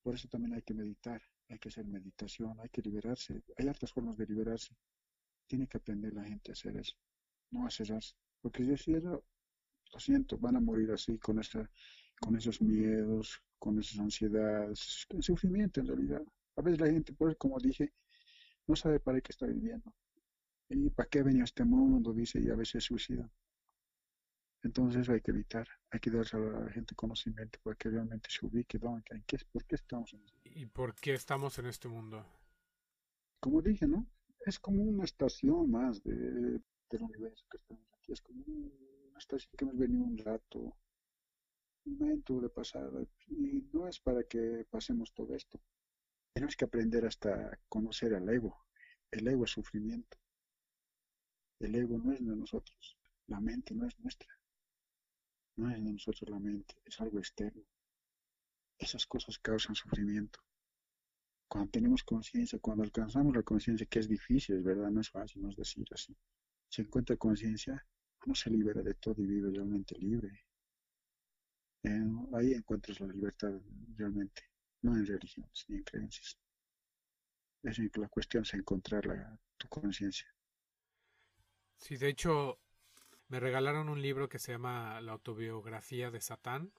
Por 0.05 0.13
eso 0.13 0.27
también 0.27 0.53
hay 0.53 0.61
que 0.61 0.75
meditar 0.75 1.21
hay 1.49 1.59
que 1.59 1.69
hacer 1.69 1.85
meditación, 1.85 2.59
hay 2.59 2.69
que 2.69 2.81
liberarse. 2.81 3.43
Hay 3.57 3.67
hartas 3.67 3.91
formas 3.91 4.17
de 4.17 4.25
liberarse. 4.25 4.75
Tiene 5.47 5.67
que 5.67 5.77
aprender 5.77 6.13
la 6.13 6.23
gente 6.23 6.51
a 6.51 6.53
hacer 6.53 6.75
eso, 6.77 6.95
no 7.51 7.67
a 7.67 7.69
cerrarse. 7.69 8.15
Porque 8.41 8.63
si 8.63 8.77
cierro, 8.77 9.23
lo 9.93 9.99
siento, 9.99 10.37
van 10.37 10.55
a 10.55 10.59
morir 10.59 10.91
así, 10.91 11.17
con, 11.19 11.39
esa, 11.39 11.69
con 12.19 12.35
esos 12.35 12.61
miedos, 12.61 13.41
con 13.59 13.79
esas 13.79 13.99
ansiedades, 13.99 15.05
con 15.09 15.21
sufrimiento 15.21 15.81
en 15.81 15.87
realidad. 15.87 16.23
A 16.55 16.61
veces 16.61 16.79
la 16.79 16.87
gente, 16.87 17.13
pues 17.13 17.35
como 17.37 17.59
dije, 17.59 17.93
no 18.67 18.75
sabe 18.75 18.99
para 18.99 19.21
qué 19.21 19.31
está 19.31 19.45
viviendo. 19.45 19.93
¿Y 20.69 20.89
para 20.89 21.07
qué 21.07 21.21
venía 21.21 21.43
este 21.43 21.63
mundo? 21.63 22.11
Dice, 22.11 22.41
y 22.41 22.49
a 22.49 22.55
veces 22.55 22.83
suicida. 22.83 23.29
Entonces 24.65 25.03
eso 25.03 25.13
hay 25.13 25.21
que 25.21 25.29
evitar, 25.29 25.67
hay 25.91 25.99
que 25.99 26.09
darse 26.09 26.37
a 26.37 26.39
la 26.39 26.71
gente 26.71 26.95
conocimiento 26.95 27.59
para 27.61 27.75
que 27.75 27.87
realmente 27.87 28.31
se 28.31 28.43
ubique, 28.47 28.79
¿no? 28.79 28.99
¿Qué, 29.27 29.37
¿por 29.51 29.63
qué 29.63 29.75
estamos 29.75 30.11
en 30.15 30.23
este 30.23 30.49
¿Y 30.59 30.65
por 30.65 30.95
qué 30.95 31.13
estamos 31.13 31.59
en 31.59 31.67
este 31.67 31.87
mundo? 31.87 32.25
Como 33.39 33.61
dije, 33.61 33.85
¿no? 33.85 34.07
Es 34.43 34.57
como 34.57 34.81
una 34.81 35.03
estación 35.03 35.69
más 35.69 36.01
de, 36.01 36.59
del 36.89 37.01
universo 37.03 37.45
que 37.47 37.57
estamos 37.57 37.85
aquí, 37.93 38.11
es 38.11 38.21
como 38.21 38.43
una 38.43 39.19
estación 39.19 39.51
que 39.55 39.65
hemos 39.65 39.77
venido 39.77 40.03
un 40.03 40.17
rato, 40.17 40.75
un 41.85 41.97
momento 41.99 42.41
de 42.41 42.49
pasada, 42.49 43.05
y 43.27 43.69
no 43.71 43.87
es 43.87 43.99
para 43.99 44.23
que 44.23 44.65
pasemos 44.67 45.13
todo 45.13 45.35
esto. 45.35 45.61
Tenemos 46.33 46.55
que 46.55 46.65
aprender 46.65 47.05
hasta 47.05 47.59
conocer 47.69 48.15
al 48.15 48.27
ego. 48.29 48.65
El 49.11 49.27
ego 49.27 49.45
es 49.45 49.51
sufrimiento. 49.51 50.17
El 51.59 51.75
ego 51.75 51.99
no 51.99 52.13
es 52.13 52.25
de 52.25 52.35
nosotros, 52.35 52.97
la 53.27 53.39
mente 53.39 53.75
no 53.75 53.85
es 53.85 53.99
nuestra. 53.99 54.34
No 55.57 55.71
es 55.71 55.83
de 55.83 55.91
nosotros 55.91 56.29
la 56.29 56.39
mente, 56.39 56.75
es 56.83 56.99
algo 56.99 57.19
externo. 57.19 57.63
Esas 58.77 59.05
cosas 59.05 59.39
causan 59.39 59.75
sufrimiento. 59.75 60.39
Cuando 61.47 61.71
tenemos 61.71 62.03
conciencia, 62.03 62.59
cuando 62.59 62.83
alcanzamos 62.83 63.35
la 63.35 63.43
conciencia, 63.43 63.85
que 63.85 63.99
es 63.99 64.09
difícil, 64.09 64.57
es 64.57 64.63
verdad, 64.63 64.89
no 64.89 65.01
es 65.01 65.09
fácil, 65.09 65.41
no 65.41 65.49
es 65.49 65.55
decir 65.55 65.85
así. 65.91 66.15
Si 66.67 66.81
encuentra 66.81 67.15
conciencia, 67.15 67.85
uno 68.25 68.35
se 68.35 68.49
libera 68.49 68.81
de 68.81 68.95
todo 68.95 69.21
y 69.21 69.27
vive 69.27 69.51
realmente 69.51 69.95
libre. 69.97 70.45
Eh, 71.83 72.03
ahí 72.33 72.53
encuentras 72.53 72.99
la 72.99 73.07
libertad 73.07 73.53
realmente, 73.95 74.41
no 74.81 74.95
en 74.97 75.05
religiones 75.05 75.65
ni 75.67 75.77
en 75.77 75.83
creencias. 75.83 76.37
Es 77.63 77.79
la 77.97 78.09
cuestión 78.09 78.43
es 78.43 78.53
encontrar 78.53 79.05
la, 79.05 79.39
tu 79.57 79.67
conciencia. 79.67 80.27
Sí, 81.77 81.97
de 81.97 82.09
hecho, 82.09 82.59
me 83.27 83.39
regalaron 83.39 83.89
un 83.89 84.01
libro 84.01 84.29
que 84.29 84.39
se 84.39 84.51
llama 84.51 85.01
La 85.01 85.13
autobiografía 85.13 86.11
de 86.11 86.21
Satán 86.21 86.71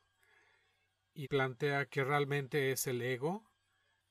y 1.13 1.29
plantea 1.29 1.87
que 1.87 2.05
realmente 2.05 2.71
es 2.71 2.87
el 2.87 3.03
ego, 3.03 3.45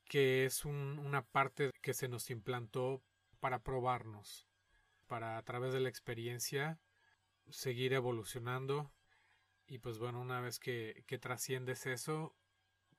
que 0.04 0.44
es 0.44 0.64
una 0.64 1.22
parte 1.22 1.70
que 1.80 1.94
se 1.94 2.08
nos 2.08 2.30
implantó 2.30 3.02
para 3.40 3.60
probarnos, 3.60 4.46
para 5.06 5.38
a 5.38 5.42
través 5.42 5.72
de 5.72 5.80
la 5.80 5.88
experiencia 5.88 6.78
seguir 7.48 7.92
evolucionando 7.92 8.92
y 9.66 9.78
pues 9.78 9.98
bueno, 9.98 10.20
una 10.20 10.40
vez 10.40 10.58
que, 10.58 11.04
que 11.06 11.18
trasciendes 11.18 11.86
eso, 11.86 12.36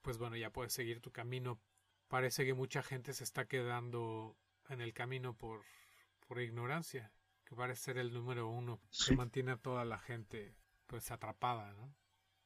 pues 0.01 0.17
bueno, 0.17 0.35
ya 0.35 0.51
puedes 0.51 0.73
seguir 0.73 0.99
tu 0.99 1.11
camino. 1.11 1.59
Parece 2.07 2.45
que 2.45 2.53
mucha 2.53 2.81
gente 2.81 3.13
se 3.13 3.23
está 3.23 3.45
quedando 3.45 4.37
en 4.69 4.81
el 4.81 4.93
camino 4.93 5.33
por, 5.35 5.63
por 6.27 6.41
ignorancia 6.41 7.11
que 7.47 7.55
parece 7.55 7.81
ser 7.81 7.97
el 7.97 8.11
número 8.11 8.49
uno 8.49 8.81
que 9.05 9.15
mantiene 9.15 9.51
a 9.51 9.57
toda 9.57 9.85
la 9.85 9.97
gente 9.99 10.57
pues 10.85 11.11
atrapada, 11.11 11.71
¿no? 11.73 11.95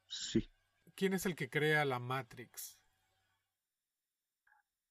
Sí. 0.08 0.47
¿Quién 0.93 1.14
es 1.14 1.26
el 1.26 1.36
que 1.36 1.49
crea 1.49 1.86
la 1.86 1.99
Matrix? 1.99 2.78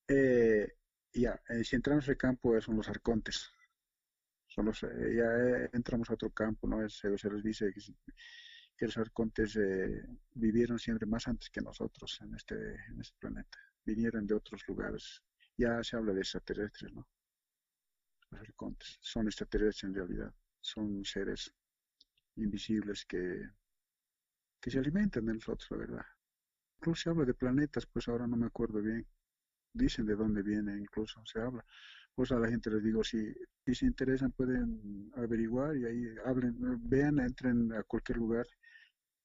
Eh, 0.09 0.77
ya, 1.13 1.41
eh, 1.49 1.63
si 1.63 1.77
entramos 1.77 2.07
en 2.07 2.13
el 2.13 2.17
campo 2.17 2.61
son 2.61 2.77
los 2.77 2.89
arcontes. 2.89 3.53
Solo 4.49 4.73
se, 4.73 4.89
ya 4.89 5.25
eh, 5.25 5.71
entramos 5.75 6.11
a 6.11 6.15
otro 6.15 6.31
campo, 6.31 6.67
¿no? 6.67 6.89
Se, 6.89 7.17
se 7.17 7.31
les 7.31 7.45
dice 7.45 7.73
que, 7.73 7.81
que 8.77 8.87
los 8.87 8.97
arcontes 8.99 9.55
eh, 9.55 10.05
vivieron 10.35 10.81
siempre 10.81 11.07
más 11.07 11.29
antes 11.29 11.51
que 11.51 11.61
nosotros 11.61 12.19
en 12.23 12.35
este, 12.35 12.57
en 12.57 13.01
este 13.01 13.17
planeta. 13.21 13.59
Vinieron 13.85 14.27
de 14.27 14.35
otros 14.35 14.67
lugares. 14.67 15.23
Ya 15.57 15.85
se 15.85 15.97
habla 15.97 16.13
de 16.13 16.21
extraterrestres, 16.21 16.93
¿no? 16.93 17.07
Los 18.31 18.41
arcontes 18.41 18.99
son 19.01 19.27
extraterrestres 19.27 19.85
en 19.85 19.95
realidad. 19.95 20.35
Son 20.61 21.05
seres 21.05 21.53
invisibles 22.37 23.05
que, 23.05 23.49
que 24.61 24.71
se 24.71 24.79
alimentan 24.79 25.27
de 25.27 25.35
nosotros, 25.35 25.71
la 25.71 25.77
verdad. 25.77 26.07
Incluso 26.79 27.03
se 27.03 27.11
habla 27.11 27.25
de 27.25 27.35
planetas, 27.35 27.87
pues 27.87 28.09
ahora 28.09 28.27
no 28.27 28.37
me 28.37 28.47
acuerdo 28.47 28.81
bien. 28.81 29.07
Dicen 29.73 30.07
de 30.07 30.17
dónde 30.17 30.43
viene, 30.43 30.77
incluso 30.79 31.23
se 31.27 31.41
habla. 31.41 31.65
Pues 32.15 32.33
a 32.33 32.39
la 32.39 32.49
gente 32.49 32.71
les 32.71 32.83
digo, 32.83 33.05
si, 33.05 33.33
si 33.65 33.75
se 33.75 33.87
interesan 33.87 34.33
pueden 34.33 35.13
averiguar 35.17 35.77
y 35.77 35.85
ahí 35.87 36.15
hablen, 36.25 36.57
vean, 36.89 37.19
entren 37.21 37.73
a 37.73 37.83
cualquier 37.85 38.19
lugar 38.19 38.47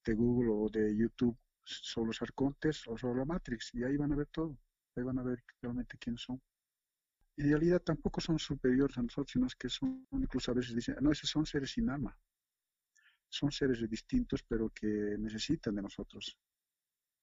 de 0.05 0.13
Google 0.13 0.51
o 0.51 0.69
de 0.69 0.95
YouTube 0.95 1.37
sobre 1.63 2.07
los 2.07 2.21
arcontes 2.21 2.87
o 2.87 2.97
sobre 2.97 3.19
la 3.19 3.25
Matrix 3.25 3.73
y 3.73 3.83
ahí 3.83 3.97
van 3.97 4.13
a 4.13 4.15
ver 4.15 4.27
todo, 4.27 4.57
ahí 4.95 5.03
van 5.03 5.19
a 5.19 5.23
ver 5.23 5.43
realmente 5.61 5.97
quiénes 5.97 6.21
son. 6.21 6.41
En 7.38 7.49
realidad 7.49 7.81
tampoco 7.81 8.21
son 8.21 8.39
superiores 8.39 8.97
a 8.97 9.01
nosotros, 9.01 9.31
sino 9.31 9.47
que 9.59 9.69
son, 9.69 10.07
incluso 10.11 10.51
a 10.51 10.55
veces 10.55 10.73
dicen, 10.73 10.95
no, 11.01 11.11
esos 11.11 11.29
son 11.29 11.45
seres 11.45 11.71
sin 11.71 11.89
alma, 11.89 12.17
son 13.27 13.51
seres 13.51 13.88
distintos 13.89 14.43
pero 14.43 14.69
que 14.69 14.88
necesitan 14.88 15.75
de 15.75 15.81
nosotros. 15.81 16.38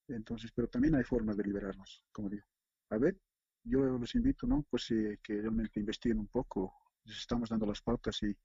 Entonces, 0.09 0.51
pero 0.53 0.69
también 0.69 0.95
hay 0.95 1.05
formas 1.05 1.37
de 1.37 1.45
liberarnos, 1.45 2.05
como 2.13 2.29
digo. 2.29 2.45
A 2.91 2.99
ver, 2.99 3.19
yo 3.65 3.81
los 3.81 4.15
invito, 4.15 4.47
¿no? 4.47 4.67
Pues 4.69 4.91
eh, 4.91 5.19
que 5.23 5.41
realmente 5.41 5.81
investiguen 5.81 6.19
un 6.19 6.29
poco. 6.29 6.75
Les 7.05 7.19
estamos 7.19 7.49
dando 7.49 7.67
las 7.67 7.81
pautas 7.81 8.23
y 8.23 8.37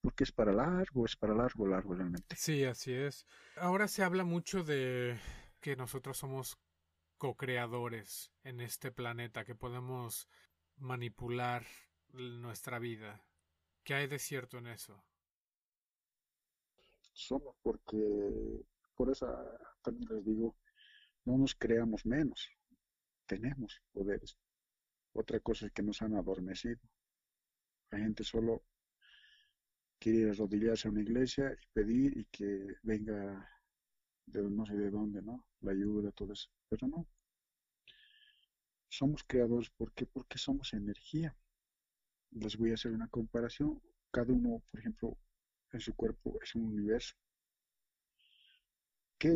porque 0.00 0.24
es 0.24 0.32
para 0.32 0.52
largo, 0.52 1.06
es 1.06 1.16
para 1.16 1.34
largo, 1.34 1.66
largo 1.66 1.94
realmente. 1.94 2.36
Sí, 2.36 2.64
así 2.64 2.92
es. 2.92 3.26
Ahora 3.56 3.88
se 3.88 4.04
habla 4.04 4.24
mucho 4.24 4.62
de 4.62 5.18
que 5.60 5.76
nosotros 5.76 6.18
somos 6.18 6.58
co-creadores 7.16 8.30
en 8.42 8.60
este 8.60 8.92
planeta, 8.92 9.44
que 9.44 9.54
podemos 9.54 10.28
manipular 10.76 11.64
nuestra 12.12 12.78
vida. 12.78 13.24
¿Qué 13.82 13.94
hay 13.94 14.06
de 14.06 14.18
cierto 14.18 14.58
en 14.58 14.68
eso? 14.68 15.04
Somos 17.12 17.54
porque, 17.62 18.64
por 18.94 19.10
eso 19.10 19.26
también 19.82 20.08
les 20.10 20.24
digo, 20.24 20.56
no 21.24 21.38
nos 21.38 21.54
creamos 21.54 22.04
menos, 22.06 22.50
tenemos 23.26 23.82
poderes. 23.92 24.36
Otra 25.12 25.38
cosa 25.40 25.66
es 25.66 25.72
que 25.72 25.82
nos 25.82 26.02
han 26.02 26.16
adormecido. 26.16 26.80
La 27.90 27.98
gente 27.98 28.24
solo 28.24 28.64
quiere 29.98 30.30
arrodillarse 30.30 30.88
a 30.88 30.90
una 30.90 31.02
iglesia 31.02 31.52
y 31.52 31.66
pedir 31.72 32.18
y 32.18 32.24
que 32.26 32.76
venga 32.82 33.48
de 34.26 34.42
no 34.42 34.66
sé 34.66 34.74
de 34.74 34.90
dónde, 34.90 35.22
¿no? 35.22 35.46
La 35.60 35.72
ayuda, 35.72 36.10
todo 36.12 36.32
eso. 36.32 36.50
Pero 36.68 36.88
no. 36.88 37.06
Somos 38.98 39.24
creadores, 39.24 39.70
¿por 39.70 39.92
qué? 39.92 40.06
Porque 40.06 40.38
somos 40.38 40.72
energía. 40.72 41.36
Les 42.30 42.56
voy 42.56 42.70
a 42.70 42.74
hacer 42.74 42.92
una 42.92 43.08
comparación. 43.08 43.82
Cada 44.12 44.32
uno, 44.32 44.62
por 44.70 44.78
ejemplo, 44.78 45.18
en 45.72 45.80
su 45.80 45.96
cuerpo 45.96 46.38
es 46.40 46.54
un 46.54 46.66
universo. 46.66 47.16
¿Qué 49.18 49.32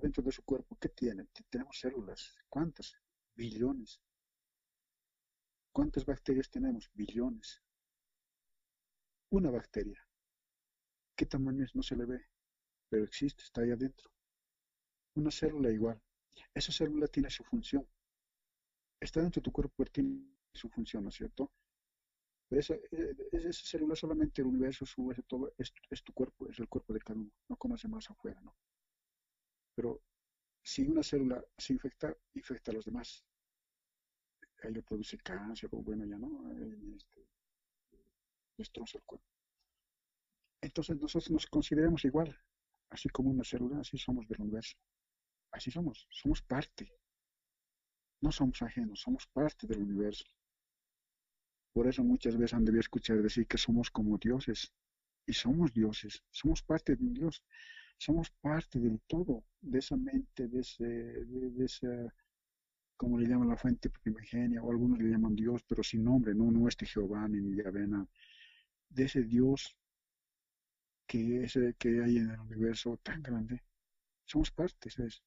dentro 0.00 0.22
de 0.22 0.30
su 0.30 0.44
cuerpo, 0.44 0.78
qué 0.80 0.90
tiene? 0.90 1.26
Tenemos 1.50 1.76
células. 1.76 2.36
¿Cuántas? 2.48 2.94
Billones. 3.34 4.00
¿Cuántas 5.72 6.04
bacterias 6.06 6.48
tenemos? 6.48 6.88
Billones. 6.94 7.64
Una 9.30 9.50
bacteria. 9.50 10.06
¿Qué 11.16 11.26
tamaño 11.26 11.64
es? 11.64 11.74
No 11.74 11.82
se 11.82 11.96
le 11.96 12.04
ve, 12.04 12.20
pero 12.88 13.02
existe, 13.02 13.42
está 13.42 13.62
ahí 13.62 13.72
adentro. 13.72 14.08
Una 15.16 15.32
célula 15.32 15.72
igual. 15.72 16.00
Esa 16.54 16.70
célula 16.70 17.08
tiene 17.08 17.28
su 17.28 17.42
función. 17.42 17.84
Está 19.04 19.20
dentro 19.20 19.40
de 19.40 19.44
tu 19.44 19.52
cuerpo, 19.52 19.84
tiene 19.84 20.24
su 20.54 20.70
función, 20.70 21.02
¿no 21.02 21.10
es 21.10 21.16
cierto? 21.16 21.52
esa, 22.50 22.74
eh, 22.74 23.52
célula 23.52 23.94
solamente 23.94 24.40
el 24.40 24.48
universo, 24.48 24.86
su, 24.86 25.12
todo, 25.26 25.52
es, 25.58 25.74
es, 25.90 26.02
tu 26.02 26.14
cuerpo, 26.14 26.48
es 26.48 26.58
el 26.58 26.68
cuerpo 26.68 26.94
de 26.94 27.00
cada 27.00 27.20
uno, 27.20 27.30
no 27.50 27.56
conoce 27.56 27.86
más 27.86 28.08
afuera, 28.10 28.40
¿no? 28.40 28.56
Pero 29.74 30.00
si 30.62 30.86
una 30.86 31.02
célula 31.02 31.44
se 31.58 31.74
infecta, 31.74 32.16
infecta 32.32 32.70
a 32.70 32.74
los 32.74 32.86
demás. 32.86 33.26
Ahí 34.62 34.72
le 34.72 34.82
produce 34.82 35.18
cáncer 35.18 35.68
o 35.72 35.82
bueno, 35.82 36.06
ya 36.06 36.16
no, 36.16 36.50
este, 36.96 37.28
destroza 38.56 38.96
el 38.96 39.04
cuerpo. 39.04 39.26
Entonces 40.62 40.96
nosotros 40.98 41.30
nos 41.30 41.46
consideramos 41.46 42.06
igual, 42.06 42.34
así 42.88 43.10
como 43.10 43.30
una 43.30 43.44
célula, 43.44 43.80
así 43.80 43.98
somos 43.98 44.26
del 44.28 44.40
universo. 44.40 44.76
Así 45.50 45.70
somos, 45.70 46.06
somos 46.10 46.40
parte. 46.40 47.03
No 48.24 48.30
somos 48.32 48.60
ajenos, 48.62 49.00
somos 49.00 49.26
parte 49.38 49.66
del 49.66 49.82
universo. 49.88 50.24
Por 51.74 51.84
eso 51.86 52.02
muchas 52.02 52.34
veces 52.36 52.54
han 52.54 52.64
debido 52.64 52.80
escuchar 52.80 53.20
decir 53.22 53.46
que 53.46 53.58
somos 53.58 53.90
como 53.90 54.18
dioses. 54.18 54.72
Y 55.26 55.32
somos 55.32 55.72
dioses, 55.72 56.22
somos 56.30 56.62
parte 56.62 56.96
de 56.96 57.04
un 57.04 57.14
Dios 57.14 57.42
somos 57.98 58.30
parte 58.30 58.78
del 58.78 59.00
todo, 59.06 59.44
de 59.60 59.78
esa 59.78 59.96
mente, 59.96 60.48
de, 60.48 60.60
ese, 60.60 60.84
de, 60.84 61.64
esa, 61.64 62.12
como 62.96 63.18
le 63.18 63.26
llaman 63.26 63.48
la 63.48 63.56
fuente 63.56 63.90
primigenia, 63.90 64.62
o 64.62 64.70
algunos 64.70 64.98
le 64.98 65.10
llaman 65.10 65.34
Dios, 65.34 65.62
pero 65.66 65.82
sin 65.82 66.04
nombre, 66.04 66.34
no, 66.34 66.50
no 66.50 66.68
este 66.68 66.86
Jehová 66.86 67.26
ni 67.28 67.56
Yahvé, 67.56 67.86
de 68.90 69.04
ese 69.04 69.22
Dios 69.22 69.76
que, 71.06 71.44
ese, 71.44 71.74
que 71.78 72.02
hay 72.02 72.18
en 72.18 72.30
el 72.30 72.40
universo 72.40 72.96
tan 72.98 73.22
grande. 73.22 73.62
Somos 74.26 74.50
parte, 74.50 74.90
¿sabes? 74.90 75.22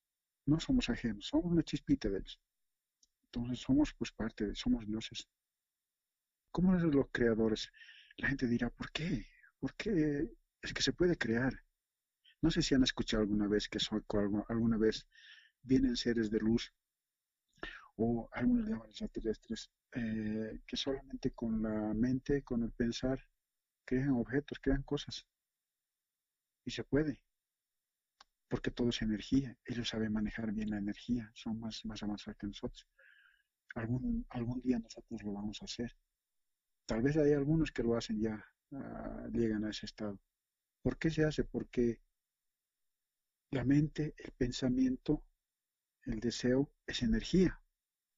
No 0.45 0.59
somos 0.59 0.89
ajenos, 0.89 1.27
somos 1.27 1.51
una 1.51 1.63
chispita 1.63 2.09
de 2.09 2.19
ellos. 2.19 2.39
Entonces 3.37 3.63
somos 3.63 3.93
pues 3.93 4.11
parte, 4.11 4.47
de, 4.47 4.55
somos 4.55 4.85
dioses. 4.87 5.27
¿Cómo 6.51 6.75
es 6.75 6.81
los 6.81 7.07
creadores? 7.11 7.71
La 8.17 8.29
gente 8.29 8.47
dirá, 8.47 8.71
¿por 8.71 8.91
qué? 8.91 9.27
¿Por 9.59 9.75
qué? 9.75 10.27
Es 10.61 10.73
que 10.73 10.81
se 10.81 10.91
puede 10.91 11.15
crear. 11.17 11.53
No 12.41 12.49
sé 12.49 12.63
si 12.63 12.73
han 12.73 12.83
escuchado 12.83 13.21
alguna 13.21 13.47
vez 13.47 13.69
que 13.69 13.79
son, 13.79 14.03
alguna 14.49 14.77
vez 14.77 15.07
vienen 15.61 15.95
seres 15.95 16.31
de 16.31 16.39
luz 16.39 16.73
o 17.95 18.27
algunos 18.31 18.67
llaman 18.67 18.89
extraterrestres, 18.89 19.69
eh, 19.91 20.59
que 20.65 20.77
solamente 20.77 21.31
con 21.31 21.61
la 21.61 21.93
mente, 21.93 22.43
con 22.43 22.63
el 22.63 22.71
pensar, 22.71 23.19
crean 23.85 24.11
objetos, 24.11 24.59
crean 24.59 24.81
cosas. 24.81 25.27
Y 26.65 26.71
se 26.71 26.83
puede, 26.83 27.21
porque 28.47 28.71
todo 28.71 28.89
es 28.89 29.01
energía. 29.03 29.55
Ellos 29.63 29.89
saben 29.89 30.11
manejar 30.11 30.51
bien 30.51 30.71
la 30.71 30.77
energía, 30.77 31.31
son 31.35 31.59
más, 31.59 31.85
más 31.85 32.01
avanzados 32.01 32.37
que 32.39 32.47
nosotros. 32.47 32.87
Algún, 33.77 34.25
algún 34.29 34.59
día 34.61 34.79
nosotros 34.79 35.21
lo 35.21 35.33
vamos 35.33 35.61
a 35.61 35.65
hacer. 35.65 35.95
Tal 36.87 37.01
vez 37.03 37.15
hay 37.17 37.33
algunos 37.33 37.71
que 37.71 37.83
lo 37.83 37.95
hacen 37.95 38.19
ya, 38.19 38.43
ah, 38.71 39.27
llegan 39.31 39.65
a 39.65 39.69
ese 39.69 39.85
estado. 39.85 40.19
¿Por 40.81 40.97
qué 40.97 41.11
se 41.11 41.23
hace? 41.23 41.43
Porque 41.43 42.01
la 43.51 43.63
mente, 43.63 44.15
el 44.17 44.31
pensamiento, 44.31 45.23
el 46.05 46.19
deseo 46.19 46.71
es 46.87 47.03
energía, 47.03 47.61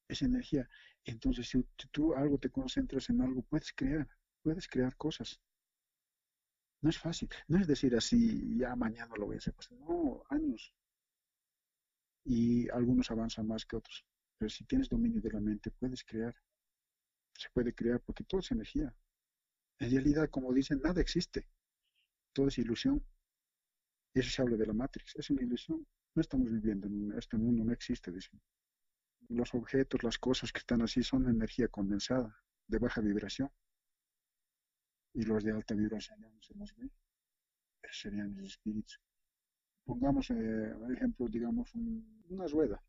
es 0.07 0.21
energía. 0.21 0.69
Entonces, 1.03 1.49
si 1.49 1.61
tú 1.91 2.13
algo 2.15 2.37
te 2.37 2.49
concentras 2.49 3.09
en 3.09 3.21
algo, 3.21 3.41
puedes 3.41 3.73
crear, 3.73 4.07
puedes 4.41 4.67
crear 4.69 4.95
cosas. 4.95 5.41
No 6.81 6.89
es 6.89 6.97
fácil, 6.97 7.27
no 7.49 7.59
es 7.59 7.67
decir 7.67 7.95
así, 7.97 8.57
ya 8.57 8.75
mañana 8.77 9.13
lo 9.17 9.25
voy 9.25 9.35
a 9.35 9.39
hacer, 9.39 9.53
pues 9.53 9.69
no, 9.71 10.23
años. 10.29 10.73
Y 12.23 12.69
algunos 12.69 13.11
avanzan 13.11 13.45
más 13.47 13.65
que 13.65 13.75
otros. 13.75 14.05
Pero 14.39 14.49
si 14.49 14.63
tienes 14.63 14.87
dominio 14.89 15.21
de 15.21 15.31
la 15.31 15.41
mente, 15.41 15.69
puedes 15.69 16.03
crear. 16.03 16.33
Se 17.35 17.49
puede 17.53 17.75
crear 17.75 17.99
porque 18.01 18.23
todo 18.23 18.39
es 18.39 18.51
energía. 18.51 18.95
En 19.79 19.91
realidad, 19.91 20.29
como 20.29 20.53
dicen, 20.53 20.81
nada 20.81 21.01
existe. 21.01 21.45
Todo 22.33 22.47
es 22.47 22.57
ilusión. 22.57 23.03
Eso 24.13 24.29
se 24.29 24.41
habla 24.41 24.55
de 24.55 24.65
la 24.65 24.73
Matrix, 24.73 25.15
es 25.17 25.29
una 25.29 25.43
ilusión. 25.43 25.85
No 26.15 26.21
estamos 26.21 26.51
viviendo 26.51 26.87
en 26.87 27.13
este 27.17 27.37
mundo, 27.37 27.63
no 27.63 27.73
existe. 27.73 28.11
Los 29.27 29.53
objetos, 29.53 30.03
las 30.03 30.17
cosas 30.17 30.51
que 30.51 30.59
están 30.59 30.81
así 30.81 31.03
son 31.03 31.29
energía 31.29 31.67
condensada, 31.67 32.35
de 32.67 32.79
baja 32.79 33.01
vibración. 33.01 33.51
Y 35.13 35.23
los 35.23 35.43
de 35.43 35.51
alta 35.51 35.75
vibración 35.75 36.21
no 36.21 36.41
se 36.41 36.55
los 36.55 36.75
ve. 36.75 36.89
serían 37.91 38.35
los 38.35 38.47
espíritus. 38.47 38.99
Pongamos, 39.83 40.29
eh, 40.31 40.73
ejemplo, 40.93 41.27
digamos, 41.27 41.73
una 41.75 42.47
rueda. 42.47 42.81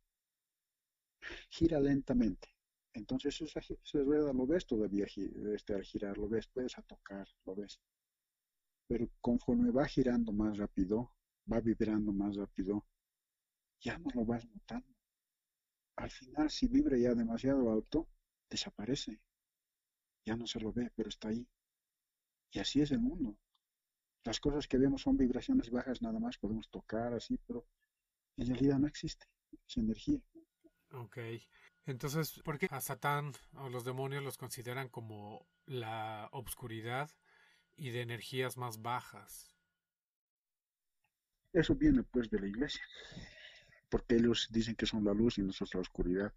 Gira 1.51 1.81
lentamente. 1.81 2.49
Entonces 2.93 3.41
esa, 3.41 3.61
esa, 3.61 3.99
rueda 4.01 4.33
lo 4.33 4.47
ves 4.47 4.67
todavía 4.67 5.07
este, 5.55 5.75
al 5.75 5.85
girar, 5.85 6.19
lo 6.19 6.29
ves, 6.29 6.49
puedes 6.49 6.77
a 6.79 6.83
tocar, 6.83 7.27
lo 7.45 7.55
ves 7.55 7.81
pero 8.91 9.09
conforme 9.21 9.71
va 9.71 9.87
girando 9.87 10.33
más 10.33 10.59
rápido, 10.59 11.13
va 11.51 11.61
vibrando 11.61 12.13
más 12.13 12.35
rápido, 12.35 12.85
ya 13.81 13.97
no 13.97 14.11
lo 14.13 14.25
vas 14.25 14.45
notando. 14.49 14.93
Al 15.95 16.11
final, 16.11 16.51
si 16.51 16.67
vibra 16.67 16.99
ya 16.99 17.15
demasiado 17.15 17.71
alto, 17.71 18.09
desaparece. 18.51 19.21
Ya 20.27 20.35
no 20.35 20.45
se 20.45 20.59
lo 20.59 20.73
ve, 20.73 20.91
pero 20.97 21.09
está 21.09 21.29
ahí. 21.29 21.47
Y 22.51 22.59
así 22.59 22.81
es 22.81 22.91
el 22.91 22.99
mundo. 22.99 23.39
Las 24.25 24.41
cosas 24.41 24.67
que 24.67 24.77
vemos 24.77 25.03
son 25.03 25.17
vibraciones 25.17 25.71
bajas 25.71 26.03
nada 26.03 26.19
más, 26.19 26.37
podemos 26.39 26.69
tocar 26.69 27.15
así, 27.15 27.39
pero 27.47 27.65
en 28.39 28.49
realidad 28.49 28.81
no 28.81 28.89
existe, 28.89 29.25
es 29.69 29.77
energía. 29.77 30.21
Ok. 30.93 31.19
Entonces, 31.87 32.41
¿por 32.45 32.59
qué 32.59 32.67
a 32.71 32.81
Satán 32.81 33.33
o 33.55 33.69
los 33.69 33.85
demonios 33.85 34.23
los 34.23 34.37
consideran 34.37 34.89
como 34.89 35.47
la 35.67 36.29
obscuridad 36.33 37.11
y 37.77 37.91
de 37.91 38.03
energías 38.03 38.57
más 38.57 38.83
bajas? 38.83 39.57
Eso 41.53 41.75
viene 41.75 42.03
pues 42.05 42.31
de 42.31 42.39
la 42.39 42.47
iglesia, 42.47 42.83
porque 43.89 44.17
ellos 44.17 44.49
dicen 44.51 44.77
que 44.77 44.87
son 44.87 45.05
la 45.05 45.13
luz 45.13 45.39
y 45.39 45.43
nosotros 45.43 45.75
la 45.75 45.81
oscuridad. 45.81 46.33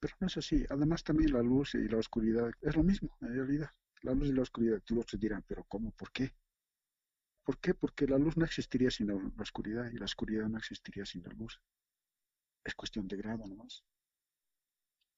Pero 0.00 0.16
no 0.20 0.26
es 0.26 0.36
así. 0.36 0.64
Además 0.70 1.04
también 1.04 1.32
la 1.32 1.42
luz 1.42 1.74
y 1.74 1.86
la 1.86 1.98
oscuridad 1.98 2.50
es 2.60 2.74
lo 2.74 2.82
mismo, 2.82 3.16
en 3.20 3.34
realidad. 3.34 3.70
La 4.02 4.14
luz 4.14 4.28
y 4.28 4.32
la 4.32 4.42
oscuridad, 4.42 4.82
los 4.88 5.04
otros 5.04 5.20
dirán, 5.20 5.44
pero 5.46 5.64
¿cómo? 5.64 5.92
¿Por 5.92 6.10
qué? 6.10 6.34
¿Por 7.44 7.58
qué? 7.58 7.74
Porque 7.74 8.06
la 8.06 8.18
luz 8.18 8.36
no 8.36 8.44
existiría 8.44 8.90
sin 8.90 9.08
la, 9.08 9.14
oscuridad 9.40 9.90
y 9.90 9.98
la 9.98 10.06
oscuridad 10.06 10.48
no 10.48 10.58
existiría 10.58 11.04
sin 11.04 11.22
la 11.22 11.30
luz. 11.30 11.60
Es 12.64 12.74
cuestión 12.74 13.08
de 13.08 13.16
grado 13.16 13.46
nomás. 13.46 13.84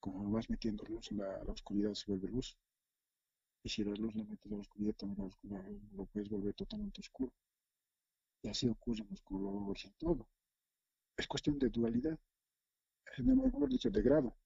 Como 0.01 0.31
vas 0.31 0.49
metiendo 0.51 0.85
luz 0.85 1.11
en 1.11 1.19
la, 1.19 1.43
oscuridad 1.47 1.95
se 1.95 2.11
vuelve 2.11 2.29
luz. 2.29 2.57
Y 3.65 3.69
si 3.69 3.85
la 3.85 3.93
luz 3.93 4.15
le 4.15 4.25
metes 4.25 4.51
a 4.51 4.57
la 4.57 4.61
oscuridad, 4.61 4.95
también 4.95 5.31
lo 5.93 6.07
puedes 6.07 6.29
volver 6.29 6.55
totalmente 6.55 7.01
oscuro. 7.01 7.33
Y 8.43 8.49
así 8.49 8.69
ocurre 8.69 9.03
en 9.03 9.11
los 9.11 9.23
colores, 9.23 9.85
en 9.85 9.93
todo. 9.95 10.29
Es 11.17 11.27
cuestión 11.29 11.59
de 11.59 11.69
dualidad. 11.69 12.19
Es, 13.17 13.25
mejor 13.25 13.69
dicho, 13.69 13.91
de 13.91 14.03
grado. 14.03 14.37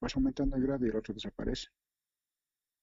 Vas 0.00 0.14
aumentando 0.14 0.56
el 0.56 0.62
grado 0.62 0.86
y 0.86 0.90
el 0.90 0.96
otro 0.96 1.14
desaparece. 1.14 1.68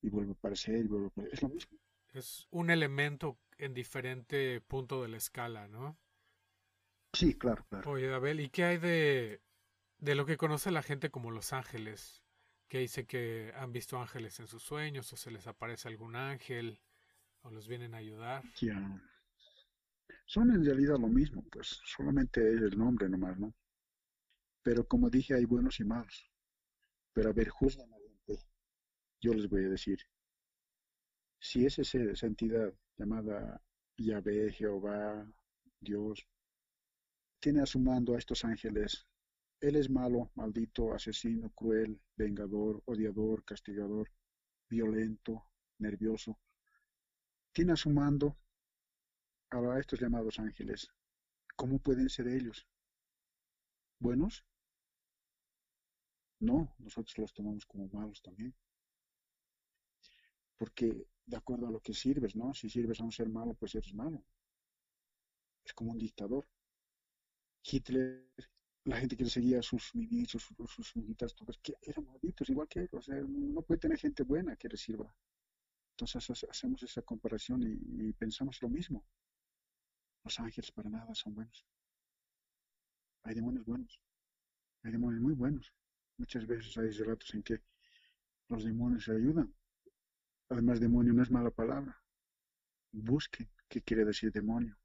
Y 0.02 0.10
vuelve 0.10 0.32
a 0.32 0.34
aparecer 0.34 0.84
y 0.84 0.88
vuelve 0.88 1.06
a 1.06 1.10
aparecer. 1.10 1.34
Es 1.34 1.42
lo 1.42 1.50
mismo. 1.50 1.78
Es 2.14 2.48
un 2.52 2.70
elemento 2.70 3.38
en 3.58 3.74
diferente 3.74 4.62
punto 4.62 5.02
de 5.02 5.10
la 5.10 5.18
escala, 5.18 5.68
¿no? 5.68 5.98
Sí, 7.16 7.34
claro, 7.36 7.66
claro. 7.70 7.90
Oye, 7.92 8.14
Abel, 8.14 8.42
¿y 8.42 8.50
qué 8.50 8.66
hay 8.66 8.78
de, 8.78 9.42
de 10.00 10.16
lo 10.16 10.26
que 10.26 10.36
conoce 10.36 10.70
la 10.70 10.84
gente 10.84 11.10
como 11.10 11.32
los 11.32 11.54
ángeles? 11.54 12.24
Que 12.68 12.80
dice 12.80 13.06
que 13.06 13.54
han 13.56 13.72
visto 13.72 14.00
ángeles 14.00 14.40
en 14.40 14.48
sus 14.48 14.64
sueños 14.64 15.12
o 15.14 15.18
se 15.18 15.32
les 15.32 15.48
aparece 15.48 15.88
algún 15.88 16.16
ángel 16.16 16.82
o 17.42 17.52
los 17.52 17.68
vienen 17.68 17.94
a 17.94 17.98
ayudar. 17.98 18.44
Son 20.26 20.52
en 20.52 20.66
realidad 20.66 20.98
lo 21.00 21.08
mismo, 21.08 21.44
pues 21.52 21.80
solamente 21.86 22.42
es 22.42 22.62
el 22.62 22.78
nombre 22.78 23.08
nomás, 23.08 23.38
¿no? 23.40 23.54
Pero 24.62 24.86
como 24.88 25.10
dije, 25.10 25.36
hay 25.36 25.46
buenos 25.46 25.80
y 25.80 25.86
malos. 25.86 26.30
Pero 27.14 27.30
a 27.30 27.34
ver, 27.34 27.50
juzgan 27.50 27.94
a 27.94 27.98
Yo 29.22 29.34
les 29.34 29.48
voy 29.48 29.66
a 29.66 29.70
decir, 29.70 30.00
si 31.40 31.66
es 31.66 31.78
esa 31.80 32.26
entidad 32.26 32.74
llamada 32.98 33.62
Yahvé, 33.98 34.52
Jehová, 34.52 35.26
Dios, 35.80 36.28
tiene 37.46 37.62
a 37.62 37.68
su 37.68 37.78
mando 37.78 38.16
a 38.16 38.18
estos 38.18 38.44
ángeles, 38.44 39.06
él 39.60 39.76
es 39.76 39.88
malo, 39.88 40.32
maldito, 40.34 40.96
asesino, 40.96 41.52
cruel, 41.52 42.02
vengador, 42.16 42.82
odiador, 42.86 43.46
castigador, 43.46 44.12
violento, 44.68 45.46
nervioso. 45.78 46.40
Tiene 47.54 47.74
a 47.74 47.76
su 47.76 47.92
mando 47.92 48.36
a 49.52 49.80
estos 49.80 50.02
llamados 50.02 50.40
ángeles. 50.40 50.90
¿Cómo 51.56 51.78
pueden 51.78 52.10
ser 52.10 52.30
ellos? 52.30 52.68
¿Buenos? 54.00 54.44
No, 56.40 56.74
nosotros 56.80 57.16
los 57.20 57.32
tomamos 57.32 57.64
como 57.68 57.88
malos 57.90 58.24
también. 58.24 58.56
Porque 60.58 61.06
de 61.28 61.38
acuerdo 61.38 61.68
a 61.68 61.72
lo 61.72 61.80
que 61.80 61.94
sirves, 61.94 62.36
¿no? 62.36 62.56
Si 62.56 62.72
sirves 62.72 63.00
a 63.02 63.04
un 63.04 63.12
ser 63.12 63.30
malo, 63.30 63.54
pues 63.54 63.76
eres 63.76 63.94
malo. 63.94 64.26
Es 65.64 65.76
como 65.76 65.92
un 65.92 66.00
dictador. 66.00 66.48
Hitler, 67.70 68.30
la 68.86 68.98
gente 68.98 69.18
que 69.18 69.24
le 69.24 69.30
seguía 69.30 69.62
sus 69.62 69.96
ministros, 69.96 70.44
sus, 70.44 70.72
sus 70.72 71.36
todos, 71.36 71.58
que 71.60 71.76
eran 71.82 72.06
malditos, 72.06 72.50
igual 72.50 72.68
que 72.68 72.82
él. 72.82 72.90
O 72.92 73.02
sea, 73.02 73.16
no 73.16 73.62
puede 73.64 73.80
tener 73.80 73.98
gente 73.98 74.24
buena 74.24 74.56
que 74.56 74.70
le 74.70 74.78
sirva. 74.78 75.14
Entonces 75.94 76.44
hacemos 76.50 76.84
esa 76.84 77.02
comparación 77.02 77.64
y 77.64 78.14
pensamos 78.14 78.62
lo 78.62 78.70
mismo. 78.70 79.06
Los 80.24 80.40
ángeles 80.40 80.72
para 80.72 80.90
nada 80.90 81.16
son 81.16 81.34
buenos. 81.34 81.66
Hay 83.24 83.34
demonios 83.34 83.66
buenos. 83.66 84.02
Hay 84.84 84.92
demonios 84.92 85.22
muy 85.22 85.34
buenos. 85.34 85.74
Muchas 86.18 86.46
veces 86.46 86.78
hay 86.78 86.90
relatos 86.92 87.34
en 87.34 87.44
que 87.44 87.62
los 88.50 88.64
demonios 88.64 89.06
se 89.06 89.12
ayudan. 89.14 89.54
Además, 90.50 90.80
demonio 90.80 91.14
no 91.14 91.24
es 91.24 91.32
mala 91.32 91.50
palabra. 91.50 92.00
Busquen 92.92 93.50
qué 93.68 93.82
quiere 93.82 94.06
decir 94.06 94.32
demonio. 94.32 94.78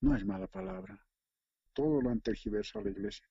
No 0.00 0.14
es 0.14 0.24
mala 0.24 0.46
palabra. 0.46 1.05
Todo 1.76 2.00
lo 2.00 2.08
han 2.10 2.22
tergiversado 2.22 2.86
la 2.86 2.90
iglesia, 2.90 3.28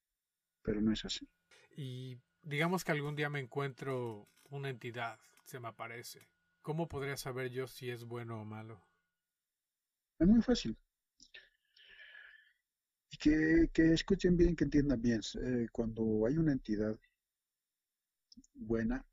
pero 0.61 0.79
no 0.79 0.93
es 0.93 1.03
así. 1.03 1.27
Y 1.75 2.17
digamos 2.43 2.83
que 2.83 2.91
algún 2.91 3.15
día 3.15 3.29
me 3.29 3.39
encuentro 3.39 4.29
una 4.49 4.69
entidad, 4.69 5.19
se 5.45 5.59
me 5.59 5.67
aparece. 5.67 6.29
¿Cómo 6.61 6.87
podría 6.87 7.17
saber 7.17 7.49
yo 7.49 7.67
si 7.67 7.89
es 7.89 8.05
bueno 8.05 8.39
o 8.39 8.45
malo? 8.45 8.81
Es 10.19 10.27
muy 10.27 10.43
fácil 10.43 10.77
que, 13.17 13.93
escuchen 13.93 14.37
bien, 14.37 14.55
que 14.55 14.65
entiendan 14.65 15.01
bien. 15.01 15.21
Eh, 15.41 15.67
cuando 15.71 16.25
hay 16.27 16.37
una 16.37 16.51
entidad 16.51 16.97
buena, 18.53 19.03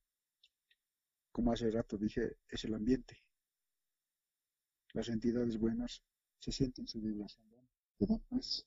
como 1.31 1.53
hace 1.53 1.71
rato 1.71 1.97
dije, 1.97 2.37
es 2.49 2.65
el 2.65 2.75
ambiente. 2.75 3.23
Las 4.93 5.09
entidades 5.09 5.59
buenas 5.59 6.03
se 6.39 6.53
sienten 6.53 6.87
su 6.87 7.01
vibración, 7.01 7.47
te 7.97 8.07
dan 8.07 8.21
paz, 8.29 8.67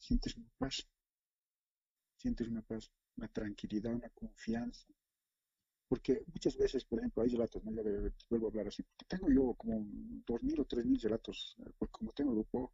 sientes 0.00 0.36
una 0.36 0.50
paz, 0.58 0.86
sientes 2.16 2.48
una 2.48 2.62
paz, 2.62 2.90
una 3.16 3.28
tranquilidad, 3.28 3.92
una 3.94 4.10
confianza. 4.10 4.86
Porque 5.88 6.22
muchas 6.32 6.56
veces, 6.56 6.84
por 6.84 7.00
ejemplo, 7.00 7.22
hay 7.22 7.30
relatos, 7.30 7.62
¿no? 7.64 7.72
Ya 7.72 7.82
vuelvo 8.30 8.46
a 8.46 8.50
hablar 8.50 8.68
así, 8.68 8.82
porque 8.82 9.04
tengo 9.08 9.28
yo 9.30 9.54
como 9.54 9.84
dos 10.26 10.42
mil 10.42 10.60
o 10.60 10.64
tres 10.64 10.86
mil 10.86 11.00
relatos, 11.00 11.56
eh, 11.58 11.70
porque 11.78 11.92
como 11.92 12.12
tengo 12.12 12.32
grupo, 12.32 12.72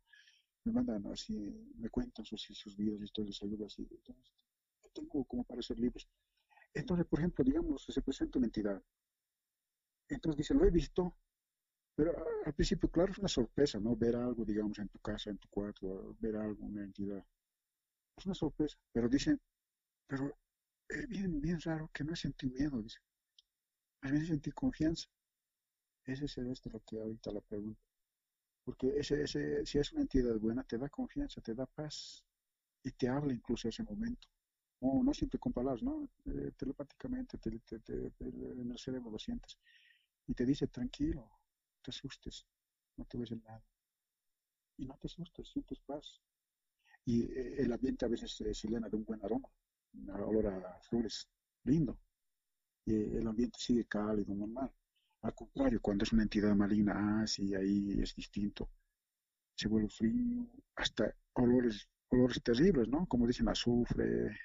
me 0.64 0.72
mandan 0.72 1.06
así, 1.08 1.34
me 1.76 1.90
cuentan 1.90 2.24
sus, 2.26 2.42
sus 2.42 2.76
vidas, 2.76 3.00
historias, 3.02 3.42
ayudas, 3.42 3.72
así. 3.72 3.88
Entonces, 3.90 4.32
tengo 4.92 5.24
como 5.24 5.44
para 5.44 5.60
hacer 5.60 5.78
libros. 5.78 6.08
Entonces, 6.74 7.06
por 7.06 7.20
ejemplo, 7.20 7.44
digamos, 7.44 7.84
se 7.84 8.02
presenta 8.02 8.38
una 8.38 8.48
entidad. 8.48 8.82
Entonces 10.08 10.38
dice, 10.38 10.54
lo 10.54 10.64
he 10.64 10.70
visto, 10.70 11.16
pero 11.97 12.14
al 12.44 12.55
principio, 12.55 12.90
claro, 12.90 13.12
es 13.12 13.18
una 13.18 13.28
sorpresa, 13.28 13.80
¿no? 13.80 13.97
Ver 13.97 14.16
algo, 14.16 14.44
digamos, 14.44 14.78
en 14.78 14.88
tu 14.88 14.99
casa, 14.99 15.30
en 15.30 15.38
tu 15.38 15.49
cuarto, 15.49 16.16
ver 16.20 16.36
algo, 16.36 16.66
una 16.66 16.84
entidad. 16.84 17.24
Es 18.16 18.26
una 18.26 18.34
sorpresa, 18.34 18.76
pero 18.92 19.09
dice, 19.09 19.38
pero 20.07 20.36
es 20.88 21.09
bien, 21.09 21.40
bien 21.40 21.61
raro 21.61 21.90
que 21.92 22.05
no 22.05 22.14
sentí 22.14 22.49
miedo, 22.49 22.82
dice. 22.82 22.99
A 24.03 24.11
mí 24.11 24.24
sentí 24.26 24.53
confianza. 24.53 25.09
Ese 26.05 26.26
es 26.26 26.38
este 26.38 26.70
lo 26.70 26.80
que 26.80 26.99
ahorita 26.99 27.32
la 27.32 27.40
pregunta. 27.40 27.80
Porque 28.64 28.88
ese, 28.99 29.22
ese, 29.22 29.64
si 29.66 29.78
es 29.78 29.92
una 29.92 30.03
entidad 30.03 30.36
buena, 30.38 30.64
te 30.64 30.78
da 30.78 30.88
confianza, 30.88 31.40
te 31.40 31.55
da 31.55 31.66
paz 31.66 32.24
y 32.82 32.90
te 32.92 33.09
habla 33.09 33.32
incluso 33.32 33.68
ese 33.68 33.82
momento. 33.82 34.28
No, 34.80 35.03
no 35.03 35.14
siempre 35.14 35.38
con 35.38 35.53
palabras, 35.53 35.82
¿no? 35.82 36.09
Eh, 36.26 36.53
telepáticamente 36.57 37.38
te, 37.38 37.51
en 37.51 38.70
el 38.70 38.78
cerebro 38.78 39.11
lo 39.11 39.18
sientes. 39.18 39.59
Y 40.26 40.34
te 40.34 40.44
dice, 40.44 40.66
tranquilo, 40.66 41.36
te 41.87 41.91
asustes, 41.91 42.47
no 42.97 43.05
te 43.05 43.16
ves 43.16 43.30
en 43.30 43.43
nada. 43.45 43.64
Y 44.78 44.87
no 44.87 44.97
te 44.99 45.07
asustes, 45.07 45.49
sientes 45.49 45.78
paz. 45.80 46.20
Y 47.05 47.22
eh, 47.22 47.62
el 47.62 47.72
ambiente 47.72 48.05
a 48.05 48.09
veces 48.09 48.32
se 48.32 48.68
llena 48.68 48.89
de 48.89 48.97
un 48.97 49.05
buen 49.05 49.24
aroma, 49.24 49.49
un 49.95 50.11
olor 50.11 50.49
a 50.49 50.80
flores, 50.80 51.28
lindo. 51.64 51.97
Y 52.84 52.95
el 53.18 53.26
ambiente 53.26 53.59
sigue 53.61 53.84
cálido, 53.87 54.34
normal. 54.34 54.72
Al 55.22 55.34
contrario, 55.34 55.80
cuando 55.80 56.05
es 56.05 56.12
una 56.12 56.24
entidad 56.24 56.55
maligna, 56.55 57.22
ah, 57.22 57.26
sí, 57.26 57.55
ahí 57.55 58.01
es 58.01 58.14
distinto. 58.14 58.68
Se 59.55 59.68
vuelve 59.68 59.89
frío, 59.89 60.47
hasta 60.74 61.14
olores, 61.34 61.89
olores 62.09 62.43
terribles, 62.43 62.89
¿no? 62.89 63.07
Como 63.07 63.26
dicen, 63.26 63.49
azufre, 63.49 64.37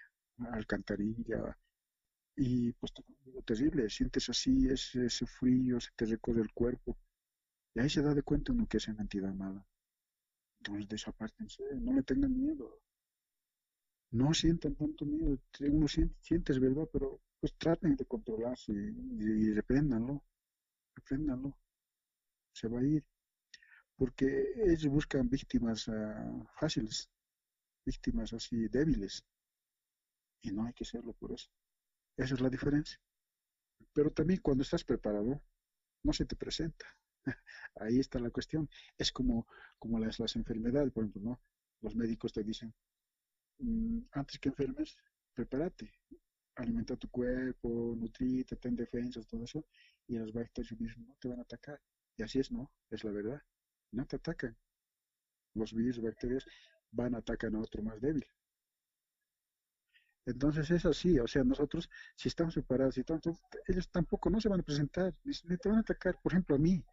alcantarilla. 0.52 1.58
Y 2.36 2.72
pues 2.74 2.94
terrible, 3.46 3.90
sientes 3.90 4.30
así 4.30 4.68
ese, 4.70 5.06
ese 5.08 5.26
frío, 5.26 5.80
se 5.80 5.90
te 5.96 6.06
recorre 6.06 6.42
el 6.42 6.52
cuerpo. 6.54 6.98
Y 7.74 7.80
ahí 7.80 7.90
se 7.90 8.02
da 8.02 8.14
de 8.14 8.24
cuenta 8.24 8.52
uno 8.52 8.68
que 8.68 8.78
es 8.78 8.88
una 8.88 9.02
entidad 9.02 9.34
mala. 9.34 9.66
Entonces 10.60 10.88
desapártense, 10.90 11.64
no 11.76 11.94
le 11.94 12.04
tengan 12.04 12.36
miedo. 12.36 12.82
No 14.12 14.34
sientan 14.34 14.76
tanto 14.76 15.06
miedo. 15.06 15.40
Uno 15.62 15.88
siente, 15.88 16.16
sientes, 16.22 16.60
¿verdad? 16.60 16.88
Pero 16.92 17.22
pues 17.40 17.54
traten 17.58 17.96
de 17.96 18.06
controlarse 18.06 18.74
y, 18.74 19.24
y 19.24 19.54
repréndanlo 19.54 20.24
apréndanlo, 20.98 21.58
se 22.54 22.68
va 22.68 22.80
a 22.80 22.84
ir, 22.84 23.04
porque 23.96 24.26
ellos 24.66 24.88
buscan 24.88 25.30
víctimas 25.30 25.88
ah, 25.90 26.52
fáciles, 26.60 27.10
víctimas 27.86 28.34
así 28.34 28.68
débiles, 28.68 29.24
y 30.42 30.52
no 30.52 30.66
hay 30.66 30.74
que 30.74 30.86
serlo 30.86 31.14
por 31.14 31.32
eso. 31.32 31.50
Esa 32.18 32.36
es 32.36 32.42
la 32.42 32.50
diferencia. 32.50 33.00
Pero 33.94 34.12
también 34.12 34.42
cuando 34.42 34.64
estás 34.64 34.84
preparado, 34.84 35.42
no 36.04 36.14
se 36.14 36.26
te 36.26 36.36
presenta, 36.36 36.86
Ahí 37.76 38.00
está 38.00 38.20
la 38.20 38.30
cuestión. 38.30 38.70
Es 38.98 39.12
como, 39.12 39.48
como 39.80 40.00
las, 40.00 40.20
las 40.20 40.36
enfermedades, 40.36 40.92
por 40.92 41.04
ejemplo, 41.04 41.22
¿no? 41.22 41.42
Los 41.82 41.96
médicos 41.96 42.34
te 42.34 42.44
dicen, 42.44 42.74
mm, 43.60 44.00
antes 44.12 44.40
que 44.40 44.50
enfermes, 44.50 44.98
prepárate, 45.34 45.92
alimenta 46.56 46.96
tu 46.96 47.10
cuerpo, 47.10 47.96
nutrite, 47.98 48.56
ten 48.58 48.76
defensas, 48.76 49.28
todo 49.28 49.44
eso, 49.44 49.66
y 50.08 50.18
las 50.18 50.32
bacterias 50.32 50.98
no 50.98 51.16
te 51.20 51.28
van 51.28 51.40
a 51.40 51.44
atacar. 51.44 51.82
Y 52.18 52.24
así 52.24 52.40
es, 52.40 52.52
¿no? 52.52 52.72
Es 52.90 53.04
la 53.04 53.12
verdad. 53.12 53.42
No 53.92 54.06
te 54.06 54.18
atacan. 54.18 54.56
Los 55.54 55.74
virus, 55.74 56.02
bacterias, 56.02 56.46
van 56.92 57.16
a 57.16 57.20
atacar 57.20 57.54
a 57.56 57.60
otro 57.60 57.82
más 57.84 58.00
débil. 58.02 58.26
Entonces 60.26 60.70
es 60.72 60.86
así, 60.86 61.20
o 61.20 61.28
sea, 61.28 61.44
nosotros, 61.44 61.90
si 62.16 62.28
estamos 62.30 62.54
separados, 62.54 62.98
y 62.98 63.04
tanto, 63.04 63.38
ellos 63.68 63.90
tampoco 63.90 64.30
no 64.30 64.40
se 64.40 64.50
van 64.50 64.60
a 64.60 64.64
presentar, 64.64 65.14
ni 65.24 65.58
te 65.58 65.70
van 65.70 65.80
a 65.80 65.82
atacar, 65.82 66.20
por 66.22 66.32
ejemplo, 66.32 66.56
a 66.56 66.60
mí. 66.60 66.84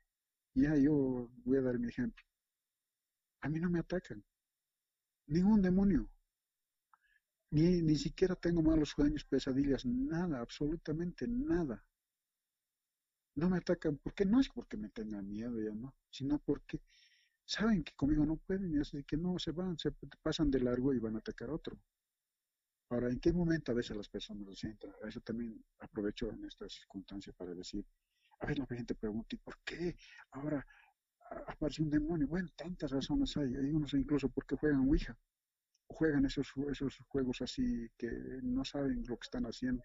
Ya 0.55 0.77
yo 0.77 1.31
voy 1.45 1.59
a 1.59 1.63
dar 1.63 1.79
mi 1.79 1.89
ejemplo. 1.89 2.25
A 3.41 3.49
mí 3.49 3.61
no 3.61 3.71
me 3.71 3.81
atacan. 3.81 4.25
Ningún 5.27 5.63
demonio. 5.63 6.11
Ni, 7.51 7.81
ni 7.83 7.97
siquiera 7.97 8.35
tengo 8.35 8.63
malos 8.63 8.91
sueños, 8.91 9.25
pesadillas, 9.25 9.87
nada, 9.87 10.41
absolutamente 10.41 11.27
nada. 11.27 11.83
No 13.37 13.49
me 13.49 13.59
atacan, 13.59 13.97
porque 13.99 14.25
no 14.27 14.41
es 14.41 14.49
porque 14.49 14.77
me 14.77 14.91
tengan 14.91 15.31
miedo, 15.31 15.61
ya 15.61 15.75
no, 15.75 15.95
sino 16.11 16.39
porque 16.41 16.81
saben 17.45 17.85
que 17.85 17.95
conmigo 17.95 18.27
no 18.27 18.37
pueden, 18.37 18.75
y 18.75 18.81
así 18.81 19.05
que 19.05 19.17
no, 19.17 19.39
se 19.39 19.53
van, 19.53 19.79
se 19.79 19.93
pasan 20.23 20.51
de 20.51 20.61
largo 20.61 20.93
y 20.93 20.99
van 20.99 21.17
a 21.17 21.21
atacar 21.21 21.49
a 21.49 21.55
otro. 21.55 21.79
Ahora, 22.91 23.11
¿en 23.11 23.21
qué 23.21 23.33
momento 23.33 23.73
a 23.73 23.75
veces 23.75 23.97
las 23.97 24.09
personas 24.09 24.47
lo 24.47 24.55
sienten? 24.55 24.93
Eso 25.07 25.21
también 25.21 25.63
aprovecho 25.79 26.31
en 26.31 26.45
esta 26.45 26.69
circunstancia 26.69 27.33
para 27.35 27.55
decir, 27.55 27.85
a 28.41 28.47
veces 28.47 28.59
la 28.59 28.77
gente 28.77 28.95
pregunta, 28.95 29.35
¿y 29.35 29.39
por 29.39 29.59
qué 29.65 29.97
ahora 30.33 30.67
aparece 31.47 31.83
un 31.83 31.91
demonio? 31.91 32.27
Bueno, 32.29 32.49
tantas 32.57 32.91
razones 32.91 33.37
hay. 33.37 33.55
Hay 33.57 33.71
unos 33.71 33.95
incluso 33.95 34.29
porque 34.29 34.57
juegan 34.57 34.81
Ouija 34.81 35.17
juegan 35.89 36.25
esos, 36.27 36.53
esos 36.71 36.99
juegos 37.09 37.41
así 37.43 37.91
que 37.97 38.11
no 38.43 38.65
saben 38.65 39.05
lo 39.07 39.17
que 39.17 39.25
están 39.25 39.45
haciendo. 39.47 39.83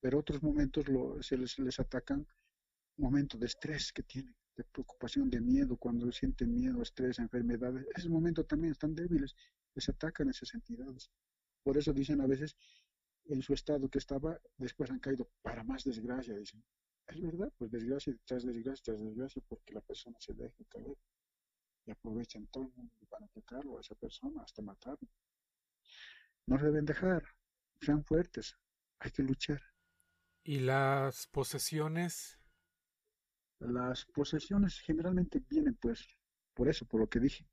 Pero 0.00 0.18
otros 0.18 0.42
momentos 0.42 0.86
se 1.20 1.36
les, 1.36 1.58
les 1.58 1.78
atacan 1.80 2.26
momentos 2.96 3.38
de 3.38 3.46
estrés 3.46 3.92
que 3.92 4.02
tienen, 4.02 4.34
de 4.56 4.64
preocupación, 4.64 5.28
de 5.28 5.40
miedo, 5.40 5.76
cuando 5.76 6.10
sienten 6.12 6.54
miedo, 6.54 6.82
estrés, 6.82 7.18
enfermedades. 7.18 7.86
Ese 7.94 8.08
momento 8.08 8.44
también 8.44 8.72
están 8.72 8.94
débiles, 8.94 9.34
les 9.74 9.88
atacan 9.88 10.28
esas 10.30 10.54
entidades. 10.54 11.10
Por 11.62 11.76
eso 11.76 11.92
dicen 11.92 12.20
a 12.20 12.26
veces, 12.26 12.56
en 13.26 13.42
su 13.42 13.52
estado 13.52 13.88
que 13.88 13.98
estaba, 13.98 14.40
después 14.56 14.90
han 14.90 15.00
caído 15.00 15.28
para 15.42 15.64
más 15.64 15.84
desgracia, 15.84 16.34
dicen. 16.36 16.62
Es 17.08 17.22
verdad, 17.22 17.52
pues 17.56 17.70
desgracia 17.70 18.14
tras 18.26 18.44
desgracia 18.44 18.82
tras 18.84 19.00
desgracia, 19.00 19.42
porque 19.48 19.72
la 19.72 19.80
persona 19.80 20.16
se 20.20 20.34
deja 20.34 20.62
caer 20.68 20.96
y 21.86 21.90
aprovechan 21.90 22.46
todo 22.48 22.64
el 22.64 22.72
mundo 22.74 22.92
para 23.08 23.24
atacarlo 23.24 23.78
a 23.78 23.80
esa 23.80 23.94
persona, 23.94 24.42
hasta 24.42 24.60
matarlo. 24.60 25.08
No 26.46 26.58
deben 26.58 26.84
dejar, 26.84 27.24
sean 27.80 28.04
fuertes, 28.04 28.56
hay 28.98 29.10
que 29.10 29.22
luchar. 29.22 29.62
¿Y 30.44 30.60
las 30.60 31.26
posesiones? 31.28 32.38
Las 33.60 34.04
posesiones 34.04 34.78
generalmente 34.80 35.42
vienen 35.48 35.76
pues 35.76 36.06
por 36.54 36.68
eso, 36.68 36.86
por 36.86 37.00
lo 37.00 37.08
que 37.08 37.20
dije, 37.20 37.48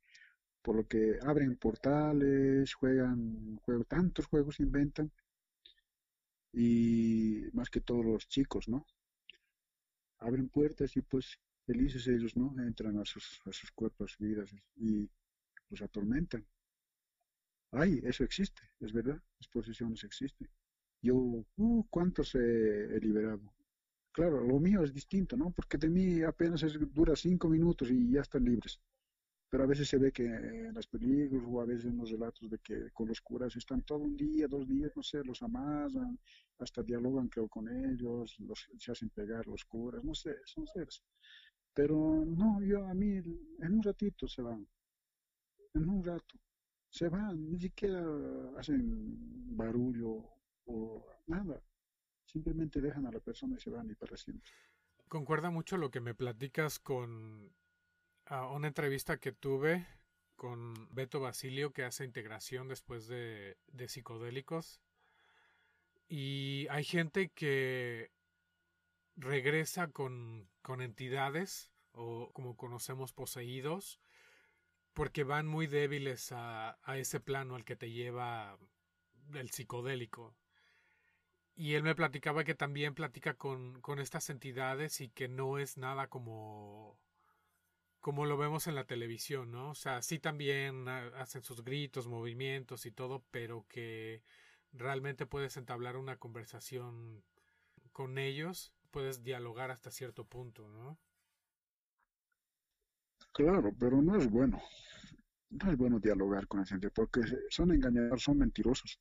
por 0.62 0.76
lo 0.76 0.88
que 0.88 1.18
abren 1.22 1.56
portales, 1.58 2.74
juegan, 2.74 3.56
juegan 3.58 3.86
tantos 3.86 4.26
juegos 4.28 4.60
inventan 4.60 5.12
y 6.52 7.44
más 7.54 7.70
que 7.70 7.82
todos 7.82 8.06
los 8.06 8.28
chicos, 8.28 8.68
¿no? 8.68 8.86
Abren 10.20 10.50
puertas 10.50 10.96
y 10.98 11.02
pues 11.02 11.40
felices 11.66 12.08
ellos, 12.08 12.36
¿no? 12.38 12.54
Entran 12.62 12.98
a 13.00 13.06
sus, 13.06 13.42
a 13.46 13.52
sus 13.52 13.72
cuerpos, 13.72 14.16
vidas 14.20 14.52
y 14.76 15.10
los 15.70 15.82
atormentan. 15.82 16.46
Ay, 17.72 18.00
eso 18.04 18.24
existe, 18.24 18.62
es 18.80 18.94
verdad, 18.94 19.22
las 19.40 19.48
posesiones 19.50 20.04
existen. 20.04 20.48
Yo, 21.02 21.16
uh, 21.58 21.84
¿cuántos 21.90 22.34
he, 22.36 23.00
liberado? 23.02 23.54
Claro, 24.12 24.42
lo 24.42 24.60
mío 24.60 24.84
es 24.84 24.94
distinto, 24.94 25.36
¿no? 25.36 25.52
Porque 25.52 25.78
de 25.78 25.90
mí 25.90 26.24
apenas 26.24 26.64
dura 26.94 27.16
cinco 27.16 27.50
minutos 27.50 27.92
y 27.92 28.12
ya 28.12 28.22
están 28.22 28.46
libres. 28.46 28.80
Pero 29.56 29.64
a 29.64 29.68
veces 29.68 29.88
se 29.88 29.98
ve 29.98 30.12
que 30.12 30.26
en 30.26 30.74
las 30.74 30.86
películas 30.86 31.46
o 31.48 31.62
a 31.62 31.66
veces 31.66 31.86
en 31.86 31.96
los 31.96 32.12
relatos 32.12 32.50
de 32.50 32.60
que 32.60 32.92
con 32.92 33.08
los 33.08 33.22
curas 33.22 33.56
están 33.56 33.84
todo 33.84 34.00
un 34.00 34.18
día, 34.18 34.50
dos 34.50 34.68
días, 34.68 34.92
no 34.98 35.02
sé, 35.02 35.24
los 35.24 35.42
amasan, 35.42 36.20
hasta 36.60 36.84
dialogan 36.84 37.30
creo 37.30 37.48
con 37.48 37.70
ellos, 37.70 38.38
los, 38.42 38.68
se 38.78 38.92
hacen 38.92 39.12
pegar 39.12 39.48
los 39.48 39.64
curas, 39.64 40.04
no 40.04 40.14
sé, 40.14 40.36
son 40.44 40.68
seres. 40.68 41.02
Pero 41.74 42.26
no, 42.26 42.62
yo 42.64 42.86
a 42.86 42.94
mí 42.94 43.16
en 43.16 43.74
un 43.74 43.82
ratito 43.82 44.28
se 44.28 44.42
van, 44.42 44.68
en 45.74 45.88
un 45.88 46.04
rato, 46.04 46.38
se 46.90 47.08
van, 47.08 47.50
ni 47.50 47.58
siquiera 47.58 48.04
hacen 48.58 49.56
barullo 49.56 50.22
o 50.66 51.08
nada, 51.28 51.64
simplemente 52.26 52.82
dejan 52.82 53.06
a 53.06 53.12
la 53.14 53.22
persona 53.22 53.56
y 53.56 53.62
se 53.62 53.70
van 53.70 53.90
y 53.90 53.96
para 53.96 54.18
siempre. 54.18 54.52
Concuerda 55.08 55.50
mucho 55.50 55.78
lo 55.78 55.92
que 55.92 56.02
me 56.02 56.14
platicas 56.14 56.78
con 56.78 57.54
una 58.30 58.68
entrevista 58.68 59.18
que 59.18 59.32
tuve 59.32 59.86
con 60.36 60.74
Beto 60.94 61.20
Basilio 61.20 61.72
que 61.72 61.84
hace 61.84 62.06
integración 62.06 62.68
después 62.68 63.08
de, 63.08 63.58
de 63.68 63.88
psicodélicos. 63.88 64.82
Y 66.08 66.68
hay 66.70 66.84
gente 66.84 67.30
que 67.30 68.12
regresa 69.16 69.90
con, 69.90 70.50
con 70.62 70.82
entidades 70.82 71.72
o 71.94 72.32
como 72.34 72.58
conocemos 72.58 73.14
poseídos 73.14 74.00
porque 74.94 75.24
van 75.24 75.48
muy 75.48 75.68
débiles 75.68 76.32
a, 76.32 76.78
a 76.84 76.98
ese 76.98 77.20
plano 77.20 77.56
al 77.56 77.66
que 77.66 77.76
te 77.76 77.92
lleva 77.92 78.58
el 79.34 79.52
psicodélico. 79.52 80.36
Y 81.56 81.74
él 81.74 81.84
me 81.84 81.96
platicaba 81.96 82.44
que 82.44 82.56
también 82.56 82.96
platica 82.96 83.36
con, 83.36 83.82
con 83.82 84.00
estas 84.00 84.30
entidades 84.30 85.02
y 85.02 85.10
que 85.10 85.28
no 85.28 85.58
es 85.58 85.78
nada 85.78 86.08
como 86.08 86.98
como 88.06 88.28
lo 88.28 88.38
vemos 88.38 88.68
en 88.68 88.76
la 88.76 88.86
televisión, 88.86 89.52
¿no? 89.52 89.72
O 89.72 89.74
sea, 89.74 90.04
sí 90.04 90.20
también 90.20 90.88
hacen 90.88 91.42
sus 91.42 91.64
gritos, 91.64 92.06
movimientos 92.06 92.86
y 92.86 92.92
todo, 92.92 93.26
pero 93.32 93.66
que 93.68 94.22
realmente 94.74 95.26
puedes 95.26 95.58
entablar 95.58 95.98
una 95.98 96.18
conversación 96.18 97.24
con 97.92 98.20
ellos 98.20 98.76
puedes 98.92 99.24
dialogar 99.24 99.72
hasta 99.72 99.90
cierto 99.90 100.24
punto, 100.24 100.70
¿no? 100.70 101.00
Claro, 103.32 103.74
pero 103.80 104.00
no 104.04 104.16
es 104.18 104.30
bueno. 104.30 104.62
No 105.50 105.72
es 105.72 105.76
bueno 105.76 106.00
dialogar 106.00 106.46
con 106.48 106.60
la 106.60 106.68
gente 106.68 106.92
porque 106.92 107.22
son 107.50 107.72
engañadores, 107.72 108.22
son 108.22 108.38
mentirosos. 108.38 109.00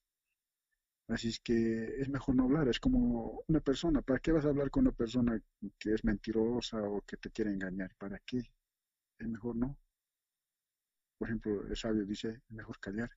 Así 1.09 1.29
es 1.29 1.41
que 1.41 2.01
es 2.01 2.09
mejor 2.09 2.37
no 2.37 2.45
hablar. 2.45 2.69
Es 2.69 2.81
como 2.81 3.45
una 3.49 3.61
persona. 3.61 4.01
¿Para 4.01 4.19
qué 4.21 4.33
vas 4.33 4.47
a 4.47 4.49
hablar 4.49 4.71
con 4.71 4.87
una 4.87 4.97
persona 4.97 5.39
que 5.79 5.93
es 5.93 6.03
mentirosa 6.05 6.81
o 6.81 7.03
que 7.03 7.19
te 7.19 7.31
quiere 7.31 7.53
engañar? 7.53 7.95
¿Para 7.99 8.19
qué? 8.21 8.43
Es 9.19 9.29
mejor 9.29 9.57
no. 9.57 9.79
Por 11.19 11.29
ejemplo, 11.29 11.67
el 11.67 11.77
sabio 11.77 12.05
dice, 12.05 12.43
es 12.49 12.51
mejor 12.51 12.79
callar. 12.81 13.11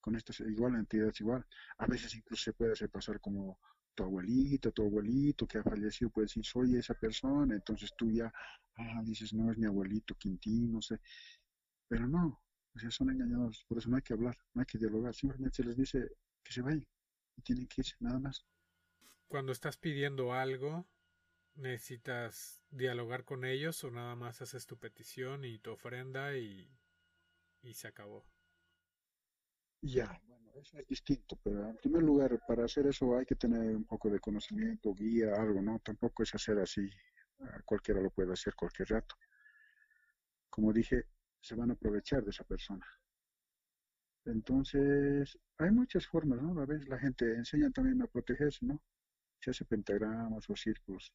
Con 0.00 0.16
estas 0.16 0.40
igual, 0.40 0.72
la 0.72 0.80
entidad 0.80 1.08
es 1.08 1.20
igual. 1.20 1.46
A 1.78 1.86
veces 1.86 2.14
incluso 2.14 2.44
se 2.44 2.52
puede 2.52 2.72
hacer 2.72 2.90
pasar 2.90 3.20
como 3.20 3.58
tu 3.94 4.02
abuelito, 4.02 4.72
tu 4.72 4.82
abuelito 4.82 5.46
que 5.46 5.58
ha 5.58 5.62
fallecido 5.62 6.10
puede 6.10 6.26
decir, 6.26 6.44
soy 6.44 6.76
esa 6.76 6.94
persona, 6.94 7.54
entonces 7.54 7.92
tú 7.96 8.10
ya 8.10 8.32
ah, 8.76 9.00
dices, 9.04 9.32
no, 9.32 9.50
es 9.50 9.58
mi 9.58 9.66
abuelito 9.66 10.14
Quintín, 10.16 10.72
no 10.72 10.82
sé, 10.82 11.00
pero 11.88 12.08
no, 12.08 12.42
o 12.74 12.78
sea, 12.78 12.90
son 12.90 13.10
engañadores, 13.10 13.64
por 13.68 13.78
eso 13.78 13.88
no 13.88 13.96
hay 13.96 14.02
que 14.02 14.14
hablar, 14.14 14.36
no 14.52 14.60
hay 14.60 14.66
que 14.66 14.78
dialogar, 14.78 15.14
simplemente 15.14 15.56
se 15.56 15.64
les 15.64 15.76
dice 15.76 16.08
que 16.42 16.52
se 16.52 16.60
vayan 16.60 16.86
y 17.36 17.42
tienen 17.42 17.66
que 17.66 17.82
irse, 17.82 17.94
nada 18.00 18.18
más. 18.18 18.44
Cuando 19.28 19.52
estás 19.52 19.76
pidiendo 19.76 20.32
algo, 20.32 20.86
¿necesitas 21.56 22.62
dialogar 22.70 23.24
con 23.24 23.44
ellos 23.44 23.82
o 23.84 23.90
nada 23.90 24.14
más 24.16 24.42
haces 24.42 24.66
tu 24.66 24.78
petición 24.78 25.44
y 25.44 25.58
tu 25.58 25.72
ofrenda 25.72 26.36
y, 26.36 26.70
y 27.62 27.74
se 27.74 27.88
acabó? 27.88 28.26
Ya, 29.82 30.20
eso 30.54 30.78
es 30.78 30.86
distinto, 30.88 31.38
pero 31.42 31.68
en 31.68 31.76
primer 31.76 32.02
lugar, 32.02 32.40
para 32.46 32.64
hacer 32.64 32.86
eso 32.86 33.16
hay 33.16 33.26
que 33.26 33.36
tener 33.36 33.76
un 33.76 33.84
poco 33.84 34.10
de 34.10 34.18
conocimiento, 34.18 34.94
guía, 34.94 35.34
algo, 35.34 35.60
¿no? 35.62 35.78
Tampoco 35.80 36.22
es 36.22 36.34
hacer 36.34 36.58
así, 36.58 36.90
cualquiera 37.64 38.00
lo 38.00 38.10
puede 38.10 38.32
hacer 38.32 38.54
cualquier 38.54 38.88
rato. 38.88 39.14
Como 40.48 40.72
dije, 40.72 41.04
se 41.40 41.54
van 41.54 41.70
a 41.70 41.74
aprovechar 41.74 42.24
de 42.24 42.30
esa 42.30 42.44
persona. 42.44 42.86
Entonces, 44.26 45.38
hay 45.58 45.70
muchas 45.70 46.06
formas, 46.06 46.40
¿no? 46.42 46.60
A 46.60 46.66
veces 46.66 46.88
la 46.88 46.98
gente 46.98 47.34
enseña 47.34 47.70
también 47.70 48.00
a 48.02 48.06
protegerse, 48.06 48.64
¿no? 48.66 48.82
Se 49.40 49.50
hace 49.50 49.64
pentagramas 49.64 50.48
o 50.48 50.56
círculos. 50.56 51.12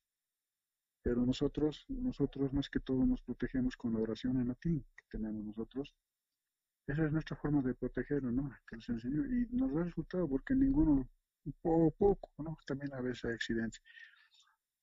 Pero 1.10 1.26
nosotros, 1.26 1.86
nosotros 1.89 2.53
más 2.53 2.70
que 2.70 2.80
todo 2.82 3.03
nos 3.03 3.22
protegemos 3.24 3.76
con 3.76 3.93
la 3.95 3.99
oración 4.01 4.39
en 4.39 4.49
latín 4.49 4.86
que 4.95 5.05
tenemos 5.10 5.43
nosotros 5.43 5.95
esa 6.88 7.05
es 7.05 7.12
nuestra 7.12 7.38
forma 7.38 7.62
de 7.64 7.76
protegerlo, 7.76 8.32
¿no? 8.32 8.49
Que 8.68 8.76
nos 8.78 8.89
enseñó 8.89 9.26
y 9.26 9.47
nos 9.51 9.74
da 9.74 9.84
resultado 9.86 10.28
porque 10.28 10.55
ninguno, 10.55 11.10
poco, 11.62 11.91
poco, 11.91 12.43
¿no? 12.43 12.57
También 12.66 12.93
a 12.93 13.01
veces 13.01 13.26
hay 13.26 13.34
accidentes. 13.34 13.82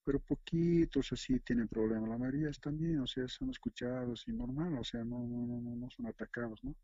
pero 0.04 0.20
poquitos 0.20 1.12
así 1.12 1.40
tienen 1.40 1.68
problemas. 1.68 2.08
La 2.08 2.18
mayoría 2.18 2.50
están 2.50 2.78
bien, 2.78 3.00
o 3.00 3.06
sea, 3.06 3.28
son 3.28 3.50
escuchados 3.50 4.24
y 4.28 4.32
normal, 4.32 4.78
o 4.78 4.84
sea, 4.84 5.04
no, 5.04 5.18
no, 5.18 5.46
no, 5.46 5.76
no 5.76 5.90
son 5.90 6.06
atacados, 6.06 6.62
¿no? 6.64 6.76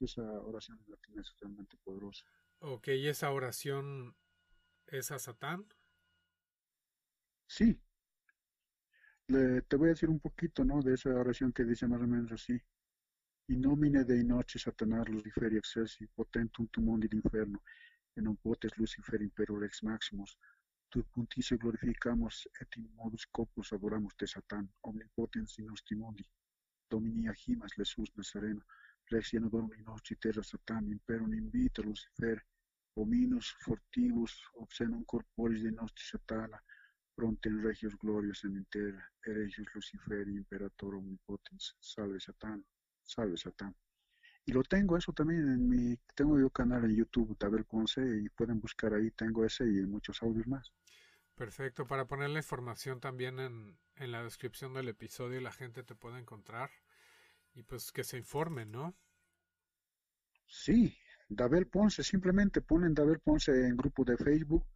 Esa 0.00 0.22
oración 0.22 0.78
latina 0.88 1.22
es 1.22 1.32
realmente 1.40 1.76
poderosa. 1.84 2.26
Ok, 2.60 2.88
¿y 2.88 3.08
esa 3.08 3.30
oración 3.32 4.16
es 4.86 5.10
a 5.12 5.18
Satán? 5.18 5.66
Sí. 7.46 7.80
Le, 9.28 9.62
te 9.62 9.76
voy 9.76 9.88
a 9.88 9.90
decir 9.90 10.10
un 10.10 10.20
poquito, 10.20 10.64
¿no? 10.64 10.82
De 10.82 10.94
esa 10.94 11.10
oración 11.10 11.52
que 11.52 11.64
dice 11.64 11.86
más 11.86 12.02
o 12.02 12.06
menos 12.06 12.32
así. 12.32 12.60
In 13.48 13.60
nomine 13.60 14.04
Dei 14.04 14.24
noche 14.24 14.58
Satanás 14.58 15.08
Luciferi 15.08 15.56
excelsi 15.56 16.06
potentum 16.06 16.66
tu 16.68 16.80
mundi 16.80 17.08
l'inferno, 17.08 17.62
e 18.16 18.20
non 18.20 18.36
potes 18.36 18.76
Lucifer 18.76 19.20
imperor 19.20 19.64
ex 19.64 19.82
maximus, 19.82 20.38
tu 20.88 21.02
puntice 21.12 21.56
glorificamos 21.56 22.48
et 22.60 22.76
in 22.76 22.86
modus 22.94 23.26
corpus 23.26 23.72
adoramos 23.72 24.14
te 24.14 24.26
Satan, 24.26 24.68
omnipotens 24.82 25.58
in 25.58 25.66
nostri 25.66 25.96
mundi, 25.96 26.24
domini 26.88 27.28
agimas 27.28 27.72
Jesús 27.72 28.12
Nazareno, 28.14 28.64
lex 29.10 29.32
inodorum 29.32 29.72
in 29.78 29.84
nostri 29.84 30.16
terra 30.16 30.42
Satan, 30.42 30.90
imperum 30.90 31.32
invita 31.32 31.82
Lucifer, 31.82 32.38
hominos 32.94 33.46
fortibus 33.64 34.32
obscenum 34.54 35.04
corporis 35.04 35.62
de 35.62 35.72
nostri 35.72 36.04
Satana, 36.04 36.62
pronten 37.22 37.62
regios 37.62 37.96
glorios 38.00 38.42
en 38.42 38.56
intera, 38.56 39.12
eregios 39.24 39.68
Luciferi 39.74 40.34
imperator 40.34 40.96
omnipotens, 40.96 41.76
salve 41.78 42.18
Satan 42.18 42.64
salve 43.04 43.36
Satán. 43.36 43.76
Y 44.44 44.50
lo 44.50 44.64
tengo 44.64 44.96
eso 44.96 45.12
también 45.12 45.42
en 45.46 45.68
mi, 45.68 45.96
tengo 46.16 46.36
yo 46.40 46.50
canal 46.50 46.84
en 46.84 46.96
YouTube, 46.96 47.38
Tabel 47.38 47.64
Ponce, 47.64 48.00
y 48.00 48.28
pueden 48.30 48.58
buscar 48.60 48.92
ahí, 48.92 49.12
tengo 49.12 49.44
ese 49.44 49.62
y 49.64 49.86
muchos 49.86 50.20
audios 50.20 50.48
más. 50.48 50.72
Perfecto, 51.36 51.86
para 51.86 52.08
poner 52.08 52.30
la 52.30 52.40
información 52.40 52.98
también 52.98 53.38
en, 53.38 53.78
en 53.94 54.10
la 54.10 54.24
descripción 54.24 54.74
del 54.74 54.88
episodio 54.88 55.40
la 55.40 55.52
gente 55.52 55.84
te 55.84 55.94
puede 55.94 56.18
encontrar 56.18 56.70
y 57.54 57.62
pues 57.62 57.92
que 57.92 58.02
se 58.02 58.18
informen, 58.18 58.72
¿no? 58.72 58.96
Sí, 60.48 60.98
Dabel 61.28 61.68
Ponce, 61.68 62.02
simplemente 62.02 62.62
ponen 62.62 62.94
Dabel 62.94 63.20
Ponce 63.20 63.52
en 63.52 63.76
grupo 63.76 64.04
de 64.04 64.16
Facebook, 64.16 64.66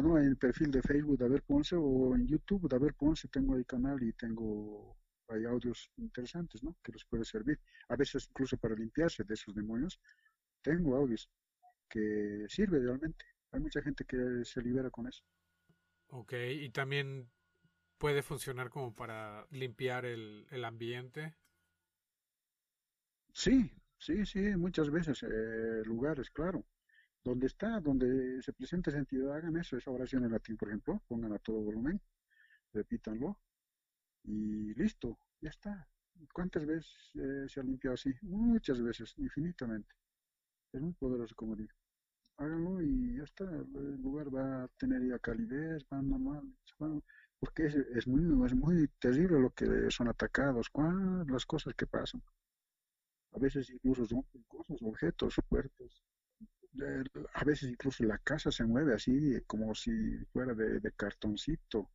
en 0.00 0.26
el 0.26 0.36
perfil 0.36 0.70
de 0.70 0.82
Facebook 0.82 1.18
Dabel 1.18 1.42
Ponce 1.42 1.76
o 1.76 2.14
en 2.14 2.26
YouTube 2.26 2.68
Dabel 2.68 2.94
Ponce, 2.94 3.28
tengo 3.28 3.54
ahí 3.54 3.64
canal 3.64 4.02
y 4.02 4.12
tengo 4.12 4.96
hay 5.28 5.44
audios 5.44 5.90
interesantes, 5.96 6.62
¿no? 6.62 6.76
Que 6.82 6.92
les 6.92 7.04
puede 7.04 7.24
servir. 7.24 7.58
A 7.88 7.96
veces 7.96 8.26
incluso 8.28 8.56
para 8.56 8.74
limpiarse 8.74 9.24
de 9.24 9.34
esos 9.34 9.54
demonios, 9.54 10.00
tengo 10.62 10.96
audios 10.96 11.30
que 11.88 12.46
sirve 12.48 12.80
realmente. 12.80 13.24
Hay 13.52 13.60
mucha 13.60 13.82
gente 13.82 14.04
que 14.04 14.44
se 14.44 14.60
libera 14.62 14.90
con 14.90 15.06
eso. 15.06 15.22
Ok, 16.08 16.32
y 16.32 16.70
también 16.70 17.30
puede 17.98 18.22
funcionar 18.22 18.70
como 18.70 18.94
para 18.94 19.46
limpiar 19.50 20.04
el, 20.04 20.46
el 20.50 20.64
ambiente. 20.64 21.36
Sí, 23.32 23.70
sí, 23.98 24.26
sí, 24.26 24.40
muchas 24.56 24.90
veces, 24.90 25.22
eh, 25.22 25.82
lugares, 25.84 26.30
claro. 26.30 26.64
Donde 27.22 27.46
está, 27.46 27.80
donde 27.80 28.42
se 28.42 28.52
presenta 28.52 28.90
esa 28.90 28.98
entidad, 28.98 29.34
hagan 29.34 29.56
eso, 29.56 29.76
esa 29.76 29.90
oración 29.90 30.24
en 30.24 30.32
latín, 30.32 30.56
por 30.56 30.68
ejemplo, 30.68 31.02
pongan 31.06 31.32
a 31.32 31.38
todo 31.38 31.60
volumen, 31.60 32.00
repítanlo, 32.72 33.38
y 34.24 34.74
listo, 34.74 35.18
ya 35.40 35.50
está. 35.50 35.88
¿Cuántas 36.32 36.66
veces 36.66 37.10
eh, 37.14 37.46
se 37.48 37.60
ha 37.60 37.62
limpiado 37.62 37.94
así? 37.94 38.12
Muchas 38.22 38.82
veces, 38.82 39.14
infinitamente. 39.18 39.94
Es 40.72 40.80
muy 40.80 40.92
poderoso, 40.92 41.34
como 41.34 41.56
digo. 41.56 41.72
Háganlo 42.36 42.82
y 42.82 43.16
ya 43.16 43.24
está. 43.24 43.44
El 43.44 44.00
lugar 44.02 44.34
va 44.34 44.64
a 44.64 44.68
tener 44.78 45.02
ya 45.06 45.18
calidez, 45.18 45.84
va 45.92 46.02
normal. 46.02 46.54
porque 47.38 47.66
es, 47.66 47.74
es, 47.74 48.06
muy, 48.06 48.46
es 48.46 48.54
muy 48.54 48.88
terrible 48.98 49.40
lo 49.40 49.50
que 49.50 49.90
son 49.90 50.08
atacados, 50.08 50.70
las 51.28 51.46
cosas 51.46 51.74
que 51.74 51.86
pasan. 51.86 52.22
A 53.32 53.38
veces 53.38 53.70
incluso 53.70 54.06
son 54.06 54.24
cosas, 54.48 54.76
objetos, 54.82 55.36
puertas. 55.48 56.02
A 57.34 57.44
veces 57.44 57.70
incluso 57.70 58.04
la 58.04 58.18
casa 58.18 58.50
se 58.50 58.64
mueve 58.64 58.94
así, 58.94 59.40
como 59.46 59.74
si 59.74 59.90
fuera 60.32 60.54
de, 60.54 60.80
de 60.80 60.92
cartoncito. 60.92 61.90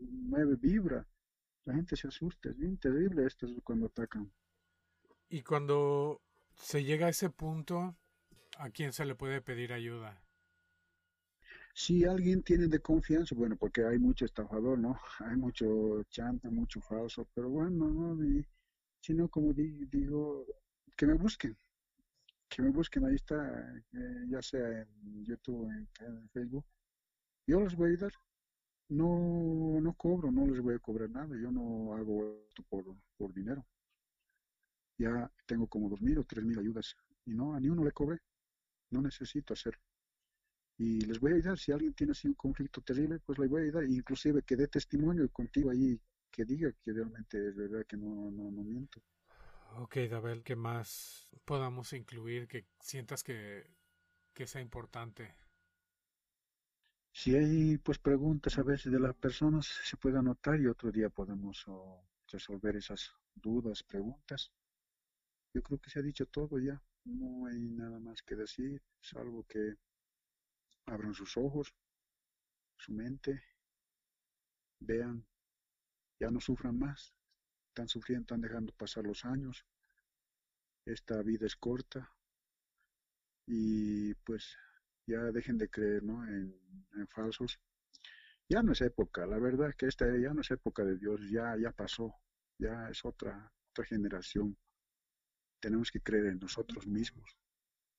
Mueve, 0.00 0.56
vibra 0.56 1.06
la 1.68 1.74
gente 1.74 1.96
se 1.96 2.08
asusta, 2.08 2.48
es 2.48 2.56
bien 2.56 2.78
terrible 2.78 3.26
esto 3.26 3.46
cuando 3.62 3.86
atacan. 3.86 4.32
Y 5.28 5.42
cuando 5.42 6.22
se 6.56 6.82
llega 6.82 7.06
a 7.06 7.10
ese 7.10 7.28
punto, 7.28 7.94
¿a 8.56 8.70
quién 8.70 8.94
se 8.94 9.04
le 9.04 9.14
puede 9.14 9.42
pedir 9.42 9.74
ayuda? 9.74 10.22
Si 11.74 12.06
alguien 12.06 12.42
tiene 12.42 12.68
de 12.68 12.80
confianza, 12.80 13.34
bueno, 13.34 13.56
porque 13.56 13.84
hay 13.84 13.98
mucho 13.98 14.24
estafador, 14.24 14.78
¿no? 14.78 14.98
Hay 15.20 15.36
mucho 15.36 16.02
chanta, 16.04 16.50
mucho 16.50 16.80
falso, 16.80 17.28
pero 17.34 17.50
bueno, 17.50 17.86
¿no? 17.90 18.24
Y, 18.24 18.44
si 19.00 19.12
no, 19.12 19.28
como 19.28 19.52
digo, 19.52 20.46
que 20.96 21.06
me 21.06 21.14
busquen, 21.14 21.54
que 22.48 22.62
me 22.62 22.70
busquen, 22.70 23.04
ahí 23.04 23.14
está, 23.14 23.36
eh, 23.92 24.24
ya 24.28 24.42
sea 24.42 24.82
en 24.82 25.24
YouTube, 25.24 25.70
en, 25.70 25.88
en 26.00 26.28
Facebook, 26.30 26.64
yo 27.46 27.60
les 27.60 27.74
voy 27.76 27.88
a 27.88 27.92
ayudar 27.92 28.12
no, 28.88 29.80
no 29.80 29.94
cobro, 29.94 30.30
no 30.30 30.46
les 30.46 30.60
voy 30.60 30.74
a 30.74 30.78
cobrar 30.78 31.10
nada, 31.10 31.36
yo 31.36 31.50
no 31.50 31.94
hago 31.94 32.40
esto 32.48 32.62
por, 32.68 32.84
por 33.16 33.32
dinero. 33.34 33.66
Ya 34.98 35.30
tengo 35.46 35.66
como 35.68 35.88
dos 35.88 36.00
mil 36.00 36.18
o 36.18 36.24
tres 36.24 36.44
mil 36.44 36.58
ayudas 36.58 36.96
y 37.24 37.34
no, 37.34 37.54
a 37.54 37.60
ni 37.60 37.68
uno 37.68 37.84
le 37.84 37.92
cobré, 37.92 38.18
no 38.90 39.02
necesito 39.02 39.52
hacerlo. 39.52 39.80
Y 40.78 41.00
les 41.02 41.20
voy 41.20 41.32
a 41.32 41.34
ayudar, 41.36 41.58
si 41.58 41.72
alguien 41.72 41.92
tiene 41.92 42.12
así 42.12 42.28
un 42.28 42.34
conflicto 42.34 42.80
terrible, 42.80 43.20
pues 43.20 43.38
le 43.38 43.48
voy 43.48 43.62
a 43.62 43.64
ayudar, 43.64 43.84
inclusive 43.84 44.42
que 44.42 44.56
dé 44.56 44.68
testimonio 44.68 45.28
contigo 45.30 45.70
ahí, 45.70 46.00
que 46.30 46.44
diga 46.44 46.72
que 46.82 46.92
realmente 46.92 47.48
es 47.48 47.56
verdad 47.56 47.84
que 47.86 47.96
no, 47.96 48.30
no, 48.30 48.50
no 48.50 48.62
miento. 48.62 49.02
Ok, 49.76 49.96
Dabel, 50.10 50.42
¿qué 50.42 50.56
más 50.56 51.28
podamos 51.44 51.92
incluir 51.92 52.48
que 52.48 52.66
sientas 52.80 53.22
que, 53.22 53.64
que 54.34 54.46
sea 54.46 54.60
importante? 54.60 55.34
Si 57.12 57.34
hay 57.34 57.78
pues 57.78 57.98
preguntas 57.98 58.58
a 58.58 58.62
veces 58.62 58.92
de 58.92 59.00
las 59.00 59.14
personas, 59.14 59.66
se 59.66 59.96
puede 59.96 60.18
anotar 60.18 60.60
y 60.60 60.66
otro 60.66 60.90
día 60.90 61.10
podemos 61.10 61.66
resolver 62.30 62.76
esas 62.76 63.12
dudas, 63.34 63.82
preguntas. 63.82 64.52
Yo 65.54 65.62
creo 65.62 65.78
que 65.78 65.90
se 65.90 65.98
ha 65.98 66.02
dicho 66.02 66.26
todo 66.26 66.58
ya, 66.58 66.80
no 67.04 67.46
hay 67.46 67.60
nada 67.60 67.98
más 67.98 68.22
que 68.22 68.36
decir, 68.36 68.82
salvo 69.00 69.44
que 69.44 69.74
abran 70.86 71.14
sus 71.14 71.36
ojos, 71.36 71.74
su 72.76 72.92
mente, 72.92 73.42
vean, 74.80 75.26
ya 76.20 76.30
no 76.30 76.40
sufran 76.40 76.78
más, 76.78 77.14
están 77.78 77.88
sufriendo, 77.88 78.22
están 78.22 78.40
dejando 78.40 78.72
pasar 78.72 79.04
los 79.04 79.24
años, 79.24 79.64
esta 80.84 81.22
vida 81.22 81.46
es 81.46 81.54
corta 81.54 82.12
y 83.46 84.14
pues 84.14 84.56
ya 85.06 85.20
dejen 85.30 85.58
de 85.58 85.68
creer 85.68 86.02
¿no? 86.02 86.26
en, 86.26 86.52
falsos. 87.08 87.60
Ya 88.48 88.62
no 88.64 88.72
es 88.72 88.80
época, 88.80 89.26
la 89.26 89.38
verdad 89.38 89.74
que 89.76 89.86
esta 89.86 90.06
ya 90.18 90.34
no 90.34 90.40
es 90.40 90.50
época 90.50 90.84
de 90.84 90.96
Dios, 90.96 91.20
ya, 91.30 91.56
ya 91.56 91.70
pasó, 91.70 92.16
ya 92.58 92.88
es 92.88 93.04
otra, 93.04 93.52
otra 93.70 93.84
generación. 93.84 94.56
Tenemos 95.60 95.92
que 95.92 96.00
creer 96.00 96.26
en 96.26 96.40
nosotros 96.40 96.84
mismos. 96.86 97.36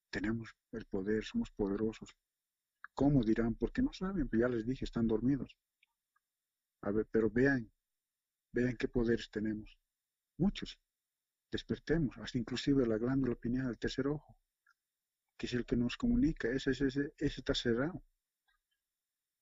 Tenemos 0.09 0.53
el 0.73 0.85
poder, 0.87 1.23
somos 1.23 1.51
poderosos. 1.51 2.17
¿Cómo 2.93 3.23
dirán? 3.23 3.55
Porque 3.55 3.81
no 3.81 3.93
saben, 3.93 4.29
ya 4.33 4.49
les 4.49 4.65
dije, 4.65 4.83
están 4.83 5.07
dormidos. 5.07 5.55
A 6.81 6.91
ver, 6.91 7.07
pero 7.11 7.29
vean, 7.29 7.71
vean 8.51 8.77
qué 8.77 8.87
poderes 8.87 9.29
tenemos. 9.31 9.77
Muchos. 10.37 10.79
Despertemos, 11.51 12.17
hasta 12.17 12.37
inclusive 12.37 12.85
la 12.85 12.97
glándula 12.97 13.35
pineal 13.35 13.67
del 13.67 13.79
tercer 13.79 14.07
ojo 14.07 14.39
que 15.39 15.45
es 15.45 15.53
el 15.53 15.65
que 15.65 15.77
nos 15.77 15.95
comunica, 15.95 16.49
ese, 16.49 16.71
ese, 16.71 16.85
ese, 16.85 17.13
está 17.17 17.55
cerrado. 17.55 18.03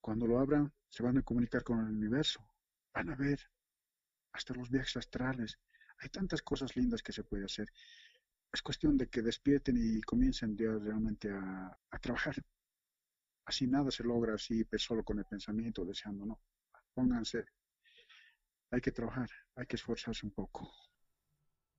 Cuando 0.00 0.28
lo 0.28 0.38
abran, 0.38 0.72
se 0.88 1.02
van 1.02 1.18
a 1.18 1.22
comunicar 1.22 1.64
con 1.64 1.80
el 1.80 1.92
universo, 1.92 2.40
van 2.94 3.10
a 3.10 3.16
ver 3.16 3.40
hasta 4.32 4.54
los 4.54 4.70
viajes 4.70 4.96
astrales. 4.96 5.58
Hay 5.98 6.08
tantas 6.10 6.40
cosas 6.42 6.76
lindas 6.76 7.02
que 7.02 7.12
se 7.12 7.24
puede 7.24 7.46
hacer. 7.46 7.68
Es 8.52 8.62
cuestión 8.62 8.96
de 8.96 9.08
que 9.08 9.22
despierten 9.22 9.76
y 9.76 10.00
comiencen 10.02 10.56
realmente 10.56 11.32
a, 11.32 11.76
a 11.90 11.98
trabajar. 11.98 12.36
Así 13.44 13.66
nada 13.66 13.90
se 13.90 14.04
logra 14.04 14.34
así 14.34 14.62
pues, 14.62 14.82
solo 14.82 15.02
con 15.02 15.18
el 15.18 15.24
pensamiento, 15.24 15.84
deseando, 15.84 16.24
no. 16.26 16.40
Pónganse, 16.94 17.44
hay 18.70 18.80
que 18.80 18.92
trabajar, 18.92 19.28
hay 19.54 19.66
que 19.66 19.76
esforzarse 19.76 20.26
un 20.26 20.32
poco. 20.32 20.70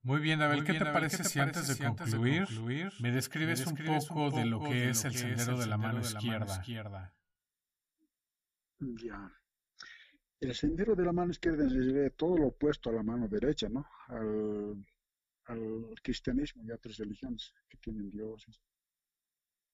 Muy 0.02 0.22
bien, 0.22 0.42
Abel, 0.42 0.64
¿qué, 0.64 0.74
te, 0.74 0.86
parece 0.86 1.24
si 1.26 1.40
antes 1.40 1.68
de, 1.68 1.86
concluir, 1.86 2.48
me 3.02 3.12
describes, 3.12 3.66
un, 3.68 3.76
poco 3.76 4.32
de 4.32 4.46
lo 4.46 4.62
que 4.62 4.90
es 4.90 5.04
el 5.04 5.14
sendero 5.14 5.58
de 5.58 5.68
la 5.68 5.78
mano 5.78 6.00
izquierda? 6.00 6.64
Ya. 8.80 9.34
El 10.40 10.56
sendero 10.56 10.96
de 10.96 11.04
la 11.04 11.12
mano 11.12 11.32
izquierda 11.32 11.68
es 11.68 12.16
todo 12.16 12.38
lo 12.38 12.48
opuesto 12.48 12.90
a 12.90 12.94
la 12.94 13.04
mano 13.04 13.28
derecha, 13.28 13.68
¿no? 13.68 13.86
Al, 14.08 14.86
al 15.46 15.96
cristianismo 16.02 16.64
y 16.64 16.72
a 16.72 16.76
otras 16.76 16.98
religiones 16.98 17.54
que 17.68 17.78
tienen 17.78 18.10
dioses. 18.10 18.62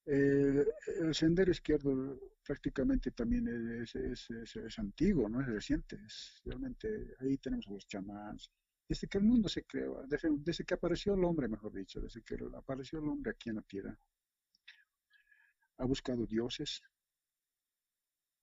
El 0.06 1.14
sendero 1.14 1.52
izquierdo 1.52 2.20
prácticamente 2.44 3.12
también 3.12 3.48
es, 3.82 3.96
es, 3.96 4.30
es, 4.30 4.80
antiguo, 4.80 5.28
no 5.28 5.42
es 5.42 5.48
reciente. 5.48 5.98
realmente 6.44 7.16
ahí 7.20 7.38
tenemos 7.38 7.68
a 7.68 7.72
los 7.72 7.88
chamanes. 7.88 8.52
Desde 8.88 9.08
que 9.08 9.18
el 9.18 9.24
mundo 9.24 9.50
se 9.50 9.64
creó, 9.64 10.06
desde, 10.08 10.30
desde, 10.38 10.64
que 10.64 10.76
apareció 10.76 11.16
el 11.16 11.24
hombre, 11.24 11.48
mejor 11.48 11.74
dicho, 11.74 12.00
desde 12.00 12.22
que 12.22 12.38
apareció 12.56 13.00
el 13.00 13.08
hombre 13.08 13.32
aquí 13.32 13.50
en 13.50 13.56
la 13.56 13.64
tierra, 13.64 13.98
ha 15.78 15.86
buscado 15.86 16.28
dioses, 16.28 16.84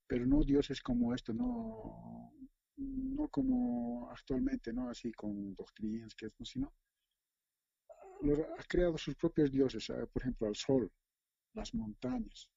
pero 0.09 0.27
no 0.27 0.43
dioses 0.43 0.83
como 0.83 1.15
esto, 1.15 1.33
no, 1.33 2.33
no 2.77 3.29
como 3.29 4.11
actualmente, 4.11 4.73
no 4.73 4.91
así 4.91 5.13
con 5.13 5.55
doctrinas, 5.55 6.15
que 6.17 6.27
no, 6.39 6.45
sino 6.45 6.75
ha 8.59 8.63
creado 8.65 8.99
sus 8.99 9.15
propios 9.17 9.51
dioses, 9.51 9.93
por 10.13 10.23
ejemplo, 10.23 10.49
al 10.49 10.57
sol, 10.57 10.91
las 11.55 11.75
montañas, 11.75 12.49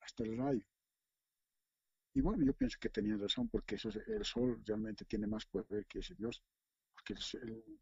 hasta 0.00 0.24
el 0.24 0.36
rayo. 0.36 0.66
Y 2.14 2.20
bueno, 2.20 2.44
yo 2.44 2.54
pienso 2.54 2.78
que 2.80 2.88
tenía 2.88 3.16
razón 3.16 3.48
porque 3.48 3.74
eso 3.74 3.90
el 4.06 4.24
sol 4.24 4.62
realmente 4.64 5.04
tiene 5.04 5.26
más 5.26 5.44
poder 5.46 5.86
que 5.86 5.98
ese 5.98 6.14
Dios, 6.14 6.42
porque 6.94 7.14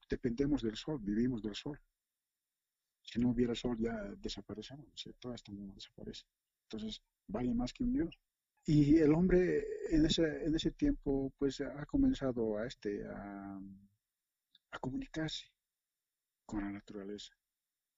dependemos 0.08 0.62
del 0.62 0.76
sol, 0.76 0.98
vivimos 1.00 1.42
del 1.42 1.54
sol. 1.54 1.80
Si 3.02 3.20
no 3.20 3.30
hubiera 3.30 3.54
sol 3.54 3.76
ya 3.78 3.94
desaparecemos, 4.16 4.88
todo 5.20 5.34
esto 5.34 5.52
mundo 5.52 5.74
desaparece. 5.74 6.24
Entonces, 6.62 7.02
vale 7.28 7.54
más 7.54 7.72
que 7.72 7.84
un 7.84 7.92
Dios. 7.92 8.18
Y 8.66 8.96
el 8.96 9.12
hombre 9.12 9.62
en 9.90 10.06
ese, 10.06 10.44
en 10.44 10.54
ese 10.54 10.70
tiempo 10.72 11.32
pues 11.38 11.60
ha 11.60 11.84
comenzado 11.86 12.56
a, 12.56 12.66
este, 12.66 13.06
a 13.06 13.60
comunicarse 14.80 15.46
con 16.46 16.60
la 16.64 16.72
naturaleza, 16.72 17.32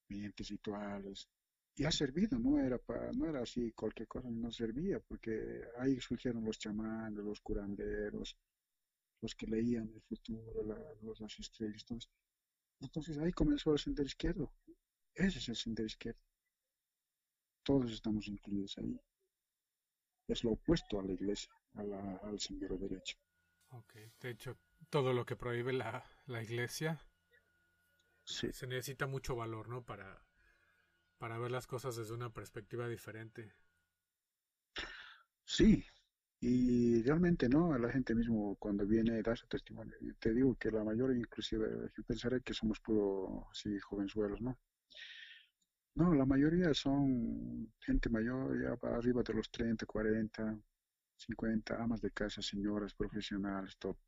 mediante 0.08 0.44
rituales, 0.44 1.28
y 1.76 1.84
ha 1.84 1.90
servido, 1.90 2.38
no 2.38 2.58
era 2.58 2.78
para, 2.78 3.12
no 3.12 3.28
era 3.28 3.42
así 3.42 3.72
cualquier 3.72 4.08
cosa, 4.08 4.30
no 4.30 4.50
servía, 4.50 4.98
porque 4.98 5.62
ahí 5.78 6.00
surgieron 6.00 6.44
los 6.44 6.58
chamanes, 6.58 7.22
los 7.22 7.40
curanderos, 7.42 8.36
los 9.20 9.34
que 9.34 9.46
leían 9.46 9.90
el 9.94 10.00
futuro, 10.00 10.62
los, 11.02 11.20
las 11.20 11.38
estrellas, 11.38 11.82
entonces, 11.82 12.10
entonces 12.80 13.18
ahí 13.18 13.30
comenzó 13.32 13.72
el 13.72 13.78
sendero 13.78 14.06
izquierdo, 14.06 14.52
ese 15.14 15.38
es 15.38 15.48
el 15.50 15.56
sendero 15.56 15.86
izquierdo, 15.86 16.20
todos 17.62 17.92
estamos 17.92 18.26
incluidos 18.26 18.78
ahí, 18.78 18.98
es 20.28 20.44
lo 20.44 20.52
opuesto 20.52 20.98
a 20.98 21.02
la 21.02 21.12
iglesia, 21.12 21.52
al 21.74 22.40
sendero 22.40 22.78
derecho. 22.78 23.18
Ok, 23.70 23.94
de 24.20 24.30
hecho, 24.30 24.56
todo 24.88 25.12
lo 25.12 25.26
que 25.26 25.36
prohíbe 25.36 25.74
la, 25.74 26.08
la 26.26 26.42
iglesia 26.42 27.06
sí. 28.24 28.50
se 28.52 28.66
necesita 28.66 29.06
mucho 29.06 29.36
valor, 29.36 29.68
¿no? 29.68 29.84
Para 29.84 30.25
para 31.18 31.38
ver 31.38 31.50
las 31.50 31.66
cosas 31.66 31.96
desde 31.96 32.14
una 32.14 32.32
perspectiva 32.32 32.88
diferente. 32.88 33.52
Sí, 35.44 35.84
y 36.40 37.02
realmente 37.02 37.48
no, 37.48 37.76
la 37.78 37.90
gente 37.90 38.14
mismo 38.14 38.56
cuando 38.56 38.86
viene 38.86 39.22
da 39.22 39.34
su 39.36 39.46
testimonio. 39.46 39.94
Te 40.18 40.34
digo 40.34 40.54
que 40.56 40.70
la 40.70 40.84
mayoría, 40.84 41.18
inclusive, 41.18 41.90
yo 41.96 42.04
pensaré 42.04 42.42
que 42.42 42.54
somos 42.54 42.80
puro 42.80 43.48
así 43.50 43.78
jovenzuelos, 43.80 44.40
¿no? 44.40 44.58
No, 45.94 46.14
la 46.14 46.26
mayoría 46.26 46.74
son 46.74 47.72
gente 47.80 48.10
mayor, 48.10 48.60
ya 48.62 48.88
arriba 48.90 49.22
de 49.22 49.34
los 49.34 49.50
30, 49.50 49.86
40, 49.86 50.58
50, 51.16 51.82
amas 51.82 52.00
de 52.02 52.10
casa, 52.10 52.42
señoras, 52.42 52.94
profesionales, 52.94 53.76
todo. 53.78 53.98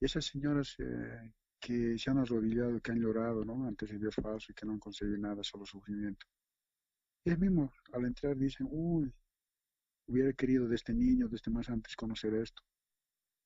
Y 0.00 0.04
esas 0.04 0.26
señoras 0.26 0.76
eh, 0.80 1.32
que 1.62 1.96
se 1.96 2.10
han 2.10 2.18
arrodillado, 2.18 2.80
que 2.80 2.90
han 2.90 3.00
llorado, 3.00 3.44
¿no? 3.44 3.66
Ante 3.68 3.84
ese 3.84 3.96
Dios 3.96 4.16
falso 4.16 4.50
y 4.50 4.54
que 4.54 4.66
no 4.66 4.72
han 4.72 4.80
conseguido 4.80 5.16
nada, 5.18 5.44
solo 5.44 5.64
sufrimiento. 5.64 6.26
es 7.24 7.38
mismo, 7.38 7.72
al 7.92 8.04
entrar 8.04 8.36
dicen, 8.36 8.66
uy, 8.68 9.14
hubiera 10.08 10.32
querido 10.32 10.66
de 10.66 10.74
este 10.74 10.92
niño, 10.92 11.28
de 11.28 11.36
este 11.36 11.50
más 11.50 11.70
antes 11.70 11.94
conocer 11.94 12.34
esto, 12.34 12.62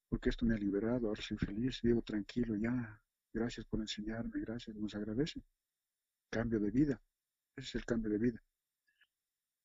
porque 0.08 0.30
esto 0.30 0.46
me 0.46 0.54
ha 0.54 0.58
liberado, 0.58 1.08
ahora 1.08 1.20
soy 1.20 1.36
feliz, 1.36 1.82
vivo 1.82 2.00
tranquilo, 2.00 2.56
ya, 2.56 2.98
gracias 3.34 3.66
por 3.66 3.80
enseñarme, 3.80 4.40
gracias, 4.40 4.74
nos 4.76 4.94
agradecen. 4.94 5.44
Cambio 6.30 6.58
de 6.58 6.70
vida, 6.70 7.00
ese 7.54 7.68
es 7.68 7.74
el 7.74 7.84
cambio 7.84 8.10
de 8.10 8.18
vida. 8.18 8.42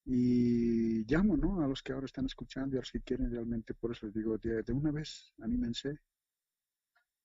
Y 0.04 1.06
llamo, 1.06 1.38
¿no? 1.38 1.62
A 1.64 1.68
los 1.68 1.82
que 1.82 1.94
ahora 1.94 2.06
están 2.06 2.26
escuchando 2.26 2.76
y 2.76 2.80
a 2.80 2.82
los 2.82 2.92
que 2.92 3.00
quieren 3.00 3.32
realmente, 3.32 3.74
por 3.74 3.92
eso 3.92 4.08
les 4.08 4.16
digo, 4.16 4.38
de 4.38 4.74
una 4.74 4.92
vez, 4.92 5.32
anímense, 5.40 6.02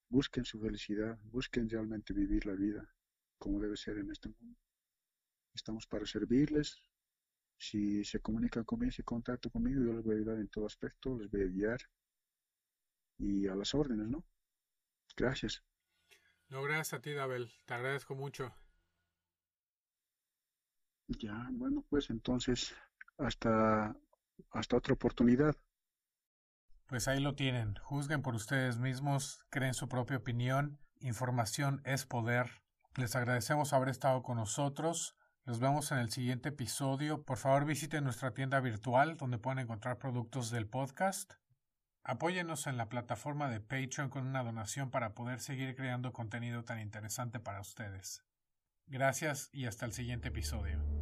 busquen 0.08 0.44
su 0.44 0.60
felicidad, 0.60 1.18
busquen 1.24 1.68
realmente 1.68 2.12
vivir 2.12 2.46
la 2.46 2.54
vida 2.54 2.88
como 3.38 3.60
debe 3.60 3.76
ser 3.76 3.98
en 3.98 4.10
este 4.10 4.28
mundo. 4.28 4.58
Estamos 5.54 5.86
para 5.86 6.06
servirles. 6.06 6.82
Si 7.58 8.04
se 8.04 8.20
comunican 8.20 8.64
conmigo, 8.64 8.92
si 8.92 9.02
contacto 9.02 9.50
conmigo, 9.50 9.80
yo 9.82 9.94
les 9.94 10.04
voy 10.04 10.14
a 10.14 10.18
ayudar 10.18 10.38
en 10.38 10.48
todo 10.48 10.66
aspecto, 10.66 11.18
les 11.18 11.30
voy 11.30 11.42
a 11.42 11.46
guiar 11.46 11.80
y 13.18 13.46
a 13.46 13.54
las 13.54 13.74
órdenes, 13.74 14.08
¿no? 14.08 14.24
Gracias. 15.16 15.64
No, 16.48 16.62
gracias 16.62 16.92
a 16.92 17.00
ti, 17.00 17.12
Dabel. 17.12 17.50
Te 17.64 17.74
agradezco 17.74 18.14
mucho. 18.14 18.54
Ya, 21.08 21.48
bueno, 21.52 21.84
pues 21.88 22.10
entonces, 22.10 22.74
hasta, 23.16 23.96
hasta 24.50 24.76
otra 24.76 24.94
oportunidad. 24.94 25.56
Pues 26.86 27.08
ahí 27.08 27.20
lo 27.20 27.34
tienen. 27.34 27.74
Juzguen 27.82 28.22
por 28.22 28.34
ustedes 28.34 28.78
mismos, 28.78 29.40
creen 29.50 29.74
su 29.74 29.88
propia 29.88 30.18
opinión. 30.18 30.78
Información 31.00 31.82
es 31.84 32.06
poder. 32.06 32.62
Les 32.94 33.16
agradecemos 33.16 33.72
haber 33.72 33.88
estado 33.88 34.22
con 34.22 34.36
nosotros. 34.36 35.16
Nos 35.44 35.58
vemos 35.58 35.92
en 35.92 35.98
el 35.98 36.10
siguiente 36.10 36.50
episodio. 36.50 37.22
Por 37.24 37.38
favor 37.38 37.64
visiten 37.64 38.04
nuestra 38.04 38.32
tienda 38.34 38.60
virtual 38.60 39.16
donde 39.16 39.38
pueden 39.38 39.58
encontrar 39.58 39.98
productos 39.98 40.50
del 40.50 40.68
podcast. 40.68 41.34
Apóyenos 42.04 42.68
en 42.68 42.76
la 42.76 42.88
plataforma 42.88 43.50
de 43.50 43.60
Patreon 43.60 44.08
con 44.08 44.24
una 44.26 44.44
donación 44.44 44.90
para 44.90 45.12
poder 45.14 45.40
seguir 45.40 45.74
creando 45.74 46.12
contenido 46.12 46.64
tan 46.64 46.78
interesante 46.78 47.40
para 47.40 47.60
ustedes. 47.60 48.24
Gracias 48.86 49.50
y 49.52 49.66
hasta 49.66 49.86
el 49.86 49.92
siguiente 49.92 50.28
episodio. 50.28 50.95